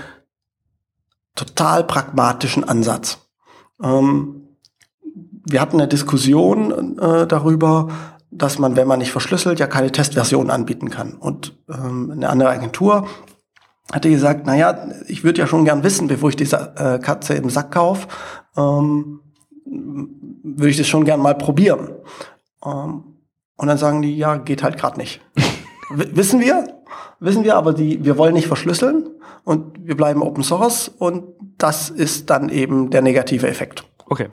total 1.36 1.84
pragmatischen 1.84 2.64
Ansatz. 2.64 3.30
Ähm, 3.82 4.48
wir 5.46 5.62
hatten 5.62 5.80
eine 5.80 5.88
Diskussion 5.88 6.98
äh, 6.98 7.28
darüber, 7.28 7.90
dass 8.32 8.58
man, 8.58 8.76
wenn 8.76 8.88
man 8.88 9.00
nicht 9.00 9.12
verschlüsselt, 9.12 9.60
ja 9.60 9.68
keine 9.68 9.92
Testversion 9.92 10.50
anbieten 10.50 10.90
kann. 10.90 11.14
Und 11.14 11.58
ähm, 11.70 12.12
eine 12.12 12.30
andere 12.30 12.50
Agentur 12.50 13.08
hatte 13.92 14.10
gesagt, 14.10 14.42
na 14.46 14.56
ja, 14.56 14.88
ich 15.08 15.24
würde 15.24 15.40
ja 15.42 15.48
schon 15.48 15.66
gern 15.66 15.84
wissen, 15.84 16.08
bevor 16.08 16.30
ich 16.30 16.36
diese 16.36 16.74
äh, 16.78 17.00
Katze 17.00 17.34
im 17.34 17.50
Sack 17.50 17.72
kaufe, 17.72 18.08
ähm, 18.56 19.22
würde 19.66 20.70
ich 20.70 20.78
das 20.78 20.88
schon 20.88 21.06
gern 21.06 21.20
mal 21.20 21.36
probieren. 21.36 21.90
Ähm, 22.66 23.04
und 23.56 23.68
dann 23.68 23.78
sagen 23.78 24.02
die, 24.02 24.16
ja, 24.16 24.38
geht 24.38 24.64
halt 24.64 24.78
gerade 24.78 24.98
nicht. 24.98 25.22
wissen 25.90 26.40
wir, 26.40 26.82
wissen 27.20 27.44
wir, 27.44 27.56
aber 27.56 27.74
die, 27.74 28.04
wir 28.04 28.18
wollen 28.18 28.34
nicht 28.34 28.48
verschlüsseln 28.48 29.10
und 29.44 29.86
wir 29.86 29.98
bleiben 29.98 30.22
Open 30.22 30.44
Source 30.44 30.88
und 30.88 31.24
das 31.58 31.90
ist 31.90 32.30
dann 32.30 32.50
eben 32.50 32.90
der 32.90 33.02
negative 33.02 33.48
Effekt. 33.48 33.84
Okay. 34.06 34.28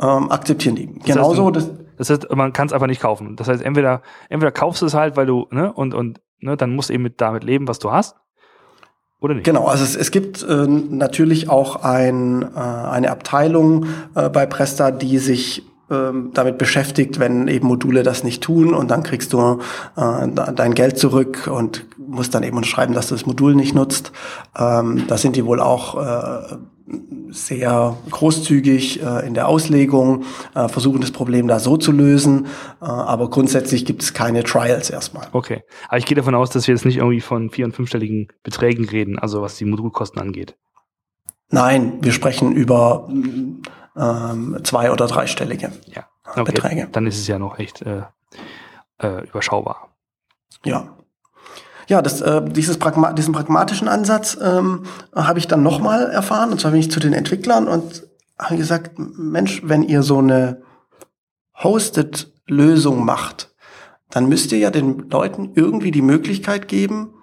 Ähm, 0.00 0.30
akzeptieren 0.30 0.76
die. 0.76 0.86
Das 0.98 1.04
Genauso. 1.04 1.46
Heißt, 1.46 1.56
du, 1.56 1.60
das, 1.60 1.70
das 1.96 2.10
heißt, 2.10 2.34
man 2.34 2.52
kann 2.52 2.66
es 2.66 2.72
einfach 2.72 2.86
nicht 2.86 3.02
kaufen. 3.02 3.36
Das 3.36 3.48
heißt, 3.48 3.62
entweder, 3.62 4.02
entweder 4.30 4.50
kaufst 4.50 4.82
du 4.82 4.86
es 4.86 4.94
halt, 4.94 5.16
weil 5.16 5.26
du, 5.26 5.46
ne, 5.50 5.72
und, 5.72 5.94
und 5.94 6.20
ne, 6.40 6.56
dann 6.56 6.74
musst 6.74 6.88
du 6.88 6.94
eben 6.94 7.02
mit, 7.02 7.20
damit 7.20 7.44
leben, 7.44 7.68
was 7.68 7.78
du 7.78 7.92
hast. 7.92 8.16
Oder 9.20 9.34
nicht? 9.34 9.44
Genau, 9.44 9.66
also 9.66 9.84
es, 9.84 9.96
es 9.96 10.10
gibt 10.10 10.42
äh, 10.42 10.66
natürlich 10.66 11.48
auch 11.48 11.82
ein, 11.82 12.42
äh, 12.42 12.58
eine 12.58 13.10
Abteilung 13.10 13.86
äh, 14.14 14.28
bei 14.30 14.46
Presta, 14.46 14.90
die 14.90 15.18
sich 15.18 15.62
ähm, 15.90 16.30
damit 16.34 16.58
beschäftigt, 16.58 17.18
wenn 17.18 17.48
eben 17.48 17.66
Module 17.66 18.02
das 18.02 18.24
nicht 18.24 18.42
tun 18.42 18.74
und 18.74 18.90
dann 18.90 19.02
kriegst 19.02 19.32
du 19.32 19.60
äh, 19.96 20.28
dein 20.28 20.74
Geld 20.74 20.98
zurück 20.98 21.50
und 21.52 21.86
musst 21.98 22.34
dann 22.34 22.42
eben 22.42 22.62
schreiben, 22.64 22.94
dass 22.94 23.08
du 23.08 23.14
das 23.14 23.26
Modul 23.26 23.54
nicht 23.54 23.74
nutzt. 23.74 24.12
Ähm, 24.58 25.04
da 25.08 25.18
sind 25.18 25.36
die 25.36 25.44
wohl 25.44 25.60
auch 25.60 25.96
äh, 25.96 26.56
sehr 27.30 27.96
großzügig 28.10 29.02
äh, 29.02 29.26
in 29.26 29.34
der 29.34 29.48
Auslegung, 29.48 30.24
äh, 30.54 30.68
versuchen 30.68 31.00
das 31.00 31.12
Problem 31.12 31.46
da 31.46 31.58
so 31.58 31.76
zu 31.76 31.92
lösen, 31.92 32.46
äh, 32.80 32.84
aber 32.84 33.30
grundsätzlich 33.30 33.84
gibt 33.84 34.02
es 34.02 34.14
keine 34.14 34.42
Trials 34.42 34.90
erstmal. 34.90 35.28
Okay, 35.32 35.62
aber 35.88 35.98
ich 35.98 36.06
gehe 36.06 36.16
davon 36.16 36.34
aus, 36.34 36.50
dass 36.50 36.66
wir 36.66 36.74
jetzt 36.74 36.84
nicht 36.84 36.96
irgendwie 36.96 37.20
von 37.20 37.50
vier- 37.50 37.64
und 37.64 37.74
fünfstelligen 37.74 38.28
Beträgen 38.42 38.88
reden, 38.88 39.18
also 39.18 39.42
was 39.42 39.56
die 39.56 39.64
Modulkosten 39.64 40.20
angeht. 40.20 40.56
Nein, 41.50 41.98
wir 42.00 42.12
sprechen 42.12 42.52
über 42.52 43.08
ähm, 43.96 44.58
zwei- 44.64 44.90
oder 44.90 45.06
dreistellige 45.06 45.72
ja. 45.86 46.06
okay. 46.24 46.44
Beträge. 46.44 46.88
Dann 46.92 47.06
ist 47.06 47.18
es 47.18 47.26
ja 47.26 47.38
noch 47.38 47.58
echt 47.58 47.82
äh, 47.82 48.02
äh, 48.98 49.24
überschaubar. 49.26 49.88
Ja. 50.64 50.96
Ja, 51.88 52.02
das, 52.02 52.20
äh, 52.20 52.42
dieses 52.44 52.78
Pragma 52.78 53.12
diesen 53.12 53.34
pragmatischen 53.34 53.88
Ansatz 53.88 54.38
ähm, 54.40 54.84
habe 55.14 55.40
ich 55.40 55.48
dann 55.48 55.62
nochmal 55.62 56.08
erfahren. 56.10 56.52
Und 56.52 56.60
zwar 56.60 56.70
bin 56.70 56.80
ich 56.80 56.90
zu 56.90 57.00
den 57.00 57.12
Entwicklern 57.12 57.66
und 57.66 58.06
habe 58.38 58.56
gesagt, 58.56 58.92
Mensch, 58.96 59.62
wenn 59.64 59.82
ihr 59.82 60.02
so 60.02 60.18
eine 60.18 60.62
Hosted-Lösung 61.60 63.04
macht, 63.04 63.52
dann 64.08 64.28
müsst 64.28 64.52
ihr 64.52 64.58
ja 64.58 64.70
den 64.70 65.10
Leuten 65.10 65.52
irgendwie 65.54 65.90
die 65.90 66.02
Möglichkeit 66.02 66.68
geben, 66.68 67.14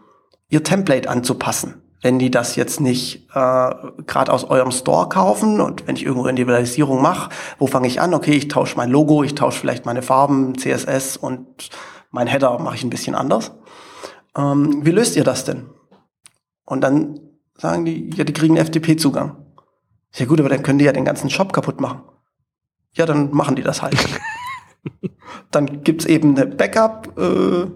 ihr 0.50 0.64
Template 0.64 1.10
anzupassen 1.10 1.82
wenn 2.02 2.20
die 2.20 2.30
das 2.30 2.56
jetzt 2.56 2.80
nicht 2.80 3.28
äh, 3.34 3.74
gerade 4.06 4.32
aus 4.32 4.44
eurem 4.44 4.72
Store 4.72 5.10
kaufen 5.10 5.60
und 5.60 5.88
wenn 5.88 5.96
ich 5.96 6.06
irgendwo 6.06 6.28
Individualisierung 6.28 7.02
mache, 7.02 7.30
wo 7.58 7.68
fange 7.68 7.88
ich 7.88 8.00
an? 8.00 8.14
Okay, 8.14 8.34
ich 8.34 8.48
tausche 8.48 8.78
mein 8.78 8.90
Logo, 8.92 9.24
ich 9.24 9.36
tausche 9.36 9.60
vielleicht 9.60 9.86
meine 9.86 10.02
Farben, 10.02 10.58
CSS 10.58 11.18
und 11.18 11.70
mein 12.12 12.28
Header 12.28 12.60
mache 12.60 12.76
ich 12.76 12.84
ein 12.84 12.90
bisschen 12.90 13.16
anders. 13.16 13.52
Ähm, 14.36 14.86
wie 14.86 14.92
löst 14.92 15.16
ihr 15.16 15.24
das 15.24 15.44
denn? 15.44 15.70
Und 16.66 16.82
dann 16.82 17.20
sagen 17.56 17.86
die, 17.86 18.12
ja, 18.16 18.24
die 18.24 18.34
kriegen 18.34 18.58
FTP-Zugang. 18.58 19.38
Ja 20.14 20.26
gut, 20.26 20.40
aber 20.40 20.50
dann 20.50 20.64
können 20.64 20.80
die 20.80 20.86
ja 20.86 20.92
den 20.92 21.06
ganzen 21.06 21.30
Shop 21.30 21.54
kaputt 21.54 21.82
machen. 21.82 22.02
Ja, 22.94 23.06
dann 23.06 23.32
machen 23.32 23.56
die 23.56 23.64
das 23.64 23.82
halt. 23.82 23.98
dann 25.52 25.84
gibt's 25.84 26.06
eben 26.06 26.36
eine 26.36 26.46
Backup, 26.46 27.18
äh, 27.18 27.68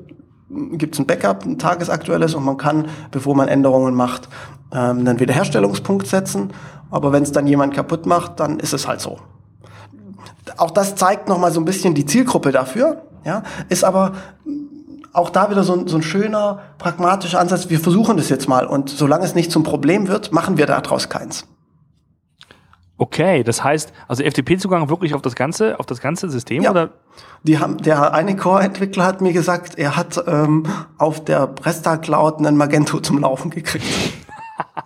gibt 0.73 0.95
es 0.95 0.99
ein 0.99 1.05
Backup, 1.05 1.45
ein 1.45 1.57
tagesaktuelles 1.57 2.35
und 2.35 2.43
man 2.43 2.57
kann, 2.57 2.87
bevor 3.11 3.35
man 3.35 3.47
Änderungen 3.47 3.93
macht, 3.93 4.27
ähm, 4.71 4.99
einen 4.99 5.19
Wiederherstellungspunkt 5.19 6.07
setzen. 6.07 6.51
Aber 6.89 7.11
wenn 7.11 7.23
es 7.23 7.31
dann 7.31 7.47
jemand 7.47 7.73
kaputt 7.73 8.05
macht, 8.05 8.39
dann 8.39 8.59
ist 8.59 8.73
es 8.73 8.87
halt 8.87 8.99
so. 8.99 9.19
Auch 10.57 10.71
das 10.71 10.95
zeigt 10.95 11.29
nochmal 11.29 11.51
so 11.51 11.61
ein 11.61 11.65
bisschen 11.65 11.93
die 11.93 12.05
Zielgruppe 12.05 12.51
dafür. 12.51 13.03
Ja, 13.23 13.43
ist 13.69 13.83
aber 13.83 14.13
auch 15.13 15.29
da 15.29 15.49
wieder 15.49 15.63
so 15.63 15.73
ein, 15.73 15.87
so 15.87 15.97
ein 15.97 16.03
schöner, 16.03 16.59
pragmatischer 16.77 17.39
Ansatz. 17.39 17.69
Wir 17.69 17.79
versuchen 17.79 18.17
das 18.17 18.29
jetzt 18.29 18.47
mal 18.47 18.65
und 18.65 18.89
solange 18.89 19.25
es 19.25 19.35
nicht 19.35 19.51
zum 19.51 19.63
Problem 19.63 20.07
wird, 20.07 20.31
machen 20.31 20.57
wir 20.57 20.65
daraus 20.65 21.09
keins. 21.09 21.45
Okay, 23.01 23.41
das 23.41 23.63
heißt, 23.63 23.93
also 24.07 24.23
FTP-Zugang 24.23 24.87
wirklich 24.87 25.15
auf 25.15 25.23
das 25.23 25.33
ganze, 25.33 25.79
auf 25.79 25.87
das 25.87 26.01
ganze 26.01 26.29
System 26.29 26.61
ja. 26.61 26.69
oder? 26.69 26.91
Die 27.41 27.57
haben, 27.57 27.79
der 27.79 28.13
eine 28.13 28.35
Core-Entwickler 28.35 29.03
hat 29.03 29.21
mir 29.21 29.33
gesagt, 29.33 29.79
er 29.79 29.97
hat 29.97 30.23
ähm, 30.27 30.67
auf 30.99 31.25
der 31.25 31.47
Presta 31.47 31.97
Cloud 31.97 32.37
einen 32.37 32.57
Magento 32.57 32.99
zum 32.99 33.17
Laufen 33.17 33.49
gekriegt. 33.49 33.87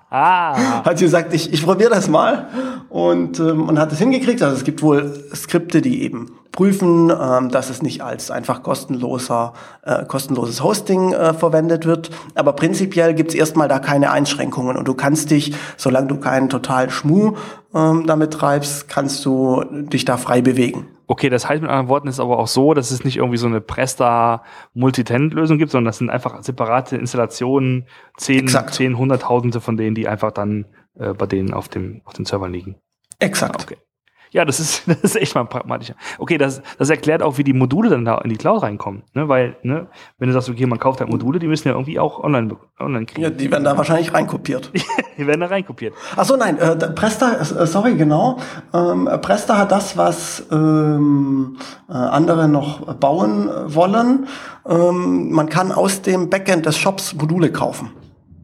Ah. 0.09 0.83
Hat 0.83 0.99
gesagt, 0.99 1.33
ich, 1.33 1.51
ich 1.51 1.63
probiere 1.63 1.89
das 1.89 2.07
mal 2.07 2.47
und, 2.89 3.39
ähm, 3.39 3.67
und 3.67 3.79
hat 3.79 3.91
es 3.91 3.99
hingekriegt. 3.99 4.41
Also 4.41 4.55
es 4.55 4.63
gibt 4.63 4.81
wohl 4.81 5.13
Skripte, 5.33 5.81
die 5.81 6.03
eben 6.03 6.31
prüfen, 6.55 7.11
ähm, 7.11 7.49
dass 7.49 7.69
es 7.69 7.81
nicht 7.81 8.01
als 8.01 8.31
einfach 8.31 8.63
kostenloser, 8.63 9.53
äh, 9.83 10.05
kostenloses 10.05 10.63
Hosting 10.63 11.11
äh, 11.11 11.33
verwendet 11.33 11.85
wird. 11.85 12.09
Aber 12.33 12.53
prinzipiell 12.53 13.13
gibt 13.13 13.31
es 13.31 13.35
erstmal 13.35 13.67
da 13.67 13.79
keine 13.79 14.11
Einschränkungen 14.11 14.77
und 14.77 14.87
du 14.87 14.93
kannst 14.93 15.31
dich, 15.31 15.53
solange 15.77 16.07
du 16.07 16.17
keinen 16.17 16.49
totalen 16.49 16.89
Schmuh 16.89 17.33
ähm, 17.73 18.05
damit 18.07 18.33
treibst, 18.33 18.87
kannst 18.87 19.25
du 19.25 19.63
dich 19.69 20.05
da 20.05 20.17
frei 20.17 20.41
bewegen. 20.41 20.87
Okay, 21.07 21.29
das 21.29 21.47
heißt 21.47 21.61
mit 21.61 21.69
anderen 21.69 21.87
Worten 21.87 22.07
ist 22.07 22.19
aber 22.19 22.39
auch 22.39 22.47
so, 22.47 22.73
dass 22.73 22.91
es 22.91 23.03
nicht 23.03 23.17
irgendwie 23.17 23.37
so 23.37 23.47
eine 23.47 23.61
Presta 23.61 24.43
Multitenant-Lösung 24.73 25.57
gibt, 25.57 25.71
sondern 25.71 25.85
das 25.85 25.99
sind 25.99 26.09
einfach 26.09 26.41
separate 26.41 26.97
Installationen, 26.97 27.87
zehn, 28.17 28.47
zehn, 28.47 28.97
hunderttausende 28.97 29.61
von 29.61 29.77
denen, 29.77 29.95
die 29.95 30.07
einfach 30.07 30.31
dann 30.31 30.65
äh, 30.95 31.13
bei 31.13 31.27
denen 31.27 31.53
auf 31.53 31.67
dem 31.67 32.01
auf 32.05 32.13
den 32.13 32.25
Servern 32.25 32.51
liegen. 32.51 32.75
Exakt. 33.19 33.63
Okay. 33.63 33.77
Ja, 34.35 34.43
das 34.43 34.59
ist, 34.59 34.83
das 34.87 34.97
ist 35.01 35.15
echt 35.15 35.33
mal 35.33 35.45
pragmatischer. 35.45 35.95
Okay, 36.19 36.37
das, 36.37 36.61
das 36.77 36.89
erklärt 36.89 37.23
auch, 37.23 37.37
wie 37.37 37.45
die 37.45 37.53
Module 37.53 37.89
dann 37.89 38.03
da 38.03 38.17
in 38.17 38.29
die 38.29 38.35
Cloud 38.35 38.63
reinkommen. 38.63 39.03
Ne? 39.13 39.29
Weil, 39.29 39.55
ne, 39.63 39.87
wenn 40.19 40.27
du 40.27 40.33
sagst, 40.33 40.49
okay, 40.49 40.65
man 40.65 40.77
kauft 40.77 40.99
halt 40.99 41.09
Module, 41.09 41.39
die 41.39 41.47
müssen 41.47 41.69
ja 41.69 41.73
irgendwie 41.73 41.99
auch 41.99 42.21
online, 42.21 42.57
online 42.77 43.05
kriegen. 43.05 43.21
Ja, 43.21 43.29
die 43.29 43.49
werden 43.49 43.63
da 43.63 43.77
wahrscheinlich 43.77 44.13
reinkopiert. 44.13 44.73
die 45.17 45.25
werden 45.25 45.39
da 45.39 45.47
reinkopiert. 45.47 45.93
Ach 46.17 46.25
so, 46.25 46.35
nein, 46.35 46.57
äh, 46.57 46.75
Presta, 46.75 47.35
äh, 47.35 47.65
sorry, 47.65 47.95
genau. 47.95 48.37
Ähm, 48.73 49.09
Presta 49.21 49.57
hat 49.57 49.71
das, 49.71 49.95
was 49.95 50.43
ähm, 50.51 51.55
äh, 51.87 51.93
andere 51.93 52.49
noch 52.49 52.93
bauen 52.95 53.49
wollen. 53.67 54.27
Ähm, 54.67 55.31
man 55.31 55.47
kann 55.47 55.71
aus 55.71 56.01
dem 56.01 56.29
Backend 56.29 56.65
des 56.65 56.77
Shops 56.77 57.15
Module 57.15 57.53
kaufen. 57.53 57.91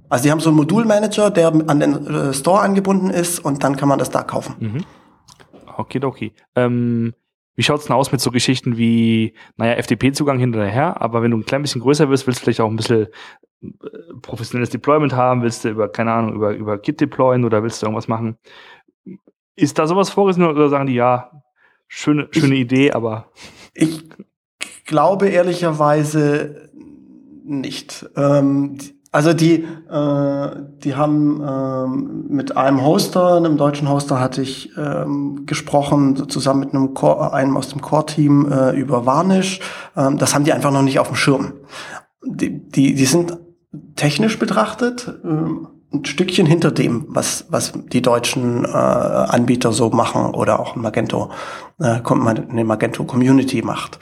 Also 0.07 0.23
die 0.23 0.31
haben 0.31 0.39
so 0.39 0.51
einen 0.51 0.57
Modulmanager, 0.57 1.31
der 1.31 1.51
an 1.67 1.79
den 1.81 2.07
äh, 2.07 2.33
Store 2.33 2.61
angebunden 2.61 3.09
ist 3.09 3.39
und 3.43 3.61
dann 3.65 3.75
kann 3.75 3.89
man 3.89 3.99
das 3.99 4.09
da 4.09 4.23
kaufen. 4.23 4.55
Mhm. 4.59 4.85
Okidoki. 5.79 6.33
Ähm, 6.55 7.13
wie 7.55 7.63
schaut's 7.63 7.85
denn 7.85 7.95
aus 7.95 8.11
mit 8.11 8.21
so 8.21 8.31
Geschichten 8.31 8.77
wie, 8.77 9.33
naja, 9.57 9.81
FTP-Zugang 9.81 10.39
hinterher, 10.39 11.01
aber 11.01 11.21
wenn 11.21 11.31
du 11.31 11.37
ein 11.37 11.45
klein 11.45 11.61
bisschen 11.61 11.81
größer 11.81 12.09
wirst, 12.09 12.25
willst 12.25 12.39
du 12.39 12.43
vielleicht 12.43 12.61
auch 12.61 12.69
ein 12.69 12.77
bisschen 12.77 13.07
äh, 13.61 13.67
professionelles 14.21 14.69
Deployment 14.69 15.13
haben, 15.13 15.43
willst 15.43 15.65
du 15.65 15.69
über, 15.69 15.89
keine 15.89 16.13
Ahnung, 16.13 16.33
über, 16.33 16.53
über 16.53 16.77
Git 16.77 17.01
deployen 17.01 17.43
oder 17.43 17.61
willst 17.61 17.81
du 17.81 17.85
irgendwas 17.85 18.07
machen? 18.07 18.37
Ist 19.55 19.77
da 19.77 19.85
sowas 19.85 20.09
vorgesehen 20.09 20.47
oder 20.47 20.69
sagen 20.69 20.87
die, 20.87 20.95
ja, 20.95 21.43
schöne, 21.87 22.29
schöne 22.31 22.55
ich, 22.55 22.61
Idee, 22.61 22.93
aber. 22.93 23.29
Ich 23.73 24.05
glaube 24.85 25.27
ehrlicherweise 25.27 26.71
nicht. 27.43 28.09
Ähm, 28.15 28.77
also 29.11 29.33
die, 29.33 29.63
äh, 29.89 30.49
die 30.83 30.95
haben 30.95 31.41
ähm, 31.45 32.25
mit 32.29 32.55
einem 32.55 32.83
Hoster, 32.83 33.35
einem 33.35 33.57
deutschen 33.57 33.89
Hoster, 33.89 34.21
hatte 34.21 34.41
ich 34.41 34.71
ähm, 34.77 35.45
gesprochen, 35.45 36.29
zusammen 36.29 36.61
mit 36.61 36.73
einem, 36.73 36.93
Core, 36.93 37.33
einem 37.33 37.57
aus 37.57 37.67
dem 37.67 37.81
Core-Team 37.81 38.49
äh, 38.49 38.71
über 38.71 39.05
Varnish. 39.05 39.59
Ähm, 39.97 40.17
das 40.17 40.33
haben 40.33 40.45
die 40.45 40.53
einfach 40.53 40.71
noch 40.71 40.81
nicht 40.81 40.99
auf 40.99 41.07
dem 41.07 41.17
Schirm. 41.17 41.53
Die, 42.23 42.65
die, 42.69 42.95
die 42.95 43.05
sind 43.05 43.37
technisch 43.95 44.39
betrachtet 44.39 45.13
ähm, 45.25 45.67
ein 45.93 46.05
Stückchen 46.05 46.45
hinter 46.45 46.71
dem, 46.71 47.05
was, 47.09 47.47
was 47.49 47.73
die 47.91 48.01
deutschen 48.01 48.63
äh, 48.63 48.67
Anbieter 48.67 49.73
so 49.73 49.89
machen 49.89 50.33
oder 50.33 50.59
auch 50.59 50.77
Magento, 50.77 51.31
äh, 51.79 51.99
eine 52.01 52.63
Magento 52.63 53.03
Community 53.03 53.61
macht. 53.61 53.99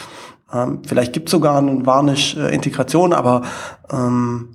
Ähm, 0.53 0.81
vielleicht 0.85 1.13
gibt 1.13 1.29
es 1.29 1.31
sogar 1.31 1.57
eine 1.57 1.83
Varnish-Integration, 1.85 3.13
aber 3.13 3.41
ähm, 3.91 4.49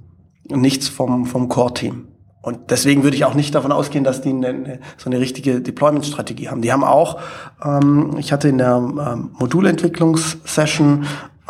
nichts 0.48 0.88
vom, 0.88 1.26
vom 1.26 1.48
Core-Team. 1.48 2.09
Und 2.44 2.70
deswegen 2.70 3.02
würde 3.04 3.16
ich 3.16 3.24
auch 3.24 3.33
nicht 3.33 3.54
davon 3.54 3.72
ausgehen, 3.72 4.04
dass 4.04 4.20
die 4.20 4.28
eine, 4.28 4.78
so 4.98 5.09
eine 5.09 5.18
richtige 5.18 5.62
Deployment-Strategie 5.62 6.50
haben. 6.50 6.61
Die 6.61 6.72
haben 6.72 6.85
auch, 6.85 7.18
ähm, 7.64 8.16
ich 8.18 8.33
hatte 8.33 8.48
in 8.48 8.59
der 8.59 8.76
ähm, 8.76 9.30
Modulentwicklungssession, 9.38 11.07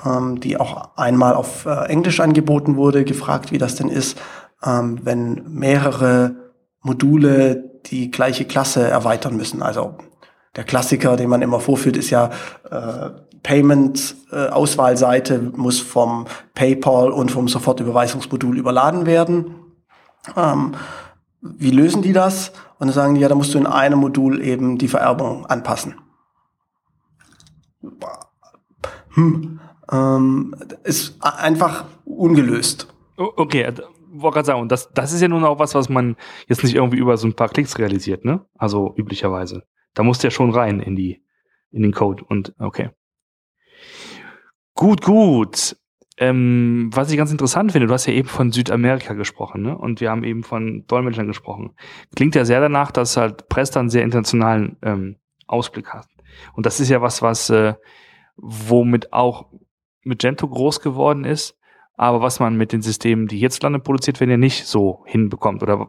ähm, 0.06 0.38
die 0.38 0.56
auch 0.56 0.96
einmal 0.96 1.34
auf 1.34 1.66
äh, 1.66 1.86
Englisch 1.86 2.20
angeboten 2.20 2.76
wurde, 2.76 3.04
gefragt, 3.04 3.50
wie 3.50 3.58
das 3.58 3.74
denn 3.74 3.88
ist, 3.88 4.20
ähm, 4.64 5.00
wenn 5.02 5.42
mehrere 5.48 6.36
Module 6.80 7.72
die 7.86 8.12
gleiche 8.12 8.44
Klasse 8.44 8.86
erweitern 8.86 9.36
müssen. 9.36 9.62
Also 9.62 9.96
der 10.54 10.62
Klassiker, 10.62 11.16
den 11.16 11.28
man 11.28 11.42
immer 11.42 11.58
vorführt, 11.58 11.96
ist 11.96 12.10
ja 12.10 12.30
äh, 12.70 13.10
Payment-Auswahlseite 13.44 15.34
äh, 15.34 15.56
muss 15.56 15.78
vom 15.78 16.26
PayPal 16.54 17.12
und 17.12 17.30
vom 17.30 17.46
Sofortüberweisungsmodul 17.46 18.58
überladen 18.58 19.06
werden. 19.06 19.54
Ähm, 20.36 20.72
wie 21.40 21.70
lösen 21.70 22.02
die 22.02 22.12
das? 22.12 22.50
Und 22.78 22.88
dann 22.88 22.94
sagen 22.94 23.14
die, 23.14 23.20
ja, 23.20 23.28
da 23.28 23.36
musst 23.36 23.54
du 23.54 23.58
in 23.58 23.66
einem 23.66 24.00
Modul 24.00 24.42
eben 24.42 24.78
die 24.78 24.88
Vererbung 24.88 25.46
anpassen. 25.46 25.94
Hm. 29.10 29.60
Ähm, 29.92 30.56
ist 30.82 31.22
einfach 31.22 31.84
ungelöst. 32.04 32.88
Okay, 33.16 33.72
wollte 34.14 34.34
gerade 34.34 34.46
sagen, 34.46 34.68
das, 34.68 34.90
das 34.92 35.12
ist 35.12 35.20
ja 35.20 35.28
nun 35.28 35.44
auch 35.44 35.58
was, 35.58 35.74
was 35.74 35.88
man 35.88 36.16
jetzt 36.48 36.64
nicht 36.64 36.74
irgendwie 36.74 36.98
über 36.98 37.16
so 37.16 37.26
ein 37.26 37.34
paar 37.34 37.48
Klicks 37.48 37.78
realisiert, 37.78 38.24
ne? 38.24 38.44
Also 38.56 38.94
üblicherweise. 38.96 39.64
Da 39.92 40.02
musst 40.02 40.22
du 40.22 40.28
ja 40.28 40.30
schon 40.30 40.50
rein 40.50 40.80
in 40.80 40.96
die, 40.96 41.22
in 41.70 41.82
den 41.82 41.92
Code 41.92 42.24
und 42.24 42.54
okay. 42.58 42.90
Gut, 44.74 45.02
gut. 45.02 45.76
Ähm, 46.16 46.90
was 46.92 47.10
ich 47.10 47.16
ganz 47.16 47.32
interessant 47.32 47.72
finde, 47.72 47.88
du 47.88 47.92
hast 47.92 48.06
ja 48.06 48.12
eben 48.12 48.28
von 48.28 48.52
Südamerika 48.52 49.14
gesprochen, 49.14 49.62
ne? 49.62 49.76
Und 49.76 50.00
wir 50.00 50.10
haben 50.10 50.22
eben 50.22 50.44
von 50.44 50.84
Dolmetschern 50.86 51.26
gesprochen. 51.26 51.74
Klingt 52.14 52.34
ja 52.36 52.44
sehr 52.44 52.60
danach, 52.60 52.92
dass 52.92 53.16
halt 53.16 53.48
Presta 53.48 53.80
einen 53.80 53.90
sehr 53.90 54.04
internationalen 54.04 54.76
ähm, 54.82 55.16
Ausblick 55.46 55.88
hat. 55.88 56.06
Und 56.54 56.66
das 56.66 56.78
ist 56.80 56.88
ja 56.88 57.02
was, 57.02 57.22
was 57.22 57.50
äh, 57.50 57.74
womit 58.36 59.12
auch 59.12 59.46
Magento 60.04 60.48
groß 60.48 60.80
geworden 60.80 61.24
ist, 61.24 61.58
aber 61.96 62.20
was 62.20 62.40
man 62.40 62.56
mit 62.56 62.72
den 62.72 62.82
Systemen, 62.82 63.26
die 63.26 63.38
hierzulande 63.38 63.78
produziert 63.78 64.20
werden, 64.20 64.30
ja 64.30 64.36
nicht 64.36 64.66
so 64.66 65.04
hinbekommt. 65.06 65.62
Oder 65.62 65.88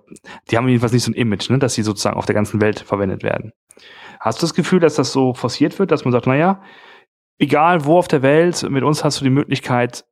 die 0.49 0.57
haben 0.57 0.67
jedenfalls 0.67 0.93
nicht 0.93 1.03
so 1.03 1.11
ein 1.11 1.15
Image, 1.15 1.49
ne, 1.49 1.59
dass 1.59 1.73
sie 1.73 1.83
sozusagen 1.83 2.17
auf 2.17 2.25
der 2.25 2.35
ganzen 2.35 2.61
Welt 2.61 2.79
verwendet 2.79 3.23
werden. 3.23 3.51
Hast 4.19 4.41
du 4.41 4.45
das 4.45 4.53
Gefühl, 4.53 4.79
dass 4.79 4.95
das 4.95 5.11
so 5.11 5.33
forciert 5.33 5.77
wird, 5.77 5.91
dass 5.91 6.05
man 6.05 6.11
sagt, 6.11 6.27
naja, 6.27 6.61
egal 7.37 7.85
wo 7.85 7.97
auf 7.97 8.07
der 8.07 8.21
Welt, 8.21 8.67
mit 8.69 8.83
uns 8.83 9.03
hast 9.03 9.19
du 9.19 9.23
die 9.23 9.29
Möglichkeit, 9.29 10.05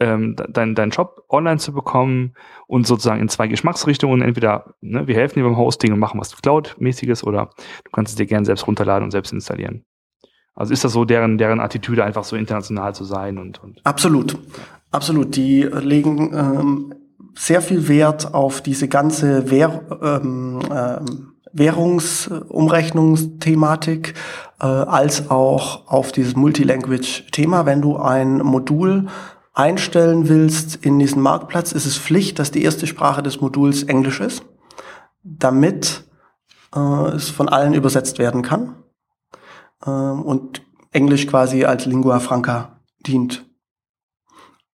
ähm, 0.00 0.34
deinen 0.48 0.74
dein 0.74 0.90
Job 0.90 1.24
online 1.28 1.58
zu 1.58 1.72
bekommen 1.72 2.34
und 2.66 2.86
sozusagen 2.86 3.20
in 3.20 3.28
zwei 3.28 3.48
Geschmacksrichtungen. 3.48 4.22
Entweder 4.22 4.74
ne, 4.80 5.06
wir 5.06 5.14
helfen 5.14 5.38
dir 5.38 5.44
beim 5.44 5.58
Hosting 5.58 5.92
und 5.92 5.98
machen 5.98 6.18
was 6.18 6.34
Cloud-mäßiges 6.40 7.22
oder 7.22 7.50
du 7.84 7.90
kannst 7.92 8.12
es 8.12 8.16
dir 8.16 8.26
gerne 8.26 8.46
selbst 8.46 8.66
runterladen 8.66 9.04
und 9.04 9.10
selbst 9.10 9.32
installieren. 9.32 9.84
Also 10.54 10.72
ist 10.72 10.84
das 10.84 10.92
so 10.92 11.04
deren, 11.04 11.38
deren 11.38 11.60
Attitüde, 11.60 12.04
einfach 12.04 12.24
so 12.24 12.36
international 12.36 12.94
zu 12.94 13.04
sein 13.04 13.38
und, 13.38 13.62
und 13.62 13.80
Absolut. 13.84 14.38
Absolut. 14.90 15.36
Die 15.36 15.62
legen 15.62 16.32
ähm, 16.34 16.94
sehr 17.34 17.62
viel 17.62 17.88
Wert 17.88 18.34
auf 18.34 18.60
diese 18.60 18.88
ganze 18.88 19.50
Wehr, 19.50 19.82
ähm, 20.02 20.60
ähm, 20.70 21.29
Währungsumrechnungsthematik 21.52 24.14
äh, 24.60 24.66
als 24.66 25.30
auch 25.30 25.88
auf 25.88 26.12
dieses 26.12 26.36
Multilanguage-Thema. 26.36 27.66
Wenn 27.66 27.82
du 27.82 27.96
ein 27.96 28.38
Modul 28.38 29.08
einstellen 29.52 30.28
willst 30.28 30.76
in 30.76 30.98
diesen 30.98 31.22
Marktplatz, 31.22 31.72
ist 31.72 31.86
es 31.86 31.98
Pflicht, 31.98 32.38
dass 32.38 32.50
die 32.50 32.62
erste 32.62 32.86
Sprache 32.86 33.22
des 33.22 33.40
Moduls 33.40 33.82
Englisch 33.82 34.20
ist, 34.20 34.44
damit 35.22 36.04
äh, 36.74 37.14
es 37.14 37.30
von 37.30 37.48
allen 37.48 37.74
übersetzt 37.74 38.18
werden 38.18 38.42
kann 38.42 38.76
äh, 39.84 39.90
und 39.90 40.62
Englisch 40.92 41.26
quasi 41.26 41.64
als 41.64 41.86
Lingua 41.86 42.20
Franca 42.20 42.80
dient. 43.06 43.46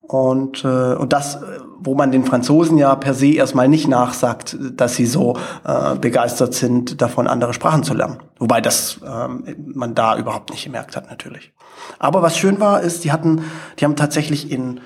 Und, 0.09 0.65
äh, 0.65 0.95
und 0.95 1.13
das, 1.13 1.41
wo 1.79 1.95
man 1.95 2.13
den 2.13 2.25
Franzosen 2.25 2.79
ja 2.79 2.95
per 2.95 3.15
se 3.15 3.35
erstmal 3.35 3.69
nicht 3.69 3.89
nachsagt, 3.89 4.57
dass 4.61 4.95
sie 4.95 5.07
so 5.07 5.37
äh, 5.65 5.97
begeistert 5.97 6.55
sind, 6.55 7.01
davon 7.03 7.27
andere 7.27 7.53
Sprachen 7.53 7.83
zu 7.83 7.95
lernen. 7.95 8.19
Wobei 8.39 8.61
das 8.61 9.01
ähm, 9.05 9.45
man 9.75 9.95
da 9.95 10.17
überhaupt 10.17 10.51
nicht 10.51 10.65
gemerkt 10.65 10.97
hat, 10.97 11.11
natürlich. 11.11 11.53
Aber 11.99 12.23
was 12.23 12.39
schön 12.39 12.61
war, 12.61 12.83
ist, 12.83 13.05
die 13.05 13.13
hatten, 13.13 13.43
die 13.79 13.85
haben 13.85 13.97
tatsächlich 13.97 14.51
in 14.51 14.81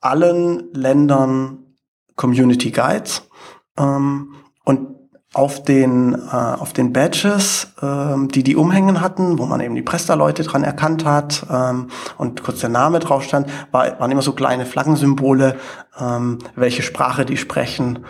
allen 0.00 0.72
Ländern 0.72 1.58
Community 2.16 2.70
Guides. 2.70 3.28
Ähm, 3.78 4.34
und 4.64 5.01
auf 5.34 5.62
den, 5.62 6.14
äh, 6.14 6.36
auf 6.36 6.72
den 6.72 6.92
Badges, 6.92 7.72
ähm, 7.80 8.28
die 8.28 8.42
die 8.42 8.56
umhängen 8.56 9.00
hatten, 9.00 9.38
wo 9.38 9.46
man 9.46 9.60
eben 9.60 9.74
die 9.74 9.82
Presta-Leute 9.82 10.42
dran 10.42 10.62
erkannt 10.62 11.04
hat 11.04 11.46
ähm, 11.50 11.88
und 12.18 12.42
kurz 12.42 12.60
der 12.60 12.68
Name 12.68 12.98
drauf 12.98 13.22
stand, 13.22 13.48
war, 13.70 13.98
waren 13.98 14.10
immer 14.10 14.22
so 14.22 14.32
kleine 14.32 14.66
Flaggensymbole, 14.66 15.56
ähm, 15.98 16.38
welche 16.54 16.82
Sprache 16.82 17.24
die 17.24 17.38
sprechen. 17.38 18.04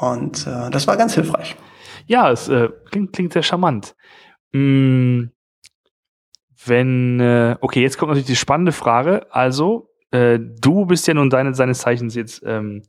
Und 0.00 0.46
äh, 0.46 0.70
das 0.70 0.86
war 0.86 0.96
ganz 0.96 1.14
hilfreich. 1.14 1.56
Ja, 2.06 2.30
es 2.30 2.48
äh, 2.48 2.68
klingt, 2.90 3.12
klingt 3.12 3.32
sehr 3.32 3.42
charmant. 3.42 3.96
Mm, 4.52 5.24
wenn, 6.64 7.18
äh, 7.18 7.56
okay, 7.60 7.82
jetzt 7.82 7.98
kommt 7.98 8.10
natürlich 8.10 8.26
die 8.26 8.36
spannende 8.36 8.72
Frage. 8.72 9.26
Also, 9.30 9.90
äh, 10.12 10.38
du 10.38 10.86
bist 10.86 11.08
ja 11.08 11.14
nun 11.14 11.30
deine, 11.30 11.54
seines 11.54 11.78
Zeichens 11.78 12.14
jetzt 12.14 12.42
ähm, 12.46 12.82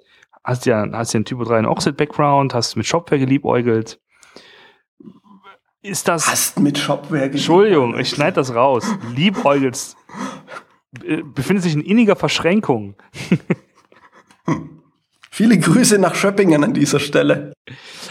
hast 0.44 0.66
ja, 0.66 0.88
hast 0.92 1.14
ja 1.14 1.20
einen 1.20 1.26
Typo 1.26 1.44
3 1.44 1.60
in 1.60 1.66
Oxid-Background, 1.66 2.54
hast 2.54 2.76
mit 2.76 2.86
Shopware 2.86 3.20
geliebäugelt. 3.20 4.00
Ist 5.82 6.08
das. 6.08 6.28
Hast 6.28 6.60
mit 6.60 6.78
Shopware 6.78 7.30
geliebäugelt. 7.30 7.34
Entschuldigung, 7.36 8.00
ich 8.00 8.10
schneide 8.10 8.36
das 8.36 8.56
raus. 8.56 8.86
Liebäugelst. 9.16 9.98
Befindet 11.34 11.64
sich 11.64 11.74
in 11.74 11.82
inniger 11.82 12.16
Verschränkung. 12.16 12.96
hm. 14.46 14.82
Viele 15.32 15.58
Grüße 15.58 15.98
nach 15.98 16.14
Schöppingen 16.14 16.64
an 16.64 16.76
dieser 16.76 17.00
Stelle. 17.00 17.54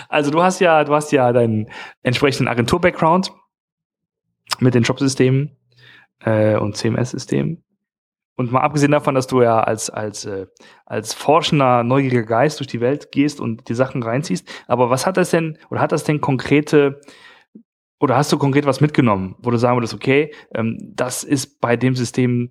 Also 0.09 0.33
du 0.33 0.43
hast 0.43 0.59
ja, 0.59 0.83
du 0.83 0.93
hast 0.93 1.13
ja 1.13 1.33
deinen 1.33 1.71
entsprechenden 2.03 2.49
Agentur-Background 2.49 3.31
mit 4.59 4.75
den 4.75 4.85
Shop-Systemen 4.85 5.57
äh, 6.19 6.57
und 6.57 6.77
CMS-Systemen. 6.77 7.63
Und 8.43 8.51
mal 8.51 8.63
abgesehen 8.63 8.91
davon, 8.91 9.15
dass 9.15 9.29
du 9.29 9.41
ja 9.41 9.61
als, 9.61 9.89
als, 9.89 10.25
äh, 10.25 10.47
als 10.85 11.15
forschender, 11.15 11.85
neugieriger 11.85 12.25
Geist 12.25 12.59
durch 12.59 12.67
die 12.67 12.81
Welt 12.81 13.13
gehst 13.13 13.41
und 13.41 13.69
die 13.69 13.75
Sachen 13.75 14.03
reinziehst, 14.03 14.49
aber 14.67 14.91
was 14.91 15.07
hat 15.07 15.17
das 15.17 15.31
denn, 15.31 15.59
oder 15.71 15.81
hat 15.81 15.93
das 15.93 16.03
denn 16.03 16.21
konkrete, 16.21 17.01
oder 18.01 18.17
hast 18.17 18.33
du 18.33 18.39
konkret 18.39 18.67
was 18.67 18.81
mitgenommen, 18.81 19.37
wo 19.39 19.53
du 19.53 19.59
sagen 19.59 19.77
würdest, 19.77 19.95
okay, 19.95 20.35
ähm, 20.57 20.77
das 20.93 21.23
ist 21.23 21.61
bei 21.61 21.77
dem 21.77 21.95
System 21.95 22.51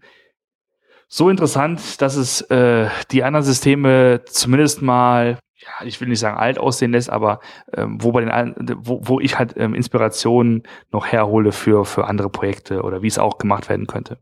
so 1.10 1.30
interessant, 1.30 2.01
dass 2.01 2.15
es 2.15 2.39
äh, 2.43 2.88
die 3.12 3.25
anderen 3.25 3.43
Systeme 3.43 4.21
zumindest 4.27 4.82
mal, 4.82 5.39
ja, 5.58 5.86
ich 5.86 5.99
will 5.99 6.08
nicht 6.08 6.19
sagen 6.19 6.38
alt 6.38 6.58
aussehen 6.58 6.93
lässt, 6.93 7.10
aber 7.10 7.41
ähm, 7.73 8.01
wo 8.01 8.13
bei 8.13 8.23
den 8.23 8.56
wo, 8.77 9.01
wo 9.04 9.19
ich 9.19 9.38
halt 9.38 9.56
ähm, 9.58 9.75
Inspirationen 9.75 10.63
noch 10.93 11.06
herhole 11.06 11.51
für 11.51 11.84
für 11.84 12.08
andere 12.08 12.30
Projekte 12.30 12.84
oder 12.84 13.01
wie 13.01 13.08
es 13.08 13.19
auch 13.19 13.39
gemacht 13.39 13.67
werden 13.67 13.88
könnte 13.88 14.19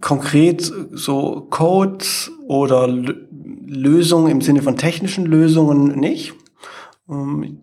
konkret 0.00 0.72
so 0.92 1.46
Codes 1.50 2.30
oder 2.46 2.88
Lösungen 2.88 4.30
im 4.30 4.40
Sinne 4.40 4.62
von 4.62 4.76
technischen 4.76 5.26
Lösungen 5.26 5.98
nicht. 5.98 6.34
Ähm, 7.08 7.58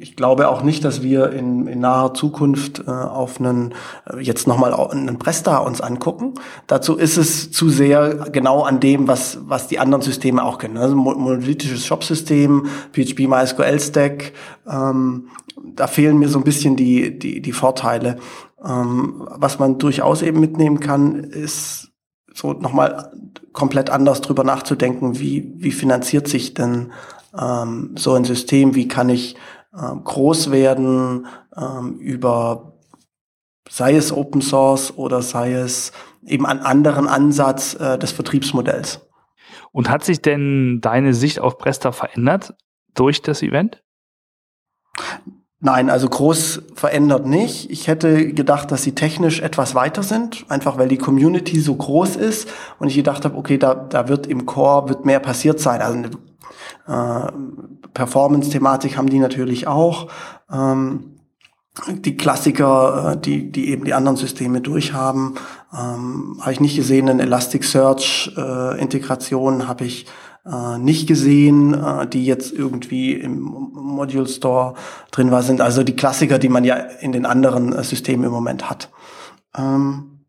ich 0.00 0.14
glaube 0.14 0.48
auch 0.48 0.62
nicht, 0.62 0.84
dass 0.84 1.02
wir 1.02 1.32
in, 1.32 1.66
in 1.66 1.80
naher 1.80 2.14
Zukunft 2.14 2.84
äh, 2.86 2.90
auf 2.90 3.40
einen, 3.40 3.74
äh, 4.06 4.20
jetzt 4.20 4.46
nochmal 4.46 4.72
einen 4.72 5.18
Presta 5.18 5.58
uns 5.58 5.80
angucken. 5.80 6.34
Dazu 6.68 6.94
ist 6.96 7.16
es 7.16 7.50
zu 7.50 7.68
sehr 7.68 8.26
genau 8.30 8.62
an 8.62 8.78
dem, 8.78 9.08
was, 9.08 9.38
was 9.42 9.66
die 9.66 9.80
anderen 9.80 10.02
Systeme 10.02 10.44
auch 10.44 10.58
können. 10.58 10.76
Also 10.76 10.94
monolithisches 10.94 11.84
Shop-System, 11.84 12.66
PHP 12.92 13.26
MySQL 13.26 13.80
Stack, 13.80 14.32
ähm, 14.70 15.30
da 15.74 15.88
fehlen 15.88 16.18
mir 16.18 16.28
so 16.28 16.38
ein 16.38 16.44
bisschen 16.44 16.76
die, 16.76 17.18
die, 17.18 17.42
die 17.42 17.52
Vorteile. 17.52 18.18
Ähm, 18.64 19.26
was 19.30 19.58
man 19.58 19.78
durchaus 19.78 20.22
eben 20.22 20.40
mitnehmen 20.40 20.80
kann, 20.80 21.16
ist 21.16 21.92
so 22.34 22.52
nochmal 22.52 23.12
komplett 23.52 23.90
anders 23.90 24.20
drüber 24.20 24.44
nachzudenken, 24.44 25.18
wie, 25.18 25.52
wie 25.56 25.72
finanziert 25.72 26.28
sich 26.28 26.54
denn 26.54 26.92
ähm, 27.38 27.94
so 27.96 28.14
ein 28.14 28.24
System, 28.24 28.74
wie 28.74 28.88
kann 28.88 29.08
ich 29.08 29.36
ähm, 29.74 30.04
groß 30.04 30.50
werden 30.50 31.26
ähm, 31.56 31.98
über, 31.98 32.78
sei 33.68 33.96
es 33.96 34.12
Open 34.12 34.40
Source 34.40 34.96
oder 34.96 35.22
sei 35.22 35.52
es 35.52 35.92
eben 36.24 36.46
einen 36.46 36.60
anderen 36.60 37.08
Ansatz 37.08 37.74
äh, 37.74 37.98
des 37.98 38.12
Vertriebsmodells. 38.12 39.06
Und 39.72 39.90
hat 39.90 40.04
sich 40.04 40.22
denn 40.22 40.80
deine 40.80 41.14
Sicht 41.14 41.40
auf 41.40 41.58
Presta 41.58 41.92
verändert 41.92 42.54
durch 42.94 43.22
das 43.22 43.42
Event? 43.42 43.82
Nein, 45.60 45.90
also 45.90 46.08
groß 46.08 46.62
verändert 46.74 47.26
nicht. 47.26 47.68
Ich 47.70 47.88
hätte 47.88 48.32
gedacht, 48.32 48.70
dass 48.70 48.84
sie 48.84 48.94
technisch 48.94 49.40
etwas 49.40 49.74
weiter 49.74 50.04
sind, 50.04 50.44
einfach 50.48 50.78
weil 50.78 50.86
die 50.86 50.98
Community 50.98 51.58
so 51.58 51.74
groß 51.74 52.14
ist 52.14 52.48
und 52.78 52.86
ich 52.86 52.94
gedacht 52.94 53.24
habe, 53.24 53.36
okay, 53.36 53.58
da, 53.58 53.74
da 53.74 54.08
wird 54.08 54.28
im 54.28 54.46
Core 54.46 54.88
wird 54.88 55.04
mehr 55.04 55.18
passiert 55.18 55.58
sein. 55.58 55.82
Also 55.82 55.98
eine 56.86 57.26
äh, 57.26 57.32
Performance-Thematik 57.92 58.96
haben 58.96 59.08
die 59.08 59.18
natürlich 59.18 59.66
auch. 59.66 60.08
Ähm, 60.50 61.16
die 61.88 62.16
Klassiker, 62.16 63.12
äh, 63.12 63.20
die, 63.20 63.50
die 63.50 63.70
eben 63.70 63.84
die 63.84 63.94
anderen 63.94 64.16
Systeme 64.16 64.60
durchhaben, 64.60 65.34
ähm, 65.72 66.36
habe 66.40 66.52
ich 66.52 66.60
nicht 66.60 66.76
gesehen. 66.76 67.08
Eine 67.08 67.22
Elasticsearch-Integration 67.22 69.60
äh, 69.60 69.64
habe 69.64 69.84
ich 69.84 70.06
äh, 70.46 70.78
nicht 70.78 71.06
gesehen, 71.06 71.74
äh, 71.74 72.06
die 72.06 72.24
jetzt 72.24 72.52
irgendwie 72.52 73.12
im 73.12 73.40
Module 73.40 74.26
Store 74.26 74.74
drin 75.10 75.30
war, 75.30 75.42
sind 75.42 75.60
also 75.60 75.82
die 75.82 75.96
Klassiker, 75.96 76.38
die 76.38 76.48
man 76.48 76.64
ja 76.64 76.76
in 76.76 77.12
den 77.12 77.26
anderen 77.26 77.72
äh, 77.72 77.84
Systemen 77.84 78.24
im 78.24 78.32
Moment 78.32 78.70
hat. 78.70 78.90
Ähm, 79.56 80.24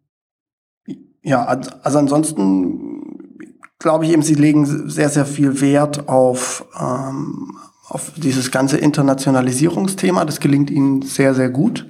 ja, 1.22 1.46
also 1.46 2.00
ansonsten 2.00 3.38
glaube 3.78 4.06
ich 4.06 4.12
eben, 4.12 4.22
sie 4.22 4.36
legen 4.36 4.66
sehr, 4.90 5.10
sehr 5.10 5.26
viel 5.26 5.62
Wert 5.62 6.10
auf, 6.10 6.66
ähm, 6.80 7.58
auf 7.88 8.12
dieses 8.18 8.52
ganze 8.52 8.78
Internationalisierungsthema. 8.78 10.26
Das 10.26 10.40
gelingt 10.40 10.70
ihnen 10.70 11.02
sehr, 11.02 11.34
sehr 11.34 11.50
gut. 11.50 11.86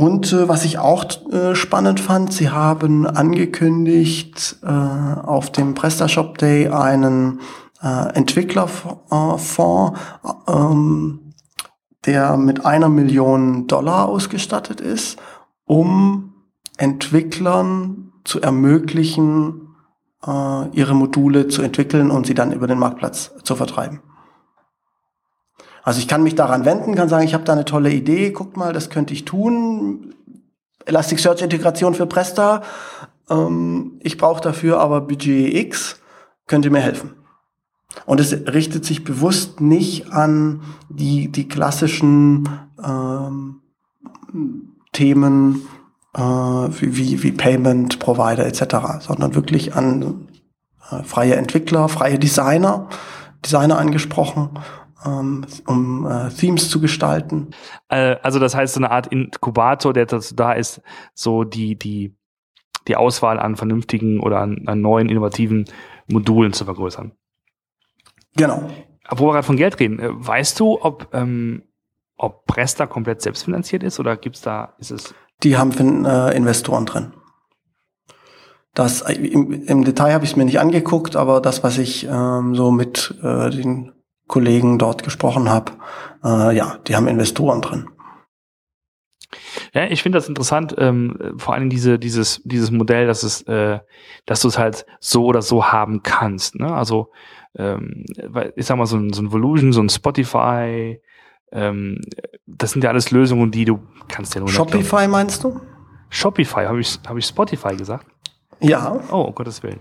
Und 0.00 0.32
äh, 0.32 0.48
was 0.48 0.64
ich 0.64 0.78
auch 0.78 1.04
äh, 1.32 1.56
spannend 1.56 1.98
fand, 1.98 2.32
sie 2.32 2.50
haben 2.50 3.04
angekündigt 3.04 4.58
äh, 4.62 4.68
auf 4.68 5.50
dem 5.50 5.74
PrestaShop 5.74 6.38
Day 6.38 6.68
einen 6.68 7.40
äh, 7.82 8.14
Entwicklerfonds, 8.14 9.98
ähm, 10.46 11.32
der 12.06 12.36
mit 12.36 12.64
einer 12.64 12.88
Million 12.88 13.66
Dollar 13.66 14.08
ausgestattet 14.08 14.80
ist, 14.80 15.18
um 15.64 16.32
Entwicklern 16.76 18.12
zu 18.22 18.40
ermöglichen, 18.40 19.74
äh, 20.24 20.68
ihre 20.76 20.94
Module 20.94 21.48
zu 21.48 21.62
entwickeln 21.62 22.12
und 22.12 22.28
sie 22.28 22.34
dann 22.34 22.52
über 22.52 22.68
den 22.68 22.78
Marktplatz 22.78 23.32
zu 23.42 23.56
vertreiben. 23.56 24.00
Also 25.88 26.00
ich 26.00 26.06
kann 26.06 26.22
mich 26.22 26.34
daran 26.34 26.66
wenden, 26.66 26.94
kann 26.94 27.08
sagen, 27.08 27.24
ich 27.24 27.32
habe 27.32 27.44
da 27.44 27.54
eine 27.54 27.64
tolle 27.64 27.90
Idee, 27.90 28.30
guckt 28.30 28.58
mal, 28.58 28.74
das 28.74 28.90
könnte 28.90 29.14
ich 29.14 29.24
tun. 29.24 30.14
Elasticsearch-Integration 30.84 31.94
für 31.94 32.04
Presta. 32.04 32.60
Ähm, 33.30 33.98
ich 34.00 34.18
brauche 34.18 34.42
dafür 34.42 34.80
aber 34.80 35.00
Budget 35.00 35.54
X. 35.54 35.98
Könnt 36.46 36.66
ihr 36.66 36.70
mir 36.70 36.82
helfen? 36.82 37.12
Und 38.04 38.20
es 38.20 38.34
richtet 38.34 38.84
sich 38.84 39.02
bewusst 39.02 39.62
nicht 39.62 40.12
an 40.12 40.60
die, 40.90 41.32
die 41.32 41.48
klassischen 41.48 42.46
ähm, 42.84 43.62
Themen 44.92 45.62
äh, 46.14 46.20
wie, 46.20 47.22
wie 47.22 47.32
Payment 47.32 47.98
Provider 47.98 48.44
etc., 48.44 49.06
sondern 49.06 49.34
wirklich 49.34 49.74
an 49.74 50.28
äh, 50.90 51.02
freie 51.02 51.36
Entwickler, 51.36 51.88
freie 51.88 52.18
Designer, 52.18 52.90
Designer 53.42 53.78
angesprochen, 53.78 54.50
um 55.04 56.06
äh, 56.06 56.28
Themes 56.30 56.68
zu 56.68 56.80
gestalten. 56.80 57.50
Äh, 57.88 58.16
also 58.22 58.38
das 58.38 58.54
heißt 58.54 58.74
so 58.74 58.80
eine 58.80 58.90
Art 58.90 59.08
Inkubator, 59.08 59.92
der 59.92 60.06
dazu 60.06 60.34
da 60.34 60.52
ist, 60.52 60.80
so 61.14 61.44
die, 61.44 61.78
die, 61.78 62.14
die 62.88 62.96
Auswahl 62.96 63.38
an 63.38 63.56
vernünftigen 63.56 64.20
oder 64.20 64.40
an, 64.40 64.64
an 64.66 64.80
neuen 64.80 65.08
innovativen 65.08 65.66
Modulen 66.08 66.52
zu 66.52 66.64
vergrößern. 66.64 67.12
Genau. 68.36 68.68
Wo 69.10 69.26
wir 69.26 69.32
gerade 69.32 69.46
von 69.46 69.56
Geld 69.56 69.78
reden, 69.80 70.00
äh, 70.00 70.08
weißt 70.10 70.58
du, 70.58 70.80
ob, 70.80 71.08
ähm, 71.12 71.62
ob 72.16 72.46
Presta 72.46 72.86
komplett 72.86 73.22
selbstfinanziert 73.22 73.82
ist 73.82 74.00
oder 74.00 74.16
gibt's 74.16 74.40
da, 74.40 74.74
ist 74.78 74.90
es? 74.90 75.14
Die 75.42 75.56
haben 75.56 76.04
äh, 76.04 76.36
Investoren 76.36 76.86
drin. 76.86 77.12
Das, 78.74 79.02
äh, 79.02 79.14
im, 79.14 79.52
im 79.52 79.84
Detail 79.84 80.12
habe 80.12 80.24
ich 80.24 80.32
es 80.32 80.36
mir 80.36 80.44
nicht 80.44 80.60
angeguckt, 80.60 81.16
aber 81.16 81.40
das, 81.40 81.62
was 81.62 81.78
ich 81.78 82.06
ähm, 82.10 82.54
so 82.54 82.70
mit 82.70 83.14
äh, 83.22 83.50
den 83.50 83.92
Kollegen 84.28 84.78
dort 84.78 85.02
gesprochen 85.02 85.48
habe, 85.48 85.72
äh, 86.24 86.56
ja, 86.56 86.78
die 86.86 86.94
haben 86.94 87.08
Investoren 87.08 87.60
drin. 87.60 87.88
Ja, 89.74 89.84
ich 89.84 90.02
finde 90.02 90.18
das 90.18 90.28
interessant, 90.28 90.74
ähm, 90.78 91.34
vor 91.36 91.54
allem 91.54 91.68
diese, 91.68 91.98
dieses, 91.98 92.40
dieses 92.44 92.70
Modell, 92.70 93.06
dass 93.06 93.22
es, 93.22 93.42
äh, 93.42 93.80
dass 94.24 94.40
du 94.40 94.48
es 94.48 94.58
halt 94.58 94.86
so 95.00 95.24
oder 95.26 95.42
so 95.42 95.66
haben 95.66 96.02
kannst. 96.02 96.54
Ne? 96.54 96.72
Also 96.72 97.10
ähm, 97.56 98.04
ich 98.56 98.66
sag 98.66 98.78
mal, 98.78 98.86
so 98.86 98.96
ein, 98.96 99.12
so 99.12 99.22
ein 99.22 99.32
Volution, 99.32 99.72
so 99.72 99.82
ein 99.82 99.88
Spotify, 99.88 101.00
ähm, 101.52 102.00
das 102.46 102.72
sind 102.72 102.84
ja 102.84 102.90
alles 102.90 103.10
Lösungen, 103.10 103.50
die 103.50 103.64
du 103.64 103.80
kannst 104.08 104.34
ja 104.34 104.40
nur. 104.40 104.48
Shopify 104.48 105.08
meinst 105.08 105.44
du? 105.44 105.60
Shopify, 106.10 106.64
habe 106.66 106.80
ich, 106.80 106.98
hab 107.06 107.16
ich 107.16 107.26
Spotify 107.26 107.76
gesagt? 107.76 108.06
Ja. 108.60 109.00
Oh, 109.10 109.22
um 109.22 109.34
Gottes 109.34 109.62
Willen. 109.62 109.80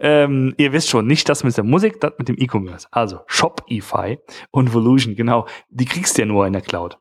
Ähm, 0.00 0.54
ihr 0.56 0.72
wisst 0.72 0.88
schon, 0.88 1.06
nicht 1.06 1.28
das 1.28 1.44
mit 1.44 1.56
der 1.56 1.64
Musik, 1.64 2.00
das 2.00 2.14
mit 2.18 2.28
dem 2.28 2.36
E-Commerce. 2.38 2.88
Also 2.90 3.20
Shopify 3.26 4.18
und 4.50 4.72
Volution, 4.72 5.14
genau, 5.14 5.46
die 5.68 5.84
kriegst 5.84 6.16
du 6.16 6.22
ja 6.22 6.26
nur 6.26 6.46
in 6.46 6.54
der 6.54 6.62
Cloud. 6.62 6.98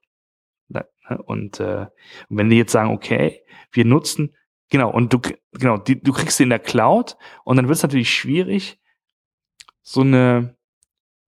Und 1.25 1.59
äh, 1.59 1.87
wenn 2.29 2.49
die 2.49 2.57
jetzt 2.57 2.71
sagen, 2.71 2.91
okay, 2.91 3.41
wir 3.71 3.85
nutzen, 3.85 4.35
genau, 4.69 4.91
und 4.91 5.11
du, 5.13 5.19
genau, 5.53 5.77
die, 5.77 6.01
du 6.01 6.13
kriegst 6.13 6.37
sie 6.37 6.43
in 6.43 6.49
der 6.49 6.59
Cloud 6.59 7.17
und 7.43 7.57
dann 7.57 7.67
wird 7.67 7.77
es 7.77 7.83
natürlich 7.83 8.13
schwierig, 8.13 8.79
so 9.81 10.01
eine, 10.01 10.55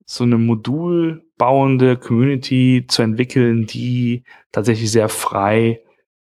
so 0.06 0.24
eine 0.24 0.38
modulbauende 0.38 1.98
Community 1.98 2.86
zu 2.88 3.02
entwickeln, 3.02 3.66
die 3.66 4.24
tatsächlich 4.52 4.92
sehr 4.92 5.10
frei 5.10 5.82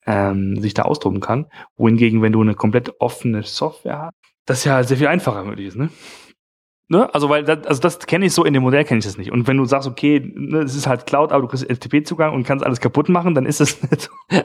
ähm, 0.07 0.61
sich 0.61 0.74
da 0.74 0.83
austoben 0.83 1.20
kann. 1.20 1.46
Wohingegen, 1.76 2.22
wenn 2.22 2.33
du 2.33 2.40
eine 2.40 2.54
komplett 2.54 3.00
offene 3.00 3.42
Software 3.44 4.00
hast, 4.00 4.14
das 4.46 4.64
ja 4.64 4.83
sehr 4.83 4.96
viel 4.96 5.07
einfacher 5.07 5.44
möglich 5.44 5.68
ist, 5.68 5.76
ne? 5.76 5.90
Ne? 6.88 7.12
Also 7.14 7.30
weil 7.30 7.44
das, 7.44 7.66
also 7.66 7.80
das 7.80 7.98
kenne 8.00 8.26
ich 8.26 8.35
so 8.35 8.44
in 8.44 8.52
dem 8.52 8.62
Modell 8.62 8.85
kenne 8.85 8.98
ich 8.98 9.07
das 9.07 9.16
nicht. 9.16 9.33
Und 9.33 9.48
wenn 9.48 9.57
du 9.57 9.64
sagst, 9.64 9.88
okay, 9.88 10.20
ne, 10.35 10.59
es 10.59 10.76
ist 10.76 10.87
halt 10.87 11.07
Cloud, 11.07 11.33
aber 11.33 11.40
du 11.40 11.48
kriegst 11.48 11.64
FTP-Zugang 11.64 12.35
und 12.35 12.44
kannst 12.44 12.64
alles 12.64 12.78
kaputt 12.78 13.09
machen, 13.09 13.35
dann 13.35 13.46
ist 13.46 13.61
das 13.61 13.80
nicht 13.83 14.11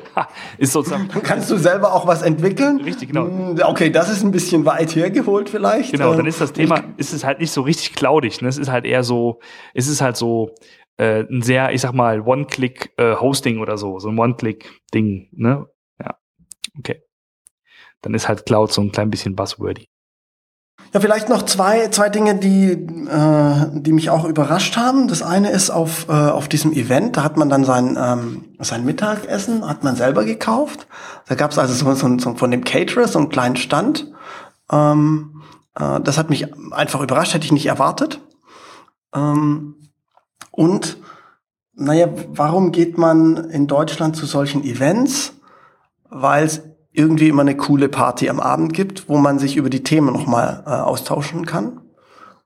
ist 0.57 0.71
sozusagen. 0.71 1.09
Kannst 1.21 1.51
du 1.51 1.57
selber 1.57 1.93
auch 1.93 2.07
was 2.07 2.21
entwickeln? 2.21 2.79
Richtig, 2.79 3.09
genau. 3.09 3.25
Hm, 3.25 3.59
okay, 3.65 3.89
das 3.89 4.09
ist 4.09 4.23
ein 4.23 4.31
bisschen 4.31 4.65
weit 4.65 4.95
hergeholt 4.95 5.49
vielleicht. 5.49 5.91
Genau, 5.91 6.13
dann 6.13 6.25
ist 6.25 6.39
das 6.39 6.53
Thema, 6.53 6.81
ist 6.95 7.13
es 7.13 7.25
halt 7.25 7.41
nicht 7.41 7.51
so 7.51 7.61
richtig 7.61 7.93
cloudig. 7.95 8.41
Ne? 8.41 8.47
Es 8.47 8.57
ist 8.57 8.71
halt 8.71 8.85
eher 8.85 9.03
so, 9.03 9.41
es 9.73 9.89
ist 9.89 9.99
halt 9.99 10.15
so 10.15 10.55
äh, 10.95 11.25
ein 11.29 11.41
sehr, 11.41 11.73
ich 11.73 11.81
sag 11.81 11.91
mal, 11.91 12.21
One-Click-Hosting 12.21 13.57
äh, 13.57 13.59
oder 13.59 13.77
so, 13.77 13.99
so 13.99 14.07
ein 14.07 14.17
One-Click-Ding. 14.17 15.27
Ne? 15.33 15.65
Ja, 15.99 16.15
okay. 16.77 17.01
Dann 18.01 18.13
ist 18.13 18.27
halt 18.27 18.45
Cloud 18.45 18.71
so 18.71 18.81
ein 18.81 18.91
klein 18.91 19.09
bisschen 19.09 19.35
buzzwordy. 19.35 19.87
Ja, 20.93 20.99
vielleicht 20.99 21.29
noch 21.29 21.43
zwei, 21.43 21.89
zwei 21.89 22.09
Dinge, 22.09 22.35
die, 22.35 22.71
äh, 22.71 23.67
die 23.73 23.91
mich 23.91 24.09
auch 24.09 24.25
überrascht 24.25 24.75
haben. 24.75 25.07
Das 25.07 25.21
eine 25.21 25.51
ist 25.51 25.69
auf, 25.69 26.07
äh, 26.09 26.13
auf 26.13 26.47
diesem 26.47 26.71
Event, 26.73 27.15
da 27.17 27.23
hat 27.23 27.37
man 27.37 27.47
dann 27.47 27.63
sein, 27.63 27.95
ähm, 27.99 28.45
sein 28.57 28.85
Mittagessen, 28.85 29.67
hat 29.67 29.83
man 29.83 29.95
selber 29.95 30.25
gekauft. 30.25 30.87
Da 31.27 31.35
gab 31.35 31.51
es 31.51 31.59
also 31.59 31.73
so, 31.73 31.93
so, 31.93 32.17
so 32.17 32.33
von 32.35 32.49
dem 32.49 32.63
Caterer 32.63 33.07
so 33.07 33.19
einen 33.19 33.29
kleinen 33.29 33.55
Stand. 33.55 34.11
Ähm, 34.71 35.43
äh, 35.75 35.99
das 36.01 36.17
hat 36.17 36.31
mich 36.31 36.47
einfach 36.73 37.01
überrascht, 37.01 37.35
hätte 37.35 37.45
ich 37.45 37.51
nicht 37.51 37.67
erwartet. 37.67 38.21
Ähm, 39.13 39.75
und 40.49 40.97
naja, 41.73 42.07
warum 42.29 42.71
geht 42.71 42.97
man 42.97 43.49
in 43.51 43.67
Deutschland 43.67 44.15
zu 44.15 44.25
solchen 44.25 44.63
Events? 44.63 45.33
Weil 46.09 46.45
es 46.45 46.63
irgendwie 46.99 47.29
immer 47.29 47.41
eine 47.41 47.55
coole 47.55 47.87
Party 47.87 48.29
am 48.29 48.41
Abend 48.41 48.73
gibt, 48.73 49.07
wo 49.07 49.17
man 49.17 49.39
sich 49.39 49.55
über 49.55 49.69
die 49.69 49.83
Themen 49.83 50.13
nochmal 50.13 50.63
äh, 50.67 50.69
austauschen 50.71 51.45
kann. 51.45 51.79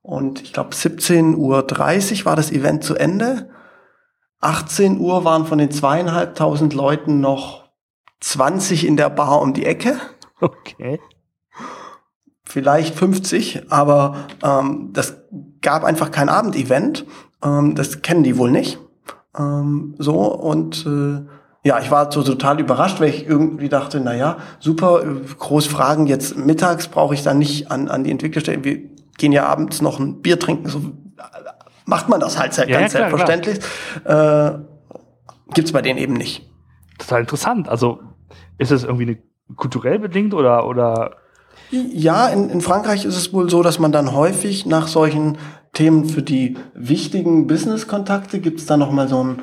Und 0.04 0.42
ich 0.44 0.54
glaube, 0.54 0.76
17.30 0.76 2.20
Uhr 2.20 2.26
war 2.26 2.36
das 2.36 2.52
Event 2.52 2.84
zu 2.84 2.96
Ende. 2.96 3.50
18 4.42 5.00
Uhr 5.00 5.26
waren 5.26 5.46
von 5.46 5.58
den 5.58 5.72
zweieinhalbtausend 5.72 6.74
Leuten 6.74 7.20
noch 7.20 7.70
20 8.20 8.86
in 8.86 8.96
der 8.96 9.10
Bar 9.10 9.42
um 9.42 9.54
die 9.54 9.66
Ecke. 9.66 9.96
Okay. 10.40 11.00
Vielleicht 12.44 12.94
50, 12.94 13.72
aber 13.72 14.28
ähm, 14.44 14.90
das 14.94 15.16
gab 15.62 15.84
einfach 15.84 16.12
kein 16.12 16.30
Abendevent. 16.30 17.06
Ähm, 17.44 17.74
das 17.76 18.02
kennen 18.02 18.24
die 18.24 18.38
wohl 18.38 18.52
nicht. 18.52 18.78
Ähm, 19.38 19.96
so 19.98 20.20
und 20.20 20.86
äh, 20.86 21.26
ja, 21.64 21.80
ich 21.80 21.90
war 21.92 22.12
so 22.12 22.24
total 22.24 22.60
überrascht, 22.60 23.00
weil 23.00 23.10
ich 23.10 23.26
irgendwie 23.26 23.70
dachte, 23.70 24.02
na 24.02 24.14
ja, 24.14 24.38
super, 24.60 25.02
groß 25.40 25.66
Fragen, 25.68 26.08
jetzt 26.08 26.38
mittags 26.38 26.90
brauche 26.90 27.14
ich 27.14 27.24
dann 27.24 27.40
nicht 27.40 27.72
an, 27.72 27.88
an 27.88 28.04
die 28.04 28.12
Entwicklerstellen. 28.12 28.64
Wir 28.64 28.82
gehen 29.18 29.32
ja 29.32 29.46
abends 29.46 29.82
noch 29.82 30.00
ein 30.00 30.22
Bier 30.22 30.40
trinken, 30.40 30.68
so 30.68 30.82
macht 31.86 32.10
man 32.10 32.20
das 32.20 32.38
halt 32.38 32.56
ja, 32.58 32.66
ganz 32.66 32.94
ja, 32.94 33.08
klar, 33.08 33.18
selbstverständlich. 33.18 33.60
Äh, 34.06 34.52
Gibt 35.54 35.72
bei 35.72 35.82
denen 35.82 36.00
eben 36.00 36.14
nicht. 36.14 36.50
Total 36.98 37.22
interessant. 37.22 37.70
Also 37.70 38.00
ist 38.58 38.72
es 38.72 38.84
irgendwie 38.84 39.04
eine, 39.04 39.18
kulturell 39.56 40.00
bedingt 40.00 40.34
oder, 40.34 40.68
oder? 40.68 41.18
Ja, 41.70 42.28
in, 42.28 42.50
in 42.50 42.62
Frankreich 42.62 43.06
ist 43.06 43.16
es 43.16 43.34
wohl 43.34 43.50
so, 43.50 43.62
dass 43.62 43.80
man 43.80 43.92
dann 43.92 44.14
häufig 44.14 44.66
nach 44.66 44.88
solchen 44.88 45.38
Themen 45.74 46.06
für 46.06 46.22
die 46.22 46.58
wichtigen 46.74 47.48
Business-Kontakte 47.48 48.40
gibt 48.40 48.60
es 48.60 48.66
dann 48.66 48.80
noch 48.80 48.92
mal 48.92 49.08
so 49.08 49.24
ein 49.24 49.42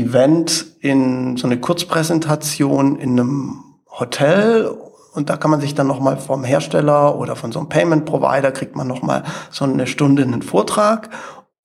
Event 0.00 0.66
in 0.80 1.36
so 1.36 1.46
eine 1.46 1.58
Kurzpräsentation 1.58 2.96
in 2.96 3.18
einem 3.18 3.64
Hotel 3.88 4.70
und 5.16 5.30
da 5.30 5.38
kann 5.38 5.50
man 5.50 5.60
sich 5.60 5.74
dann 5.74 5.86
noch 5.86 6.00
mal 6.00 6.18
vom 6.18 6.44
Hersteller 6.44 7.18
oder 7.18 7.36
von 7.36 7.50
so 7.50 7.58
einem 7.58 7.68
Payment 7.70 8.04
Provider 8.04 8.52
kriegt 8.52 8.76
man 8.76 8.86
noch 8.86 9.02
mal 9.02 9.24
so 9.50 9.64
eine 9.64 9.86
Stunde 9.86 10.22
einen 10.22 10.42
Vortrag 10.42 11.08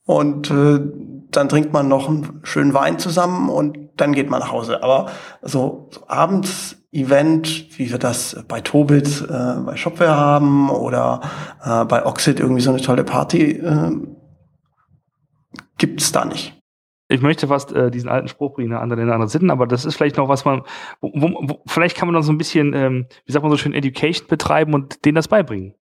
und 0.05 0.49
äh, 0.49 0.79
dann 1.31 1.49
trinkt 1.49 1.73
man 1.73 1.87
noch 1.87 2.07
einen 2.07 2.39
schönen 2.43 2.73
Wein 2.73 2.99
zusammen 2.99 3.49
und 3.49 3.77
dann 3.97 4.13
geht 4.13 4.29
man 4.29 4.39
nach 4.39 4.51
Hause. 4.51 4.83
Aber 4.83 5.07
so, 5.41 5.89
so 5.91 6.01
abends 6.07 6.77
Event, 6.93 7.77
wie 7.77 7.89
wir 7.89 7.99
das 7.99 8.37
bei 8.47 8.61
Tobit 8.61 9.21
äh, 9.29 9.59
bei 9.65 9.75
Shopware 9.75 10.15
haben 10.15 10.69
oder 10.69 11.21
äh, 11.63 11.85
bei 11.85 12.05
Oxid 12.05 12.39
irgendwie 12.39 12.61
so 12.61 12.71
eine 12.71 12.81
tolle 12.81 13.03
Party, 13.03 13.51
äh, 13.51 13.91
gibt's 15.77 16.11
da 16.11 16.25
nicht 16.25 16.60
ich 17.11 17.21
möchte 17.21 17.47
fast 17.47 17.73
äh, 17.73 17.91
diesen 17.91 18.09
alten 18.09 18.27
Spruch 18.27 18.53
bringen, 18.53 18.73
andere 18.73 19.01
in 19.01 19.09
andere 19.09 19.29
Sitten, 19.29 19.51
aber 19.51 19.67
das 19.67 19.85
ist 19.85 19.95
vielleicht 19.95 20.17
noch 20.17 20.29
was 20.29 20.45
man, 20.45 20.61
wo, 21.01 21.11
wo, 21.13 21.27
wo, 21.41 21.63
vielleicht 21.67 21.97
kann 21.97 22.07
man 22.07 22.15
noch 22.15 22.23
so 22.23 22.31
ein 22.31 22.37
bisschen, 22.37 22.73
ähm, 22.73 23.05
wie 23.25 23.31
sagt 23.31 23.43
man 23.43 23.51
so 23.51 23.57
schön, 23.57 23.73
Education 23.73 24.27
betreiben 24.27 24.73
und 24.73 25.03
denen 25.05 25.15
das 25.15 25.27
beibringen. 25.27 25.75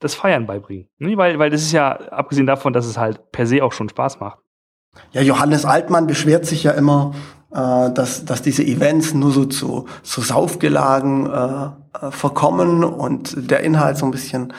Das 0.00 0.14
Feiern 0.14 0.46
beibringen. 0.46 0.88
Ne? 0.98 1.16
Weil, 1.16 1.38
weil 1.38 1.50
das 1.50 1.62
ist 1.62 1.72
ja, 1.72 1.90
abgesehen 1.90 2.46
davon, 2.46 2.72
dass 2.72 2.86
es 2.86 2.96
halt 2.96 3.32
per 3.32 3.46
se 3.46 3.62
auch 3.62 3.72
schon 3.72 3.88
Spaß 3.88 4.20
macht. 4.20 4.38
Ja, 5.12 5.22
Johannes 5.22 5.64
Altmann 5.64 6.06
beschwert 6.06 6.46
sich 6.46 6.64
ja 6.64 6.72
immer, 6.72 7.14
äh, 7.52 7.92
dass, 7.92 8.24
dass 8.24 8.42
diese 8.42 8.64
Events 8.64 9.14
nur 9.14 9.32
so 9.32 9.44
zu, 9.44 9.86
zu 10.02 10.20
Saufgelagen 10.20 11.26
äh, 11.26 12.06
äh 12.06 12.10
verkommen 12.10 12.84
und 12.84 13.50
der 13.50 13.60
Inhalt 13.60 13.98
so 13.98 14.06
ein 14.06 14.12
bisschen 14.12 14.52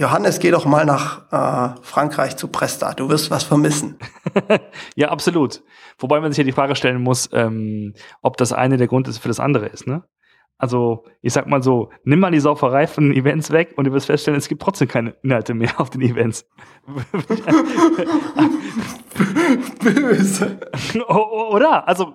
Johannes, 0.00 0.38
geh 0.38 0.50
doch 0.50 0.64
mal 0.64 0.86
nach 0.86 1.30
äh, 1.30 1.76
Frankreich 1.82 2.38
zu 2.38 2.48
Presta. 2.48 2.94
Du 2.94 3.10
wirst 3.10 3.30
was 3.30 3.44
vermissen. 3.44 3.98
ja, 4.96 5.10
absolut. 5.10 5.62
Wobei 5.98 6.20
man 6.20 6.32
sich 6.32 6.38
ja 6.38 6.44
die 6.44 6.52
Frage 6.52 6.74
stellen 6.74 7.02
muss, 7.02 7.28
ähm, 7.34 7.92
ob 8.22 8.38
das 8.38 8.54
eine 8.54 8.78
der 8.78 8.86
Grund 8.86 9.08
ist 9.08 9.18
für 9.18 9.28
das 9.28 9.40
andere 9.40 9.66
ist. 9.66 9.86
Ne? 9.86 10.02
Also, 10.56 11.04
ich 11.20 11.34
sag 11.34 11.46
mal 11.48 11.62
so, 11.62 11.90
nimm 12.02 12.18
mal 12.18 12.30
die 12.30 12.40
Sauferei 12.40 12.86
von 12.86 13.10
den 13.10 13.12
Events 13.12 13.50
weg 13.50 13.74
und 13.76 13.84
du 13.84 13.92
wirst 13.92 14.06
feststellen, 14.06 14.38
es 14.38 14.48
gibt 14.48 14.62
trotzdem 14.62 14.88
keine 14.88 15.16
Inhalte 15.22 15.52
mehr 15.52 15.78
auf 15.78 15.90
den 15.90 16.00
Events. 16.00 16.48
Böse. 19.84 20.60
Oder? 21.08 21.86
Also, 21.86 22.14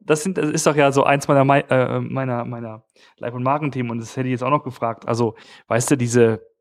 das, 0.00 0.22
sind, 0.22 0.36
das 0.36 0.50
ist 0.50 0.66
doch 0.66 0.76
ja 0.76 0.92
so 0.92 1.04
eins 1.04 1.28
meiner, 1.28 1.70
äh, 1.70 1.98
meiner, 1.98 2.44
meiner 2.44 2.84
Live- 3.16 3.32
und 3.32 3.42
Magenthemen 3.42 3.90
und 3.90 4.02
das 4.02 4.18
hätte 4.18 4.28
ich 4.28 4.32
jetzt 4.32 4.44
auch 4.44 4.50
noch 4.50 4.64
gefragt. 4.64 5.08
Also, 5.08 5.34
weißt 5.68 5.92
du, 5.92 5.96
diese, 5.96 6.51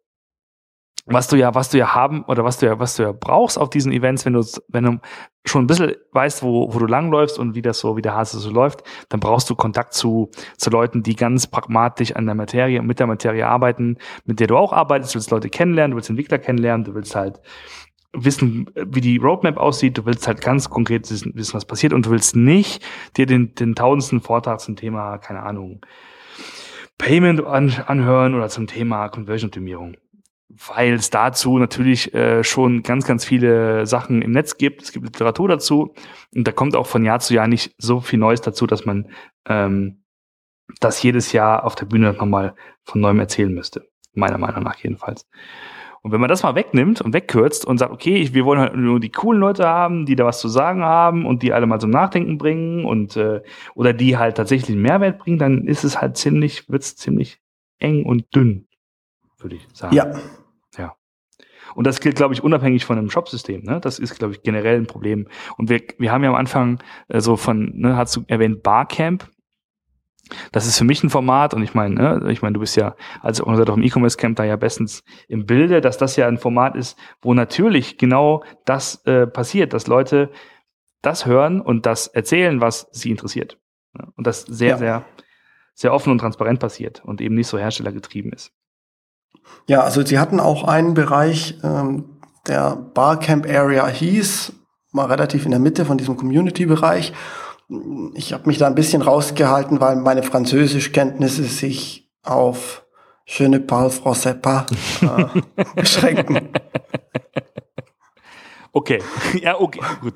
was 1.05 1.27
du 1.27 1.35
ja, 1.35 1.55
was 1.55 1.69
du 1.69 1.77
ja 1.77 1.95
haben 1.95 2.23
oder 2.25 2.43
was 2.43 2.57
du 2.57 2.67
ja, 2.67 2.79
was 2.79 2.95
du 2.95 3.03
ja 3.03 3.11
brauchst 3.11 3.57
auf 3.57 3.69
diesen 3.69 3.91
Events, 3.91 4.25
wenn 4.25 4.33
du, 4.33 4.45
wenn 4.67 4.83
du 4.83 4.99
schon 5.45 5.63
ein 5.63 5.67
bisschen 5.67 5.95
weißt, 6.11 6.43
wo, 6.43 6.71
wo 6.73 6.79
du 6.79 6.85
langläufst 6.85 7.39
und 7.39 7.55
wie 7.55 7.61
das 7.61 7.79
so, 7.79 7.97
wie 7.97 8.01
der 8.01 8.15
Hase 8.15 8.39
so 8.39 8.51
läuft, 8.51 8.83
dann 9.09 9.19
brauchst 9.19 9.49
du 9.49 9.55
Kontakt 9.55 9.93
zu, 9.93 10.29
zu 10.57 10.69
Leuten, 10.69 11.01
die 11.01 11.15
ganz 11.15 11.47
pragmatisch 11.47 12.15
an 12.15 12.25
der 12.25 12.35
Materie 12.35 12.79
und 12.79 12.85
mit 12.85 12.99
der 12.99 13.07
Materie 13.07 13.47
arbeiten, 13.47 13.97
mit 14.25 14.39
der 14.39 14.47
du 14.47 14.57
auch 14.57 14.73
arbeitest. 14.73 15.13
Du 15.13 15.15
willst 15.15 15.31
Leute 15.31 15.49
kennenlernen, 15.49 15.91
du 15.91 15.97
willst 15.97 16.09
Entwickler 16.09 16.37
kennenlernen, 16.37 16.85
du 16.85 16.93
willst 16.93 17.15
halt 17.15 17.41
wissen, 18.13 18.69
wie 18.75 19.01
die 19.01 19.17
Roadmap 19.17 19.57
aussieht, 19.57 19.97
du 19.97 20.05
willst 20.05 20.27
halt 20.27 20.41
ganz 20.41 20.69
konkret 20.69 21.09
wissen, 21.09 21.33
was 21.53 21.65
passiert. 21.65 21.93
Und 21.93 22.05
du 22.05 22.11
willst 22.11 22.35
nicht 22.35 22.83
dir 23.17 23.25
den, 23.25 23.55
den 23.55 23.73
tausendsten 23.73 24.21
Vortrag 24.21 24.59
zum 24.59 24.75
Thema, 24.75 25.17
keine 25.17 25.41
Ahnung, 25.41 25.81
Payment 26.97 27.43
an, 27.43 27.73
anhören 27.87 28.35
oder 28.35 28.49
zum 28.49 28.67
Thema 28.67 29.09
Conversion-Optimierung 29.09 29.95
weil 30.67 30.93
es 30.93 31.09
dazu 31.09 31.57
natürlich 31.57 32.13
äh, 32.13 32.43
schon 32.43 32.83
ganz, 32.83 33.05
ganz 33.05 33.25
viele 33.25 33.85
Sachen 33.85 34.21
im 34.21 34.31
Netz 34.31 34.57
gibt. 34.57 34.81
Es 34.81 34.91
gibt 34.91 35.05
Literatur 35.05 35.47
dazu 35.47 35.93
und 36.33 36.47
da 36.47 36.51
kommt 36.51 36.75
auch 36.75 36.87
von 36.87 37.05
Jahr 37.05 37.19
zu 37.19 37.33
Jahr 37.33 37.47
nicht 37.47 37.75
so 37.77 37.99
viel 37.99 38.19
Neues 38.19 38.41
dazu, 38.41 38.67
dass 38.67 38.85
man 38.85 39.09
ähm, 39.47 40.03
das 40.79 41.01
jedes 41.03 41.31
Jahr 41.31 41.65
auf 41.65 41.75
der 41.75 41.85
Bühne 41.85 42.13
nochmal 42.13 42.55
von 42.83 43.01
neuem 43.01 43.19
erzählen 43.19 43.53
müsste. 43.53 43.87
Meiner 44.13 44.37
Meinung 44.37 44.63
nach 44.63 44.77
jedenfalls. 44.77 45.27
Und 46.03 46.11
wenn 46.11 46.19
man 46.19 46.29
das 46.29 46.41
mal 46.41 46.55
wegnimmt 46.55 46.99
und 47.01 47.13
wegkürzt 47.13 47.63
und 47.63 47.77
sagt, 47.77 47.91
okay, 47.91 48.29
wir 48.33 48.43
wollen 48.43 48.59
halt 48.59 48.75
nur 48.75 48.99
die 48.99 49.11
coolen 49.11 49.39
Leute 49.39 49.67
haben, 49.67 50.07
die 50.07 50.15
da 50.15 50.25
was 50.25 50.39
zu 50.39 50.47
sagen 50.47 50.83
haben 50.83 51.27
und 51.27 51.43
die 51.43 51.53
alle 51.53 51.67
mal 51.67 51.79
zum 51.79 51.91
Nachdenken 51.91 52.39
bringen 52.39 52.85
und 52.85 53.15
äh, 53.17 53.41
oder 53.75 53.93
die 53.93 54.17
halt 54.17 54.37
tatsächlich 54.37 54.71
einen 54.71 54.81
Mehrwert 54.81 55.19
bringen, 55.19 55.37
dann 55.37 55.67
ist 55.67 55.83
es 55.83 56.01
halt 56.01 56.17
ziemlich, 56.17 56.67
wird's 56.69 56.95
ziemlich 56.95 57.39
eng 57.77 58.03
und 58.03 58.35
dünn, 58.35 58.67
würde 59.37 59.57
ich 59.57 59.67
sagen. 59.73 59.95
Ja, 59.95 60.11
und 61.75 61.87
das 61.87 61.99
gilt, 61.99 62.15
glaube 62.15 62.33
ich, 62.33 62.43
unabhängig 62.43 62.85
von 62.85 62.97
einem 62.97 63.09
Shop-System. 63.09 63.63
Ne? 63.63 63.79
Das 63.81 63.99
ist, 63.99 64.17
glaube 64.17 64.33
ich, 64.33 64.41
generell 64.43 64.77
ein 64.77 64.87
Problem. 64.87 65.27
Und 65.57 65.69
wir, 65.69 65.81
wir 65.97 66.11
haben 66.11 66.23
ja 66.23 66.29
am 66.29 66.35
Anfang 66.35 66.79
äh, 67.07 67.21
so 67.21 67.37
von, 67.37 67.71
ne, 67.75 67.95
hast 67.95 68.15
du 68.15 68.23
erwähnt, 68.27 68.63
Barcamp. 68.63 69.29
Das 70.51 70.65
ist 70.65 70.77
für 70.77 70.85
mich 70.85 71.03
ein 71.03 71.09
Format 71.09 71.53
und 71.53 71.61
ich 71.61 71.73
meine, 71.73 71.95
ne, 71.95 72.31
ich 72.31 72.41
meine, 72.41 72.53
du 72.53 72.61
bist 72.61 72.77
ja 72.77 72.95
als 73.21 73.41
Organisator 73.41 73.75
im 73.75 73.83
E-Commerce 73.83 74.17
Camp 74.17 74.37
da 74.37 74.45
ja 74.45 74.55
bestens 74.55 75.03
im 75.27 75.45
Bilde, 75.45 75.81
dass 75.81 75.97
das 75.97 76.15
ja 76.15 76.27
ein 76.27 76.37
Format 76.37 76.75
ist, 76.75 76.97
wo 77.21 77.33
natürlich 77.33 77.97
genau 77.97 78.43
das 78.65 79.03
äh, 79.05 79.27
passiert, 79.27 79.73
dass 79.73 79.87
Leute 79.87 80.31
das 81.01 81.25
hören 81.25 81.59
und 81.59 81.85
das 81.85 82.07
erzählen, 82.07 82.61
was 82.61 82.87
sie 82.91 83.09
interessiert. 83.09 83.57
Ne? 83.93 84.07
Und 84.15 84.27
das 84.27 84.43
sehr, 84.43 84.69
ja. 84.69 84.77
sehr, 84.77 85.05
sehr 85.73 85.93
offen 85.93 86.11
und 86.11 86.19
transparent 86.19 86.59
passiert 86.59 87.03
und 87.03 87.19
eben 87.21 87.35
nicht 87.35 87.47
so 87.47 87.57
herstellergetrieben 87.57 88.31
ist. 88.31 88.53
Ja, 89.67 89.81
also 89.81 90.05
sie 90.05 90.19
hatten 90.19 90.39
auch 90.39 90.63
einen 90.63 90.93
Bereich, 90.93 91.59
ähm, 91.63 92.05
der 92.47 92.75
Barcamp 92.75 93.47
Area 93.47 93.87
hieß, 93.87 94.53
mal 94.91 95.05
relativ 95.05 95.45
in 95.45 95.51
der 95.51 95.59
Mitte 95.59 95.85
von 95.85 95.97
diesem 95.97 96.17
Community-Bereich. 96.17 97.13
Ich 98.15 98.33
habe 98.33 98.47
mich 98.47 98.57
da 98.57 98.67
ein 98.67 98.75
bisschen 98.75 99.01
rausgehalten, 99.01 99.79
weil 99.79 99.95
meine 99.95 100.23
Französischkenntnisse 100.23 101.43
sich 101.43 102.11
auf 102.23 102.83
Je 103.25 103.47
ne 103.47 103.59
parle 103.59 103.89
français 103.89 104.33
pas 104.33 104.65
äh, 105.01 105.63
beschränken. 105.75 106.49
Okay, 108.73 108.99
ja, 109.41 109.59
okay, 109.59 109.81
gut. 110.01 110.13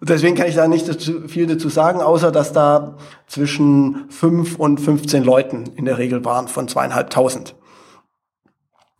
Deswegen 0.00 0.34
kann 0.34 0.48
ich 0.48 0.56
da 0.56 0.66
nicht 0.66 0.86
viel 1.28 1.46
dazu 1.46 1.68
sagen, 1.68 2.00
außer 2.00 2.32
dass 2.32 2.52
da 2.52 2.96
zwischen 3.26 4.10
fünf 4.10 4.56
und 4.56 4.80
15 4.80 5.22
Leuten 5.22 5.64
in 5.76 5.84
der 5.84 5.98
Regel 5.98 6.24
waren 6.24 6.48
von 6.48 6.66
zweieinhalbtausend. 6.68 7.54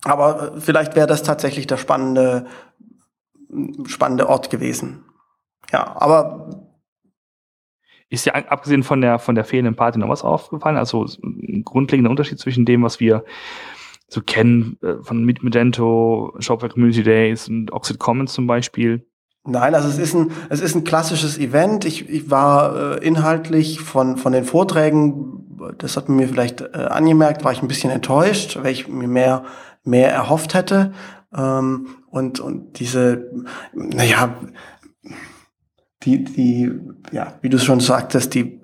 Aber 0.04 0.56
äh, 0.56 0.60
vielleicht 0.60 0.96
wäre 0.96 1.06
das 1.06 1.22
tatsächlich 1.22 1.66
der 1.66 1.76
spannende, 1.76 2.46
spannende 3.86 4.28
Ort 4.28 4.50
gewesen. 4.50 5.04
Ja, 5.72 5.96
aber 5.96 6.70
ist 8.08 8.26
ja 8.26 8.34
abgesehen 8.34 8.82
von 8.82 9.00
der 9.00 9.18
von 9.20 9.36
der 9.36 9.44
fehlenden 9.44 9.76
Party 9.76 9.98
noch 9.98 10.08
was 10.08 10.24
aufgefallen? 10.24 10.76
Also 10.76 11.06
ein 11.22 11.62
grundlegender 11.64 12.10
Unterschied 12.10 12.40
zwischen 12.40 12.64
dem, 12.64 12.82
was 12.82 12.98
wir 12.98 13.24
so 14.08 14.20
kennen 14.20 14.78
äh, 14.82 14.94
von 15.02 15.24
Meet 15.24 15.44
Magento, 15.44 16.34
Shopware 16.40 16.72
Community 16.72 17.04
Days 17.04 17.48
und 17.48 17.72
Oxid 17.72 18.00
Commons 18.00 18.32
zum 18.32 18.48
Beispiel. 18.48 19.06
Nein, 19.44 19.74
also 19.74 19.88
es 19.88 19.98
ist 19.98 20.14
ein 20.14 20.32
es 20.48 20.60
ist 20.60 20.74
ein 20.74 20.84
klassisches 20.84 21.38
Event. 21.38 21.84
Ich, 21.84 22.08
ich 22.08 22.30
war 22.30 22.96
äh, 22.96 23.06
inhaltlich 23.06 23.80
von 23.80 24.16
von 24.16 24.32
den 24.32 24.44
Vorträgen, 24.44 25.46
das 25.78 25.96
hat 25.96 26.08
man 26.08 26.16
mir 26.16 26.28
vielleicht 26.28 26.62
äh, 26.62 26.88
angemerkt, 26.90 27.44
war 27.44 27.52
ich 27.52 27.62
ein 27.62 27.68
bisschen 27.68 27.90
enttäuscht, 27.90 28.58
weil 28.60 28.72
ich 28.72 28.88
mir 28.88 29.08
mehr 29.08 29.44
mehr 29.84 30.12
erhofft 30.12 30.54
hätte. 30.54 30.92
Ähm, 31.36 31.88
und, 32.10 32.40
und 32.40 32.78
diese, 32.80 33.30
naja, 33.72 34.36
die, 36.02 36.24
die, 36.24 36.72
ja, 37.12 37.34
wie 37.42 37.50
du 37.50 37.58
schon 37.58 37.80
sagtest, 37.80 38.34
die 38.34 38.58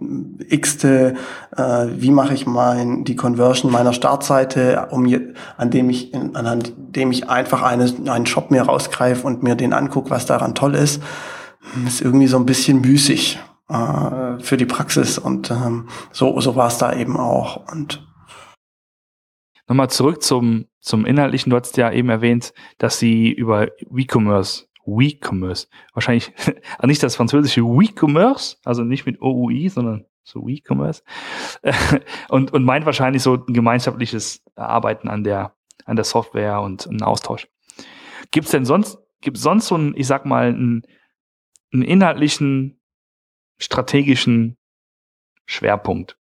x-te, 0.48 1.14
äh, 1.54 1.86
wie 1.96 2.10
mache 2.10 2.32
ich 2.32 2.46
mein, 2.46 3.04
die 3.04 3.14
Conversion 3.14 3.70
meiner 3.70 3.92
Startseite, 3.92 4.88
um 4.90 5.04
je, 5.04 5.34
an 5.58 5.70
dem 5.70 5.90
ich, 5.90 6.14
an 6.14 6.62
dem 6.76 7.12
ich 7.12 7.28
einfach 7.28 7.62
eine, 7.62 7.92
einen 8.06 8.26
Shop 8.26 8.50
mir 8.50 8.62
rausgreife 8.62 9.26
und 9.26 9.42
mir 9.42 9.54
den 9.54 9.74
angucke, 9.74 10.10
was 10.10 10.24
daran 10.24 10.54
toll 10.54 10.74
ist, 10.74 11.02
ist 11.86 12.00
irgendwie 12.00 12.28
so 12.28 12.38
ein 12.38 12.46
bisschen 12.46 12.80
müßig 12.80 13.38
äh, 13.68 14.38
für 14.38 14.56
die 14.56 14.66
Praxis 14.66 15.18
und 15.18 15.50
ähm, 15.50 15.88
so, 16.12 16.40
so 16.40 16.56
war 16.56 16.68
es 16.68 16.78
da 16.78 16.94
eben 16.94 17.18
auch 17.18 17.70
und 17.70 18.05
Nochmal 19.68 19.90
zurück 19.90 20.22
zum, 20.22 20.66
zum 20.80 21.04
Inhaltlichen. 21.04 21.50
Du 21.50 21.56
hast 21.56 21.76
ja 21.76 21.90
eben 21.90 22.08
erwähnt, 22.08 22.54
dass 22.78 22.98
sie 22.98 23.32
über 23.32 23.68
WeCommerce, 23.90 24.68
WeCommerce, 24.84 25.68
wahrscheinlich 25.92 26.32
nicht 26.84 27.02
das 27.02 27.16
französische 27.16 27.62
WeCommerce, 27.62 28.58
also 28.64 28.84
nicht 28.84 29.06
mit 29.06 29.20
OUI, 29.20 29.68
sondern 29.68 30.06
so 30.22 30.46
WeCommerce, 30.46 31.02
und, 32.28 32.52
und 32.52 32.64
meint 32.64 32.86
wahrscheinlich 32.86 33.22
so 33.22 33.34
ein 33.34 33.52
gemeinschaftliches 33.52 34.44
Arbeiten 34.54 35.08
an 35.08 35.24
der, 35.24 35.56
an 35.84 35.96
der 35.96 36.04
Software 36.04 36.60
und 36.60 36.86
einen 36.86 37.02
Austausch. 37.02 37.48
Gibt 38.30 38.46
es 38.46 38.52
denn 38.52 38.64
sonst, 38.64 38.98
gibt 39.20 39.38
sonst 39.38 39.66
so 39.66 39.74
einen, 39.74 39.96
ich 39.96 40.06
sag 40.06 40.26
mal, 40.26 40.48
einen, 40.48 40.82
einen 41.72 41.82
inhaltlichen, 41.82 42.80
strategischen 43.58 44.56
Schwerpunkt? 45.44 46.18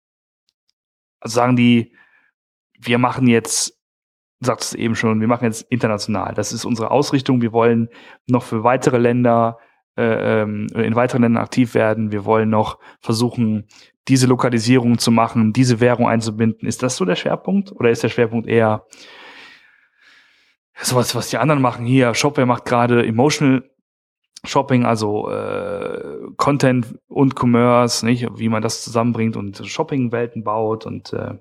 Also 1.21 1.35
sagen 1.35 1.57
die, 1.57 1.95
wir 2.81 2.99
machen 2.99 3.27
jetzt, 3.27 3.79
sagt 4.41 4.63
es 4.63 4.75
eben 4.75 4.95
schon, 4.95 5.21
wir 5.21 5.29
machen 5.29 5.45
jetzt 5.45 5.63
international. 5.71 6.35
Das 6.35 6.53
ist 6.53 6.65
unsere 6.65 6.91
Ausrichtung. 6.91 7.43
Wir 7.43 7.53
wollen 7.53 7.89
noch 8.27 8.43
für 8.43 8.65
weitere 8.65 8.99
Länder, 8.99 9.59
äh, 9.97 10.43
ähm, 10.43 10.67
in 10.75 10.95
weiteren 10.95 11.23
Ländern 11.23 11.43
aktiv 11.43 11.75
werden. 11.75 12.13
Wir 12.13 12.25
wollen 12.25 12.49
noch 12.49 12.79
versuchen, 13.01 13.67
diese 14.09 14.27
Lokalisierung 14.27 14.99
zu 14.99 15.11
machen, 15.11 15.53
diese 15.53 15.81
Währung 15.81 16.09
einzubinden. 16.09 16.67
Ist 16.67 16.83
das 16.83 16.97
so 16.97 17.05
der 17.05 17.17
Schwerpunkt? 17.17 17.73
Oder 17.73 17.91
ist 17.91 18.03
der 18.03 18.09
Schwerpunkt 18.09 18.49
eher 18.49 18.87
sowas, 20.81 21.15
was 21.15 21.29
die 21.29 21.39
anderen 21.39 21.61
machen? 21.61 21.85
Hier, 21.85 22.15
Shopware 22.15 22.47
macht 22.47 22.65
gerade 22.65 23.07
Emotional 23.07 23.63
Shopping, 24.45 24.87
also 24.87 25.31
äh, 25.31 26.33
Content 26.39 26.99
und 27.09 27.39
Commerce, 27.39 28.07
nicht, 28.07 28.27
wie 28.39 28.49
man 28.49 28.63
das 28.63 28.83
zusammenbringt 28.83 29.37
und 29.37 29.61
Shopping-Welten 29.67 30.45
baut 30.45 30.87
und 30.87 31.13
äh, 31.13 31.35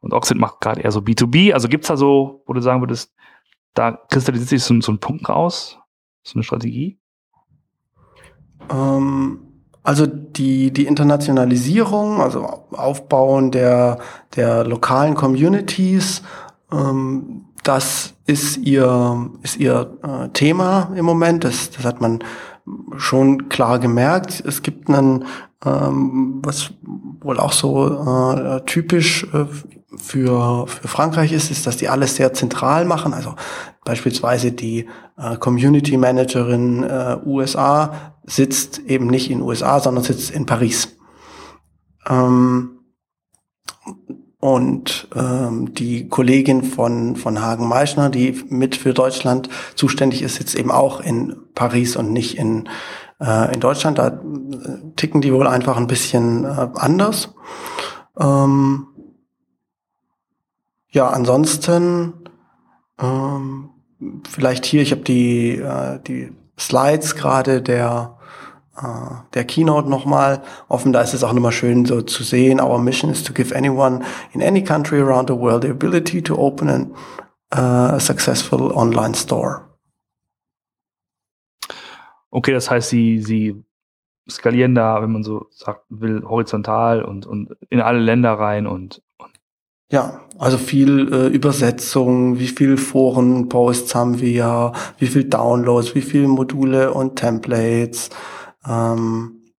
und 0.00 0.12
Oxid 0.12 0.38
macht 0.38 0.60
gerade 0.60 0.80
eher 0.80 0.92
so 0.92 1.00
B2B. 1.00 1.52
Also 1.52 1.68
gibt's 1.68 1.88
da 1.88 1.96
so, 1.96 2.42
wo 2.46 2.52
du 2.52 2.60
sagen 2.60 2.80
würdest, 2.80 3.12
da 3.74 3.92
kristallisiert 3.92 4.48
sich 4.48 4.62
so, 4.62 4.80
so 4.80 4.92
ein 4.92 4.98
Punkt 4.98 5.28
raus, 5.28 5.78
so 6.22 6.34
eine 6.34 6.44
Strategie? 6.44 6.98
Ähm, 8.70 9.40
also 9.82 10.06
die, 10.06 10.72
die 10.72 10.86
Internationalisierung, 10.86 12.20
also 12.20 12.66
Aufbauen 12.72 13.50
der, 13.50 13.98
der 14.36 14.64
lokalen 14.64 15.14
Communities, 15.14 16.22
ähm, 16.72 17.44
das 17.62 18.14
ist 18.26 18.58
ihr, 18.58 19.30
ist 19.42 19.56
ihr 19.56 19.98
äh, 20.02 20.28
Thema 20.30 20.90
im 20.94 21.04
Moment. 21.04 21.44
Das, 21.44 21.70
das 21.70 21.84
hat 21.84 22.00
man 22.00 22.20
schon 22.96 23.48
klar 23.48 23.78
gemerkt. 23.78 24.42
Es 24.46 24.62
gibt 24.62 24.88
einen, 24.88 25.24
ähm, 25.64 26.40
was 26.42 26.72
wohl 27.20 27.38
auch 27.38 27.52
so 27.52 27.86
äh, 27.86 28.60
typisch 28.66 29.24
äh, 29.32 29.46
für, 29.96 30.66
für 30.66 30.88
Frankreich 30.88 31.32
ist, 31.32 31.50
ist, 31.50 31.66
dass 31.66 31.76
die 31.76 31.88
alles 31.88 32.16
sehr 32.16 32.32
zentral 32.32 32.84
machen. 32.84 33.14
Also 33.14 33.34
beispielsweise 33.84 34.52
die 34.52 34.86
äh, 35.16 35.36
Community 35.36 35.96
Managerin 35.96 36.82
äh, 36.82 37.16
USA 37.24 38.14
sitzt 38.24 38.80
eben 38.80 39.06
nicht 39.06 39.30
in 39.30 39.42
USA, 39.42 39.80
sondern 39.80 40.04
sitzt 40.04 40.30
in 40.30 40.46
Paris. 40.46 40.96
Ähm, 42.08 42.70
und 44.44 45.08
ähm, 45.16 45.72
die 45.72 46.06
Kollegin 46.08 46.64
von, 46.64 47.16
von 47.16 47.40
Hagen 47.40 47.66
Meischner, 47.66 48.10
die 48.10 48.44
mit 48.50 48.76
für 48.76 48.92
Deutschland 48.92 49.48
zuständig 49.74 50.20
ist, 50.20 50.34
sitzt 50.34 50.54
eben 50.54 50.70
auch 50.70 51.00
in 51.00 51.36
Paris 51.54 51.96
und 51.96 52.12
nicht 52.12 52.36
in, 52.36 52.68
in 53.52 53.60
Deutschland. 53.60 53.98
Da 53.98 54.08
äh, 54.08 54.12
ticken 54.96 55.20
die 55.20 55.32
wohl 55.32 55.46
einfach 55.46 55.76
ein 55.76 55.86
bisschen 55.86 56.44
äh, 56.44 56.68
anders. 56.74 57.34
Ähm, 58.18 58.86
ja, 60.90 61.08
ansonsten 61.08 62.14
ähm, 63.00 63.70
vielleicht 64.28 64.64
hier, 64.66 64.82
ich 64.82 64.92
habe 64.92 65.02
die, 65.02 65.56
äh, 65.56 65.98
die 66.06 66.32
Slides 66.58 67.16
gerade 67.16 67.62
der 67.62 68.18
äh, 68.76 69.14
der 69.34 69.44
Keynote 69.44 69.88
nochmal 69.88 70.42
offen. 70.68 70.92
Da 70.92 71.00
ist 71.00 71.14
es 71.14 71.24
auch 71.24 71.32
nochmal 71.32 71.52
schön 71.52 71.84
so 71.84 72.02
zu 72.02 72.22
sehen. 72.22 72.60
Our 72.60 72.78
mission 72.78 73.10
is 73.10 73.22
to 73.22 73.32
give 73.32 73.54
anyone 73.54 74.04
in 74.32 74.42
any 74.42 74.62
country 74.62 75.00
around 75.00 75.28
the 75.28 75.36
world 75.36 75.62
the 75.62 75.70
ability 75.70 76.22
to 76.22 76.36
open 76.36 76.68
an, 76.68 76.94
uh, 77.54 77.94
a 77.94 78.00
successful 78.00 78.72
online 78.72 79.14
store. 79.14 79.63
Okay, 82.34 82.52
das 82.52 82.68
heißt, 82.68 82.90
sie, 82.90 83.20
sie 83.20 83.64
skalieren 84.28 84.74
da, 84.74 85.00
wenn 85.00 85.12
man 85.12 85.22
so 85.22 85.46
sagt, 85.50 85.84
will, 85.88 86.24
horizontal 86.24 87.04
und, 87.04 87.26
und 87.26 87.56
in 87.70 87.80
alle 87.80 88.00
Länder 88.00 88.32
rein 88.32 88.66
und, 88.66 89.02
und 89.18 89.30
ja, 89.92 90.20
also 90.36 90.58
viel 90.58 91.12
äh, 91.12 91.28
Übersetzung, 91.28 92.40
wie 92.40 92.48
viel 92.48 92.76
Foren-Posts 92.76 93.94
haben 93.94 94.20
wir, 94.20 94.72
wie 94.98 95.06
viel 95.06 95.22
Downloads, 95.28 95.94
wie 95.94 96.02
viele 96.02 96.26
Module 96.26 96.92
und 96.92 97.14
Templates. 97.14 98.10
Ähm, 98.66 99.52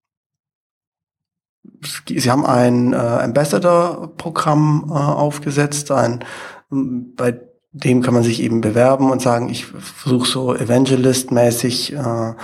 sie 2.06 2.30
haben 2.30 2.44
ein 2.44 2.92
äh, 2.92 2.96
Ambassador-Programm 2.96 4.90
äh, 4.90 4.92
aufgesetzt, 4.92 5.90
ein, 5.92 6.22
bei 6.68 7.40
dem 7.72 8.02
kann 8.02 8.14
man 8.14 8.22
sich 8.22 8.42
eben 8.42 8.60
bewerben 8.60 9.10
und 9.10 9.22
sagen, 9.22 9.48
ich 9.48 9.66
versuche 9.66 10.26
so 10.26 10.54
Evangelist-mäßig 10.54 11.92
äh, 11.92 12.34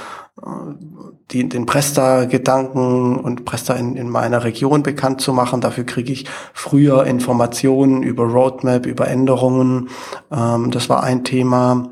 die, 1.30 1.48
den 1.48 1.66
Presta-Gedanken 1.66 3.16
und 3.16 3.44
Presta 3.44 3.74
in, 3.74 3.96
in 3.96 4.08
meiner 4.08 4.44
Region 4.44 4.82
bekannt 4.82 5.20
zu 5.20 5.32
machen. 5.32 5.60
Dafür 5.60 5.84
kriege 5.84 6.12
ich 6.12 6.26
früher 6.54 7.04
Informationen 7.04 8.02
über 8.02 8.24
Roadmap, 8.24 8.86
über 8.86 9.08
Änderungen. 9.08 9.90
Ähm, 10.30 10.70
das 10.70 10.88
war 10.88 11.02
ein 11.02 11.24
Thema. 11.24 11.90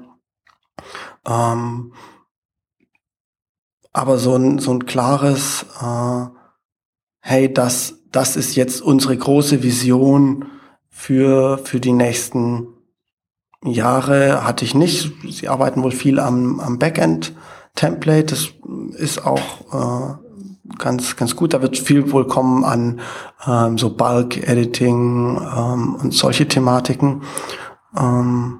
Ähm, 1.27 1.93
aber 3.93 4.19
so 4.19 4.37
ein, 4.37 4.59
so 4.59 4.73
ein 4.73 4.87
klares, 4.87 5.67
äh, 5.83 6.27
hey, 7.21 7.53
das, 7.53 7.99
das 8.11 8.37
ist 8.37 8.57
jetzt 8.57 8.81
unsere 8.81 9.17
große 9.17 9.63
Vision 9.63 10.47
für, 10.89 11.59
für 11.59 11.81
die 11.81 11.93
nächsten 11.93 12.69
Jahre 13.63 14.45
hatte 14.45 14.65
ich 14.65 14.75
nicht. 14.75 15.13
Sie 15.29 15.49
arbeiten 15.49 15.83
wohl 15.83 15.93
viel 15.93 16.19
am, 16.19 16.61
am 16.61 16.79
Backend 16.79 17.35
Template. 17.75 18.27
Das 18.27 18.51
ist 18.97 19.25
auch 19.25 19.41
äh, 19.73 20.77
ganz, 20.79 21.17
ganz 21.17 21.37
gut. 21.37 21.55
Da 21.55 21.63
wird 21.63 21.79
viel 21.79 22.13
wohl 22.13 22.27
kommen 22.27 22.65
an 22.65 23.01
ähm, 23.47 23.79
so 23.79 23.95
Bulk-Editing 23.95 25.37
ähm, 25.37 25.95
und 25.97 26.15
solche 26.15 26.47
Thematiken. 26.49 27.23
Ähm, 27.97 28.59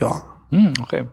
ja. 0.00 0.22
Hm, 0.50 0.72
okay. 0.82 1.06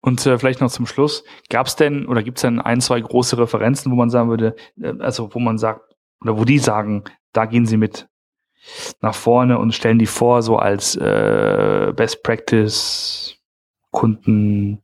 Und 0.00 0.24
äh, 0.26 0.38
vielleicht 0.38 0.60
noch 0.60 0.70
zum 0.70 0.86
Schluss, 0.86 1.24
gab 1.48 1.66
es 1.66 1.76
denn 1.76 2.06
oder 2.06 2.22
gibt 2.22 2.38
es 2.38 2.42
denn 2.42 2.60
ein, 2.60 2.80
zwei 2.80 3.00
große 3.00 3.38
Referenzen, 3.38 3.90
wo 3.90 3.96
man 3.96 4.10
sagen 4.10 4.28
würde, 4.28 4.54
äh, 4.80 4.92
also 5.00 5.34
wo 5.34 5.38
man 5.38 5.58
sagt, 5.58 5.80
oder 6.20 6.38
wo 6.38 6.44
die 6.44 6.58
sagen, 6.58 7.04
da 7.32 7.46
gehen 7.46 7.66
sie 7.66 7.76
mit 7.76 8.08
nach 9.00 9.14
vorne 9.14 9.58
und 9.58 9.74
stellen 9.74 9.98
die 9.98 10.06
vor, 10.06 10.42
so 10.42 10.56
als 10.56 10.96
äh, 10.96 11.92
Best 11.96 12.22
Practice 12.22 13.36
Kunden 13.90 14.82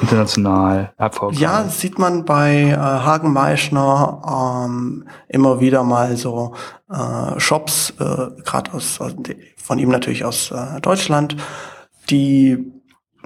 international 0.00 0.92
erfolgreich. 0.96 1.40
Ja, 1.40 1.64
sieht 1.68 1.98
man 1.98 2.24
bei 2.24 2.70
äh, 2.70 2.76
Hagen 2.76 3.32
Meischner 3.32 4.66
ähm, 4.66 5.04
immer 5.28 5.60
wieder 5.60 5.82
mal 5.84 6.16
so 6.16 6.54
äh, 6.90 7.38
Shops, 7.38 7.94
äh, 7.98 8.42
gerade 8.44 8.72
aus, 8.72 8.98
von 9.56 9.78
ihm 9.78 9.88
natürlich 9.90 10.24
aus 10.24 10.50
äh, 10.50 10.80
Deutschland, 10.80 11.36
die 12.10 12.72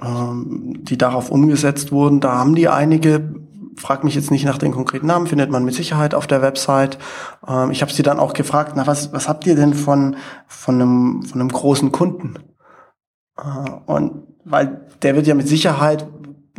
ähm, 0.01 0.75
die 0.81 0.97
darauf 0.97 1.29
umgesetzt 1.29 1.91
wurden. 1.91 2.19
Da 2.19 2.33
haben 2.33 2.55
die 2.55 2.69
einige 2.69 3.33
frag 3.79 4.03
mich 4.03 4.15
jetzt 4.15 4.31
nicht 4.31 4.45
nach 4.45 4.57
den 4.57 4.71
konkreten 4.71 5.07
Namen, 5.07 5.27
findet 5.27 5.49
man 5.49 5.63
mit 5.63 5.73
Sicherheit 5.73 6.13
auf 6.13 6.27
der 6.27 6.41
Website. 6.41 6.97
Ähm, 7.47 7.71
ich 7.71 7.81
habe 7.81 7.91
sie 7.91 8.03
dann 8.03 8.19
auch 8.19 8.33
gefragt, 8.33 8.73
na 8.75 8.85
was, 8.85 9.13
was 9.13 9.27
habt 9.27 9.47
ihr 9.47 9.55
denn 9.55 9.73
von, 9.73 10.17
von, 10.47 10.75
einem, 10.75 11.23
von 11.23 11.39
einem 11.39 11.49
großen 11.49 11.91
Kunden? 11.91 12.35
Äh, 13.37 13.71
und 13.85 14.27
weil 14.45 14.85
der 15.01 15.15
wird 15.15 15.27
ja 15.27 15.35
mit 15.35 15.47
Sicherheit 15.47 16.05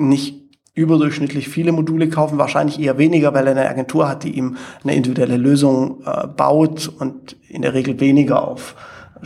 nicht 0.09 0.41
überdurchschnittlich 0.75 1.49
viele 1.49 1.73
Module 1.73 2.09
kaufen, 2.09 2.39
wahrscheinlich 2.39 2.81
eher 2.81 2.99
weniger, 2.99 3.35
weil 3.35 3.47
er 3.47 3.53
eine 3.53 3.69
Agentur 3.69 4.09
hat, 4.09 4.25
die 4.25 4.37
ihm 4.37 4.57
eine 4.83 4.95
individuelle 4.95 5.37
Lösung 5.37 6.03
äh, 6.07 6.27
baut 6.27 6.91
und 6.99 7.37
in 7.49 7.63
der 7.63 7.75
Regel 7.75 8.01
weniger 8.01 8.47
auf 8.47 8.77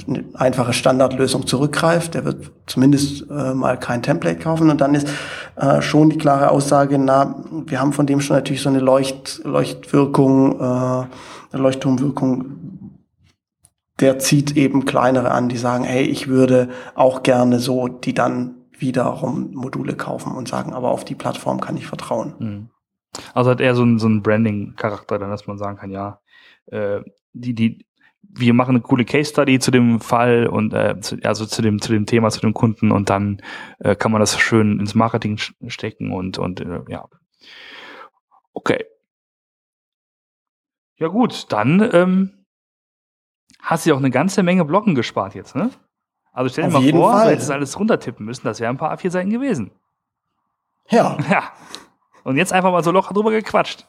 eine 0.09 0.25
einfache 0.35 0.73
Standardlösung 0.73 1.47
zurückgreift. 1.47 2.15
Der 2.15 2.25
wird 2.25 2.51
zumindest 2.67 3.31
äh, 3.31 3.55
mal 3.55 3.79
kein 3.79 4.03
Template 4.03 4.39
kaufen. 4.41 4.71
Und 4.71 4.81
dann 4.81 4.95
ist 4.95 5.09
äh, 5.57 5.83
schon 5.83 6.11
die 6.11 6.19
klare 6.19 6.51
Aussage, 6.51 6.99
na, 6.99 7.45
wir 7.67 7.81
haben 7.81 7.93
von 7.93 8.07
dem 8.07 8.21
schon 8.21 8.37
natürlich 8.37 8.63
so 8.63 8.71
eine 8.71 8.81
Leucht, 8.81 9.41
Leuchtwirkung, 9.45 10.59
äh, 10.59 10.63
eine 10.65 11.09
Leuchtturmwirkung. 11.53 12.47
Der 14.01 14.19
zieht 14.19 14.57
eben 14.57 14.87
kleinere 14.87 15.31
an, 15.31 15.49
die 15.49 15.57
sagen, 15.57 15.85
hey, 15.85 16.03
ich 16.05 16.27
würde 16.27 16.71
auch 16.97 17.23
gerne 17.23 17.61
so, 17.61 17.87
die 17.87 18.15
dann 18.15 18.57
wiederum 18.79 19.53
Module 19.53 19.95
kaufen 19.97 20.35
und 20.35 20.49
sagen, 20.49 20.73
aber 20.73 20.91
auf 20.91 21.05
die 21.05 21.15
Plattform 21.15 21.61
kann 21.61 21.77
ich 21.77 21.87
vertrauen. 21.87 22.35
Mhm. 22.39 22.71
Also 23.33 23.51
hat 23.51 23.61
eher 23.61 23.75
so 23.75 23.85
ein, 23.85 23.99
so 23.99 24.09
ein 24.09 24.23
Branding-Charakter, 24.23 25.19
dann, 25.19 25.31
dass 25.31 25.47
man 25.47 25.59
sagen 25.59 25.79
kann, 25.79 25.91
ja, 25.91 26.21
äh, 26.67 27.01
die, 27.33 27.55
die, 27.55 27.87
wir 28.37 28.55
machen 28.55 28.77
eine 28.77 28.81
coole 28.81 29.05
Case 29.05 29.31
Study 29.31 29.59
zu 29.59 29.71
dem 29.71 30.01
Fall 30.01 30.47
und 30.47 30.73
äh, 30.73 30.97
also 31.23 31.47
zu 31.47 31.63
dem 31.63 31.81
zu 31.81 31.93
dem 31.93 32.07
Thema 32.07 32.31
zu 32.31 32.41
dem 32.41 32.55
Kunden 32.55 32.91
und 32.91 33.11
dann 33.11 33.43
äh, 33.79 33.95
kann 33.95 34.13
man 34.13 34.21
das 34.21 34.39
schön 34.39 34.81
ins 34.81 34.95
Marketing 34.95 35.39
stecken 35.69 36.13
und 36.13 36.39
und 36.39 36.61
äh, 36.61 36.81
ja 36.89 37.07
okay 38.53 38.85
ja 40.97 41.09
gut 41.09 41.53
dann 41.53 41.89
ähm, 41.93 42.45
hast 43.61 43.85
du 43.85 43.91
ja 43.91 43.95
auch 43.95 44.01
eine 44.01 44.11
ganze 44.11 44.43
Menge 44.43 44.65
Blocken 44.65 44.95
gespart 44.95 45.35
jetzt 45.35 45.55
ne 45.55 45.71
also 46.35 46.51
stell 46.51 46.69
dir 46.69 46.77
Auf 46.77 46.83
mal 46.83 46.91
vor 46.91 47.13
Fall. 47.13 47.25
du 47.25 47.31
hättest 47.31 47.51
alles 47.51 47.79
runtertippen 47.79 48.27
müssen 48.27 48.45
das 48.45 48.61
wären 48.61 48.75
ein 48.75 48.79
paar 48.79 48.95
A4 48.95 49.11
Seiten 49.11 49.31
gewesen 49.31 49.71
ja 50.91 51.17
ja 51.31 51.45
und 52.25 52.37
jetzt 52.37 52.53
einfach 52.53 52.71
mal 52.71 52.85
so 52.85 52.91
locker 52.91 53.15
drüber 53.15 53.31
gequatscht 53.31 53.87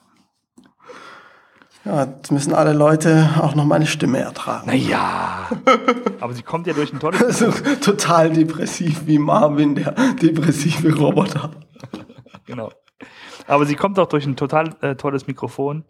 ja, 1.86 2.06
jetzt 2.06 2.32
müssen 2.32 2.54
alle 2.56 2.74
Leute 2.74 3.30
auch 3.40 3.54
noch 3.54 3.64
meine 3.64 3.86
Stimme 3.86 4.18
ertragen. 4.18 4.66
Naja, 4.66 5.48
aber 6.20 6.34
sie 6.34 6.42
kommt 6.42 6.66
ja 6.66 6.74
durch 6.74 6.92
ein 6.92 7.00
tolles... 7.00 7.22
Also, 7.22 7.52
total 7.80 8.32
depressiv 8.32 9.06
wie 9.06 9.20
Marvin, 9.20 9.76
der 9.76 9.92
depressive 10.20 10.98
Roboter. 10.98 11.52
genau. 12.48 12.72
Aber 13.46 13.68
sie 13.68 13.76
kommt 13.76 14.00
auch 14.00 14.08
durch 14.08 14.26
ein 14.26 14.36
total 14.36 14.76
äh, 14.82 14.96
tolles 14.96 15.28
Mikrofon. 15.28 15.86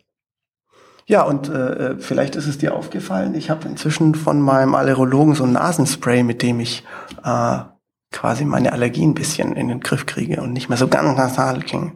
Ja, 1.07 1.21
und 1.21 1.49
äh, 1.49 1.97
vielleicht 1.99 2.35
ist 2.35 2.47
es 2.47 2.57
dir 2.57 2.73
aufgefallen, 2.73 3.35
ich 3.35 3.51
habe 3.51 3.67
inzwischen 3.67 4.15
von 4.15 4.41
meinem 4.41 4.73
Allerologen 4.73 5.35
so 5.35 5.43
ein 5.43 5.51
Nasenspray, 5.51 6.23
mit 6.23 6.41
dem 6.41 6.59
ich 6.59 6.83
äh, 7.23 7.59
quasi 8.11 8.43
meine 8.45 8.73
Allergie 8.73 9.05
ein 9.05 9.13
bisschen 9.13 9.53
in 9.55 9.67
den 9.67 9.81
Griff 9.81 10.07
kriege 10.07 10.41
und 10.41 10.51
nicht 10.51 10.69
mehr 10.69 10.77
so 10.79 10.87
ganz 10.87 11.15
nasal 11.15 11.59
klinge. 11.59 11.91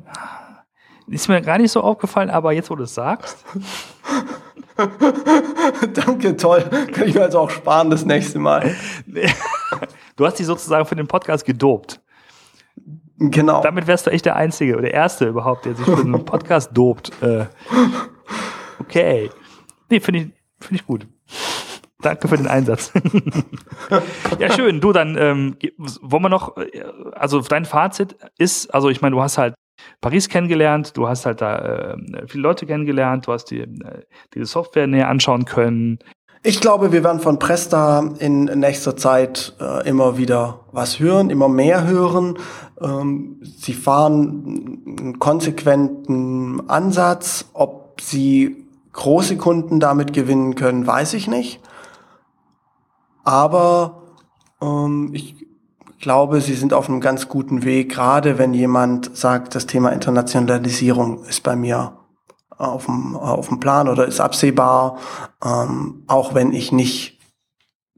Ist 1.07 1.28
mir 1.28 1.41
gar 1.41 1.57
nicht 1.57 1.72
so 1.72 1.82
aufgefallen, 1.82 2.30
aber 2.30 2.51
jetzt, 2.51 2.70
wo 2.70 2.76
du 2.76 2.84
es 2.84 2.93
sagst. 2.93 3.43
Danke, 5.93 6.38
toll. 6.38 6.64
Kann 6.93 7.07
ich 7.07 7.16
mir 7.16 7.24
also 7.24 7.39
auch 7.39 7.49
sparen 7.49 7.89
das 7.89 8.05
nächste 8.05 8.38
Mal. 8.38 8.76
du 10.16 10.26
hast 10.26 10.38
dich 10.38 10.45
sozusagen 10.45 10.86
für 10.86 10.95
den 10.95 11.07
Podcast 11.07 11.45
gedopt. 11.45 11.99
Genau. 13.18 13.62
Damit 13.62 13.88
wärst 13.88 14.07
du 14.07 14.12
echt 14.12 14.26
der 14.26 14.36
Einzige 14.36 14.74
oder 14.74 14.84
der 14.84 14.93
Erste 14.93 15.28
überhaupt, 15.28 15.66
der 15.66 15.76
sich 15.76 15.86
für 15.86 15.99
einen 15.99 16.24
Podcast 16.24 16.70
dopt. 16.74 17.12
Äh, 17.22 17.47
okay. 18.80 19.30
Nee, 19.89 19.99
finde 19.99 20.19
ich, 20.19 20.65
find 20.65 20.80
ich 20.80 20.86
gut. 20.86 21.07
Danke 22.01 22.30
für 22.30 22.38
den 22.38 22.47
Einsatz. 22.47 22.93
ja, 24.39 24.51
schön. 24.53 24.80
Du, 24.80 24.93
dann 24.93 25.17
ähm, 25.17 25.57
wollen 26.01 26.23
wir 26.23 26.30
noch, 26.30 26.55
äh, 26.57 26.84
also 27.13 27.41
dein 27.41 27.65
Fazit 27.65 28.15
ist, 28.38 28.73
also 28.73 28.89
ich 28.89 29.01
meine, 29.01 29.15
du 29.15 29.21
hast 29.21 29.38
halt 29.38 29.55
Paris 29.99 30.30
kennengelernt, 30.30 30.95
du 30.95 31.07
hast 31.07 31.25
halt 31.25 31.41
da 31.41 31.57
äh, 31.57 32.27
viele 32.27 32.43
Leute 32.43 32.65
kennengelernt, 32.65 33.27
du 33.27 33.34
hast 33.34 33.45
die, 33.45 33.59
äh, 33.59 34.45
Software 34.45 34.88
näher 34.88 35.09
anschauen 35.09 35.43
können. 35.43 35.99
Ich 36.41 36.61
glaube, 36.61 36.93
wir 36.93 37.03
werden 37.03 37.19
von 37.19 37.38
Presta 37.38 38.13
in 38.19 38.45
nächster 38.45 38.95
Zeit 38.95 39.55
äh, 39.59 39.86
immer 39.88 40.17
wieder 40.17 40.61
was 40.71 40.99
hören, 40.99 41.30
immer 41.30 41.49
mehr 41.49 41.86
hören. 41.86 42.38
Ähm, 42.80 43.41
sie 43.41 43.73
fahren 43.73 44.86
einen 44.97 45.19
konsequenten 45.19 46.69
Ansatz. 46.69 47.49
Ob 47.53 47.99
sie 47.99 48.68
große 48.99 49.37
Kunden 49.37 49.79
damit 49.79 50.11
gewinnen 50.11 50.55
können, 50.55 50.85
weiß 50.85 51.13
ich 51.13 51.27
nicht. 51.27 51.61
Aber 53.23 54.03
ähm, 54.61 55.11
ich 55.13 55.45
glaube, 56.01 56.41
sie 56.41 56.53
sind 56.53 56.73
auf 56.73 56.89
einem 56.89 56.99
ganz 56.99 57.29
guten 57.29 57.63
Weg, 57.63 57.89
gerade 57.91 58.37
wenn 58.37 58.53
jemand 58.53 59.15
sagt, 59.15 59.55
das 59.55 59.67
Thema 59.67 59.89
Internationalisierung 59.89 61.23
ist 61.23 61.43
bei 61.43 61.55
mir 61.55 61.97
auf 62.49 62.87
dem, 62.87 63.15
auf 63.15 63.47
dem 63.47 63.61
Plan 63.61 63.87
oder 63.87 64.05
ist 64.05 64.19
absehbar, 64.19 64.97
ähm, 65.43 66.03
auch 66.07 66.33
wenn 66.33 66.51
ich 66.51 66.73
nicht 66.73 67.19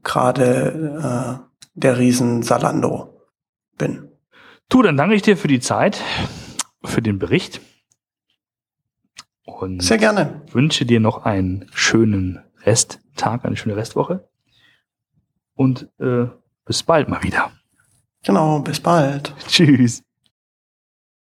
gerade 0.04 1.40
äh, 1.42 1.58
der 1.74 1.98
Riesen 1.98 2.42
Salando 2.42 3.26
bin. 3.76 4.08
Du, 4.68 4.82
dann 4.82 4.96
danke 4.96 5.16
ich 5.16 5.22
dir 5.22 5.36
für 5.36 5.48
die 5.48 5.60
Zeit, 5.60 6.00
für 6.84 7.02
den 7.02 7.18
Bericht. 7.18 7.60
Und 9.44 9.82
Sehr 9.82 9.98
gerne. 9.98 10.42
Wünsche 10.52 10.86
dir 10.86 11.00
noch 11.00 11.24
einen 11.24 11.66
schönen 11.72 12.40
Resttag, 12.64 13.44
eine 13.44 13.56
schöne 13.56 13.76
Restwoche. 13.76 14.28
Und 15.54 15.88
äh, 15.98 16.26
bis 16.64 16.82
bald 16.82 17.08
mal 17.08 17.22
wieder. 17.22 17.50
Genau, 18.24 18.60
bis 18.60 18.80
bald. 18.80 19.34
Tschüss. 19.48 20.02